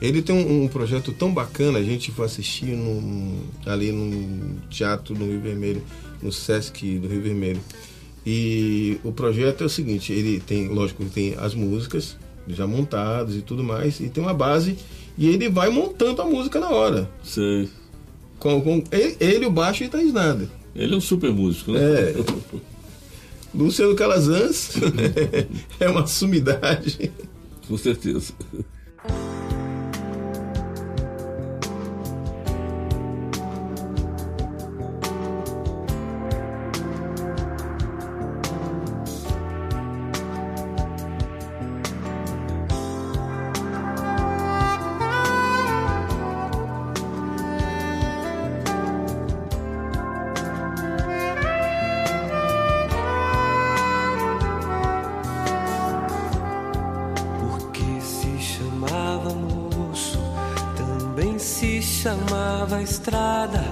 Ele 0.00 0.22
tem 0.22 0.34
um, 0.34 0.64
um 0.64 0.68
projeto 0.68 1.12
tão 1.12 1.32
bacana, 1.32 1.78
a 1.78 1.82
gente 1.82 2.10
foi 2.10 2.24
assistir 2.24 2.74
num- 2.74 3.38
ali 3.66 3.92
no 3.92 4.56
teatro 4.70 5.14
no 5.14 5.26
Rio 5.26 5.40
Vermelho, 5.40 5.82
no 6.22 6.32
Sesc 6.32 6.98
do 6.98 7.06
Rio 7.06 7.20
Vermelho. 7.20 7.60
E 8.24 8.98
o 9.04 9.12
projeto 9.12 9.62
é 9.62 9.66
o 9.66 9.68
seguinte, 9.68 10.12
ele 10.12 10.40
tem, 10.40 10.68
lógico, 10.68 11.02
ele 11.02 11.10
tem 11.10 11.34
as 11.38 11.54
músicas 11.54 12.16
já 12.48 12.66
montadas 12.66 13.34
e 13.36 13.42
tudo 13.42 13.62
mais, 13.62 14.00
e 14.00 14.08
tem 14.08 14.22
uma 14.22 14.34
base, 14.34 14.76
e 15.16 15.28
ele 15.28 15.48
vai 15.48 15.68
montando 15.70 16.20
a 16.22 16.24
música 16.24 16.58
na 16.58 16.70
hora. 16.70 17.10
Sei. 17.22 17.68
Com, 18.38 18.60
com 18.62 18.82
ele, 18.90 19.16
ele, 19.20 19.46
o 19.46 19.50
baixo 19.50 19.84
e 19.84 19.88
Thaís 19.88 20.12
Nada. 20.12 20.48
Ele 20.74 20.94
é 20.94 20.96
um 20.96 21.00
super 21.00 21.30
músico, 21.32 21.72
né? 21.72 21.80
É. 21.82 22.14
Luciano 23.54 23.94
Calazans 23.94 24.72
é 25.80 25.88
uma 25.88 26.06
sumidade. 26.06 27.12
Com 27.66 27.76
certeza. 27.76 28.32
Chamava 62.20 62.82
estrada, 62.82 63.62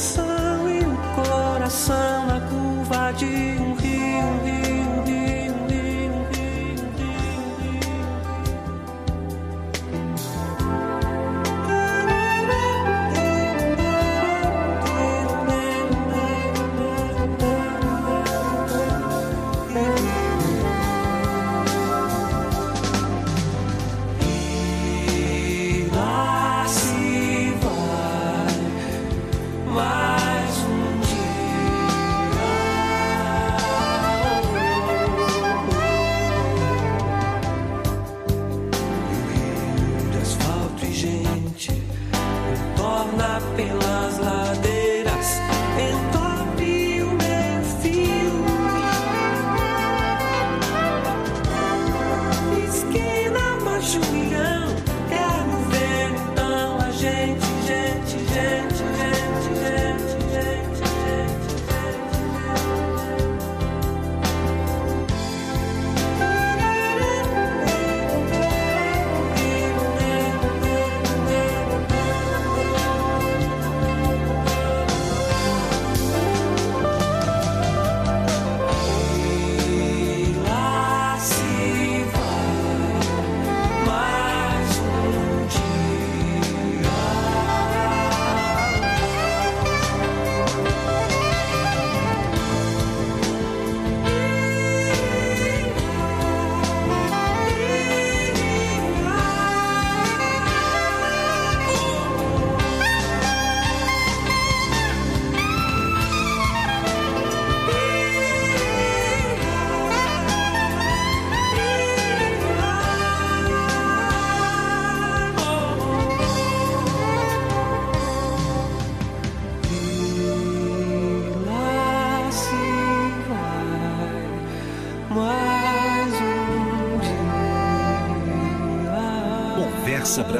faz 0.00 0.29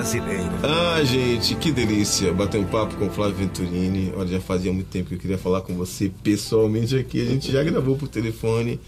Conversa 0.01 0.21
Brasileira. 0.21 0.51
Ah, 0.63 1.05
gente, 1.05 1.55
que 1.57 1.71
delícia 1.71 2.33
bater 2.33 2.59
um 2.59 2.65
papo 2.65 2.97
com 2.97 3.07
o 3.07 3.11
Flávio 3.11 3.37
Venturini. 3.37 4.13
Olha, 4.17 4.29
já 4.29 4.41
fazia 4.41 4.73
muito 4.73 4.89
tempo 4.89 5.11
que 5.11 5.15
eu 5.15 5.19
queria 5.19 5.37
falar 5.37 5.61
com 5.61 5.75
você 5.75 6.11
pessoalmente 6.23 6.97
aqui. 6.97 7.21
A 7.21 7.25
gente 7.27 7.53
já 7.53 7.63
gravou 7.63 7.97
por 7.97 8.09
telefone, 8.09 8.81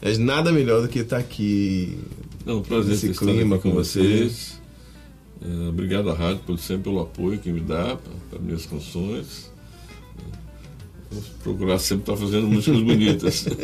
mas 0.00 0.16
nada 0.16 0.52
melhor 0.52 0.82
do 0.82 0.88
que 0.88 1.00
estar 1.00 1.18
aqui 1.18 1.98
É 2.46 2.52
um 2.52 2.62
prazer 2.62 2.92
nesse 2.92 3.10
estar 3.10 3.24
clima 3.24 3.56
aqui 3.56 3.68
com 3.68 3.74
vocês. 3.74 4.60
É, 5.42 5.68
obrigado 5.68 6.08
à 6.08 6.14
rádio 6.14 6.42
por, 6.46 6.58
sempre 6.58 6.84
pelo 6.84 7.00
apoio 7.00 7.38
que 7.38 7.50
me 7.50 7.60
dá 7.60 7.98
para 8.30 8.38
minhas 8.38 8.64
canções. 8.64 9.50
É, 10.18 11.14
Vou 11.14 11.22
procurar 11.42 11.80
sempre 11.80 12.02
estar 12.02 12.16
fazendo 12.16 12.46
músicas 12.46 12.80
bonitas. 12.80 13.46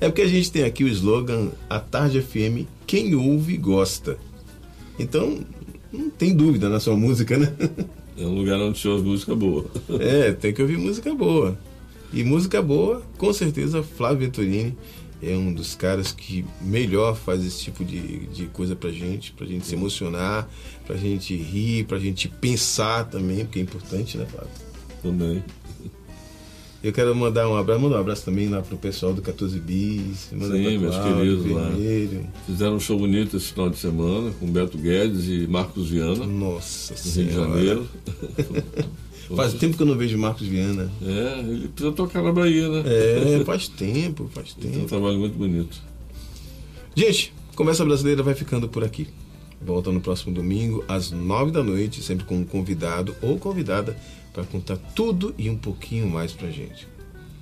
É 0.00 0.08
porque 0.08 0.22
a 0.22 0.28
gente 0.28 0.50
tem 0.50 0.62
aqui 0.62 0.84
o 0.84 0.88
slogan 0.88 1.50
A 1.68 1.80
Tarde 1.80 2.22
FM, 2.22 2.66
quem 2.86 3.14
ouve 3.14 3.56
gosta. 3.56 4.16
Então, 4.98 5.44
não 5.92 6.10
tem 6.10 6.34
dúvida 6.34 6.68
na 6.68 6.80
sua 6.80 6.96
música, 6.96 7.36
né? 7.36 7.52
É 8.16 8.26
um 8.26 8.34
lugar 8.34 8.58
onde 8.60 8.78
se 8.78 8.88
ouve 8.88 9.08
música 9.08 9.34
boa. 9.34 9.64
É, 10.00 10.32
tem 10.32 10.52
que 10.52 10.60
ouvir 10.60 10.76
música 10.76 11.14
boa. 11.14 11.56
E 12.12 12.24
música 12.24 12.60
boa, 12.60 13.02
com 13.16 13.32
certeza, 13.32 13.82
Flávio 13.82 14.26
Venturini 14.26 14.76
é 15.22 15.36
um 15.36 15.52
dos 15.52 15.74
caras 15.74 16.12
que 16.12 16.44
melhor 16.60 17.16
faz 17.16 17.44
esse 17.44 17.60
tipo 17.60 17.84
de, 17.84 18.26
de 18.26 18.46
coisa 18.46 18.76
pra 18.76 18.90
gente, 18.90 19.32
pra 19.32 19.46
gente 19.46 19.66
se 19.66 19.74
emocionar, 19.74 20.48
pra 20.86 20.96
gente 20.96 21.36
rir, 21.36 21.84
pra 21.84 21.98
gente 21.98 22.28
pensar 22.28 23.04
também, 23.04 23.44
porque 23.44 23.58
é 23.58 23.62
importante, 23.62 24.16
né, 24.16 24.26
Flávio? 24.26 24.50
Também. 25.02 25.42
Eu 26.82 26.92
quero 26.92 27.14
mandar 27.14 27.48
um 27.48 27.56
abraço, 27.56 27.80
mandar 27.80 27.96
um 27.96 28.00
abraço 28.00 28.24
também 28.24 28.48
lá 28.48 28.62
pro 28.62 28.76
pessoal 28.76 29.12
do 29.12 29.20
14 29.20 29.58
Bis, 29.58 30.28
Sim, 30.30 30.38
pra 30.38 30.46
meus 30.48 30.94
Cláudio, 30.94 31.42
queridos 31.42 31.50
lá. 31.50 31.72
Fizeram 32.46 32.76
um 32.76 32.80
show 32.80 32.96
bonito 32.96 33.36
esse 33.36 33.52
final 33.52 33.68
de 33.68 33.78
semana 33.78 34.30
com 34.38 34.46
Beto 34.46 34.78
Guedes 34.78 35.26
e 35.26 35.46
Marcos 35.48 35.90
Viana, 35.90 36.24
Nossa 36.24 36.94
no 36.94 37.14
Rio 37.14 37.26
de. 37.26 37.34
Janeiro. 37.34 37.88
Faz 39.34 39.52
tempo 39.54 39.76
que 39.76 39.82
eu 39.82 39.86
não 39.86 39.96
vejo 39.96 40.16
Marcos 40.16 40.46
Viana. 40.46 40.90
É, 41.02 41.40
ele 41.40 41.68
precisa 41.68 41.94
tocar 41.94 42.22
na 42.22 42.32
Bahia, 42.32 42.68
né? 42.68 42.82
É, 42.86 43.42
faz 43.44 43.68
tempo, 43.68 44.30
faz 44.32 44.54
Tem 44.54 44.70
um 44.70 44.74
tempo. 44.74 44.86
trabalho 44.86 45.18
muito 45.18 45.36
bonito. 45.36 45.82
Gente, 46.94 47.34
Conversa 47.54 47.84
Brasileira 47.84 48.22
vai 48.22 48.34
ficando 48.34 48.68
por 48.68 48.84
aqui. 48.84 49.08
Volta 49.60 49.90
no 49.90 50.00
próximo 50.00 50.32
domingo, 50.32 50.84
às 50.86 51.10
nove 51.10 51.50
da 51.50 51.62
noite, 51.62 52.00
sempre 52.02 52.24
com 52.24 52.36
um 52.36 52.44
convidado 52.44 53.14
ou 53.20 53.36
convidada 53.36 53.96
para 54.32 54.44
contar 54.44 54.76
tudo 54.94 55.34
e 55.36 55.48
um 55.50 55.56
pouquinho 55.56 56.08
mais 56.08 56.32
pra 56.32 56.50
gente. 56.50 56.88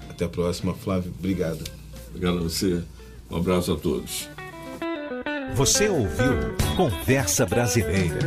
Até 0.09 0.25
a 0.25 0.29
próxima, 0.29 0.75
Flávio. 0.75 1.13
Obrigado. 1.19 1.65
Obrigado 2.09 2.39
a 2.39 2.43
você. 2.43 2.83
Um 3.31 3.37
abraço 3.37 3.73
a 3.73 3.77
todos. 3.77 4.29
Você 5.55 5.89
ouviu 5.89 6.55
Conversa 6.77 7.47
Brasileira. 7.47 8.19